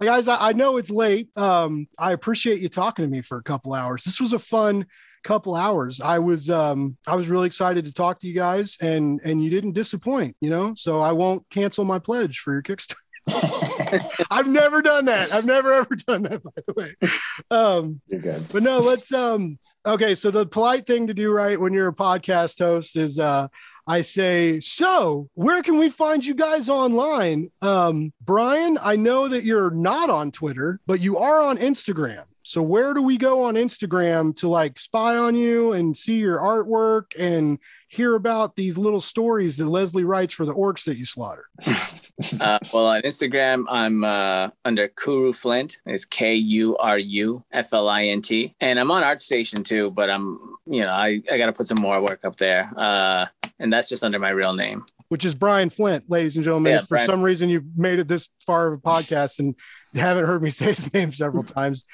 [0.00, 1.28] guys, I, I know it's late.
[1.36, 4.04] Um, I appreciate you talking to me for a couple hours.
[4.04, 4.86] This was a fun
[5.22, 6.00] couple hours.
[6.00, 9.50] I was um I was really excited to talk to you guys and and you
[9.50, 10.74] didn't disappoint, you know.
[10.76, 12.96] So I won't cancel my pledge for your Kickstarter.
[14.30, 15.32] I've never done that.
[15.32, 17.10] I've never ever done that, by the way.
[17.50, 18.46] Um, You're good.
[18.52, 20.14] but no, let's um okay.
[20.14, 23.48] So the polite thing to do right when you're a podcast host is uh
[23.90, 27.50] I say, so where can we find you guys online?
[27.60, 32.22] Um, Brian, I know that you're not on Twitter, but you are on Instagram.
[32.44, 36.38] So where do we go on Instagram to like spy on you and see your
[36.38, 37.58] artwork and
[37.88, 41.46] hear about these little stories that Leslie writes for the orcs that you slaughter?
[42.38, 45.78] Uh, well, on Instagram, I'm uh, under Kuru Flint.
[45.86, 49.90] It's K U R U F L I N T, and I'm on ArtStation too.
[49.90, 53.26] But I'm, you know, I, I got to put some more work up there, uh,
[53.58, 54.84] and that's just under my real name.
[55.08, 56.72] which is Brian Flint, ladies and gentlemen.
[56.72, 57.06] Yeah, if for Brian.
[57.06, 59.54] some reason you made it this far of a podcast and
[59.94, 61.84] haven't heard me say his name several times,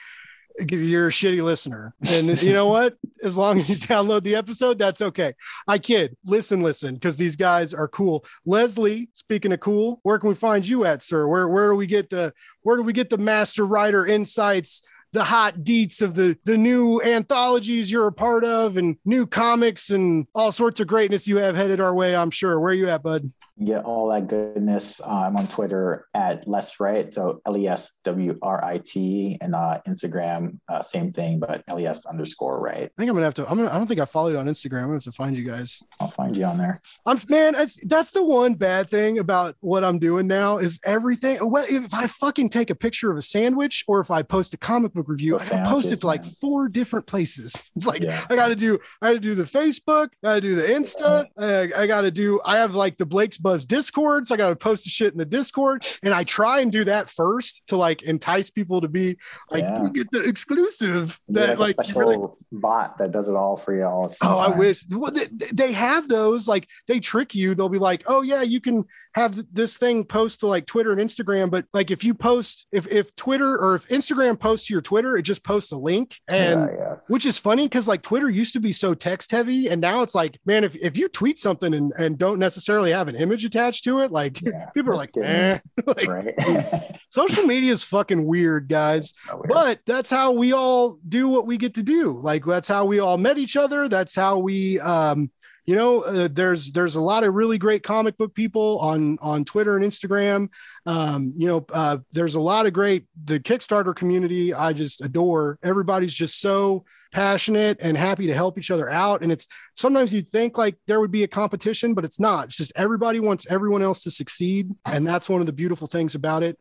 [0.59, 1.95] because you're a shitty listener.
[2.09, 2.97] And you know what?
[3.23, 5.35] As long as you download the episode, that's okay.
[5.69, 6.17] I kid.
[6.25, 8.25] Listen, listen, because these guys are cool.
[8.45, 11.27] Leslie, speaking of cool, where can we find you at, sir?
[11.29, 12.33] Where where do we get the
[12.63, 14.83] where do we get the master writer insights?
[15.13, 19.91] The hot deets of the the new anthologies you're a part of, and new comics
[19.91, 22.15] and all sorts of greatness you have headed our way.
[22.15, 22.61] I'm sure.
[22.61, 23.31] Where are you at, bud?
[23.65, 25.01] Get all that goodness.
[25.01, 29.39] Uh, I'm on Twitter at Less Right, so L E S W R I T,
[29.41, 32.83] and uh, Instagram, uh, same thing, but L E S underscore right.
[32.83, 33.49] I think I'm gonna have to.
[33.49, 33.71] I'm gonna.
[33.71, 34.81] I don't think I follow you on Instagram.
[34.81, 35.83] I'm gonna have to find you guys.
[36.01, 36.83] I'll find you on there.
[37.07, 37.55] I'm man.
[37.55, 41.39] That's that's the one bad thing about what I'm doing now is everything.
[41.41, 44.59] Well, if I fucking take a picture of a sandwich or if I post a
[44.59, 46.33] comic book review, I post it to like man.
[46.41, 47.63] four different places.
[47.77, 48.25] It's like Yeah.
[48.31, 48.79] I got to do.
[49.03, 50.09] I got to do the Facebook.
[50.23, 51.27] I got to do the Insta.
[51.39, 52.41] I, I got to do.
[52.45, 55.19] I have like the Blake's Buzz Discord, so I got to post the shit in
[55.19, 59.17] the Discord, and I try and do that first to like entice people to be
[59.51, 59.89] like Yeah.
[59.93, 63.85] get the exclusive that like a special really bot that does it all for you
[63.85, 64.07] all.
[64.07, 66.49] at the oh, same Oh, I wish well, they, they have those.
[66.49, 67.55] Like they trick you.
[67.55, 68.85] They'll be like, "Oh yeah, you can
[69.17, 72.87] have this thing post to like Twitter and Instagram." But like if you post, if
[72.93, 76.69] if Twitter or if Instagram posts to your Twitter, it just posts a link, and
[76.71, 77.11] yeah, yes.
[77.11, 80.15] which is funny because like Twitter used to be so text heavy, and now it's
[80.15, 83.83] like, man, if if you tweet something and and don't necessarily have an image attached
[83.85, 85.59] to it, like Yeah, people are like, eh.
[85.87, 87.01] like right.
[87.11, 89.49] social media is fucking weird, guys So weird.
[89.49, 92.99] but that's how we all do what we get to do like that's how we
[93.01, 95.31] all met each other that's how we um
[95.67, 99.45] you know uh, there's there's a lot of really great comic book people on on
[99.45, 100.49] twitter and instagram.
[100.87, 105.59] Um you know uh there's a lot of great the kickstarter community i just adore.
[105.63, 109.23] Everybody's just so passionate and happy to help each other out.
[109.23, 112.49] And it's sometimes you think like there would be a competition but it's not.
[112.49, 116.15] It's just everybody wants everyone else to succeed and that's one of the beautiful things
[116.15, 116.59] about it.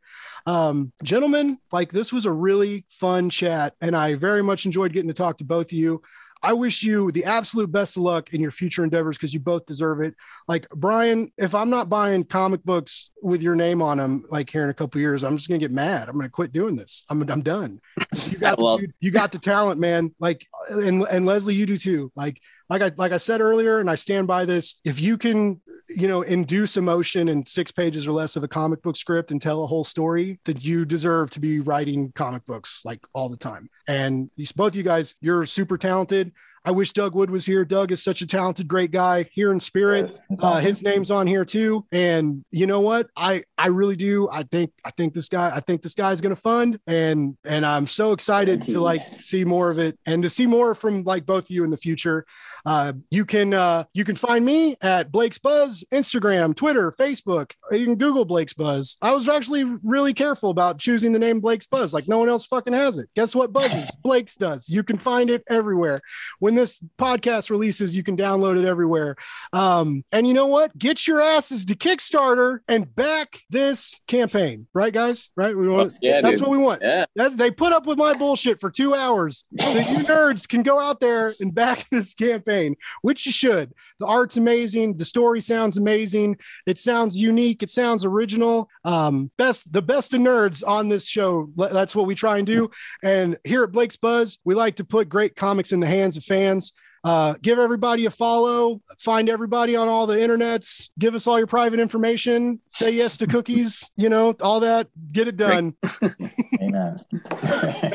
[0.48, 5.07] Um, gentlemen, like this was a really fun chat, and I very much enjoyed getting
[5.10, 6.02] to talk to both of you.
[6.41, 9.66] I wish you the absolute best of luck in your future endeavors because you both
[9.66, 10.16] deserve it.
[10.48, 14.64] Like Brian, if I'm not buying comic books with your name on them, like here
[14.64, 16.07] in a couple years, I'm just gonna get mad.
[16.07, 17.03] I'm gonna quit doing this.
[17.10, 17.80] I'm I'm done.
[18.30, 20.16] You got the, you got the talent, man.
[20.20, 22.12] Like and and Leslie, you do too.
[22.16, 24.79] Like like I like I said earlier, and I stand by this.
[24.83, 28.81] If you can you know, induce emotion in six pages or less of a comic
[28.81, 32.81] book script and tell a whole story, that you deserve to be writing comic books
[32.83, 33.69] like all the time.
[33.87, 36.31] And these, both you guys, you're super talented.
[36.67, 37.63] I wish Doug Wood was here.
[37.63, 40.19] Doug is such a talented, great guy here in spirit.
[40.31, 41.85] Yes, Uh, his name's on here too.
[41.91, 43.07] And you know what?
[43.15, 44.27] I I really do.
[44.31, 45.55] I think I think this guy.
[45.55, 46.79] I think this guy's going to fund.
[46.87, 50.73] And and I'm so excited to like see more of it and to see more
[50.73, 52.25] from like both of you in the future.
[52.65, 57.51] Uh, you can uh, you can find me at Blake's Buzz, Instagram, Twitter, Facebook.
[57.71, 58.97] You can Google Blake's Buzz.
[59.01, 61.93] I was actually really careful about choosing the name Blake's Buzz.
[61.93, 63.09] Like no one else fucking has it.
[63.15, 63.95] Guess what buzzes?
[64.03, 64.69] Blake's does.
[64.69, 66.01] You can find it everywhere.
[66.39, 69.15] When this podcast releases, you can download it everywhere.
[69.53, 70.77] Um, and you know what?
[70.77, 75.29] Get your asses to Kickstarter and back this campaign, right, guys?
[75.35, 75.55] Right?
[75.55, 75.93] We want.
[76.01, 76.41] Yeah, that's dude.
[76.41, 76.81] what we want.
[76.81, 77.05] Yeah.
[77.15, 79.45] That, they put up with my bullshit for two hours.
[79.57, 82.55] So that you nerds can go out there and back this campaign,
[83.02, 83.73] which you should.
[83.99, 84.98] The art's amazing.
[84.98, 86.38] The story sounds amazing.
[86.65, 87.64] It sounds unique.
[87.64, 88.69] It sounds original.
[88.84, 91.49] Um, best the best of nerds on this show.
[91.57, 92.69] That's what we try and do.
[93.03, 96.23] And here at Blake's Buzz, we like to put great comics in the hands of
[96.23, 96.73] fans.
[97.06, 98.82] Uh, give everybody a follow.
[98.98, 100.90] Find everybody on all the internets.
[100.98, 102.60] Give us all your private information.
[102.68, 103.90] Say yes to cookies.
[103.98, 104.90] You know all that.
[105.14, 105.73] Get it done
[106.61, 106.99] Amen.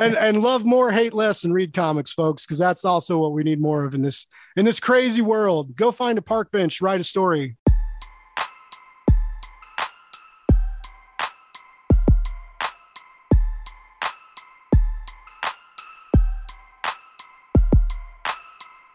[0.01, 3.43] and and love more, hate less, and read comics, folks, because that's also what we
[3.43, 4.27] need more of in this
[4.57, 5.77] in this crazy world.
[5.77, 7.57] Go find a park bench, write a story.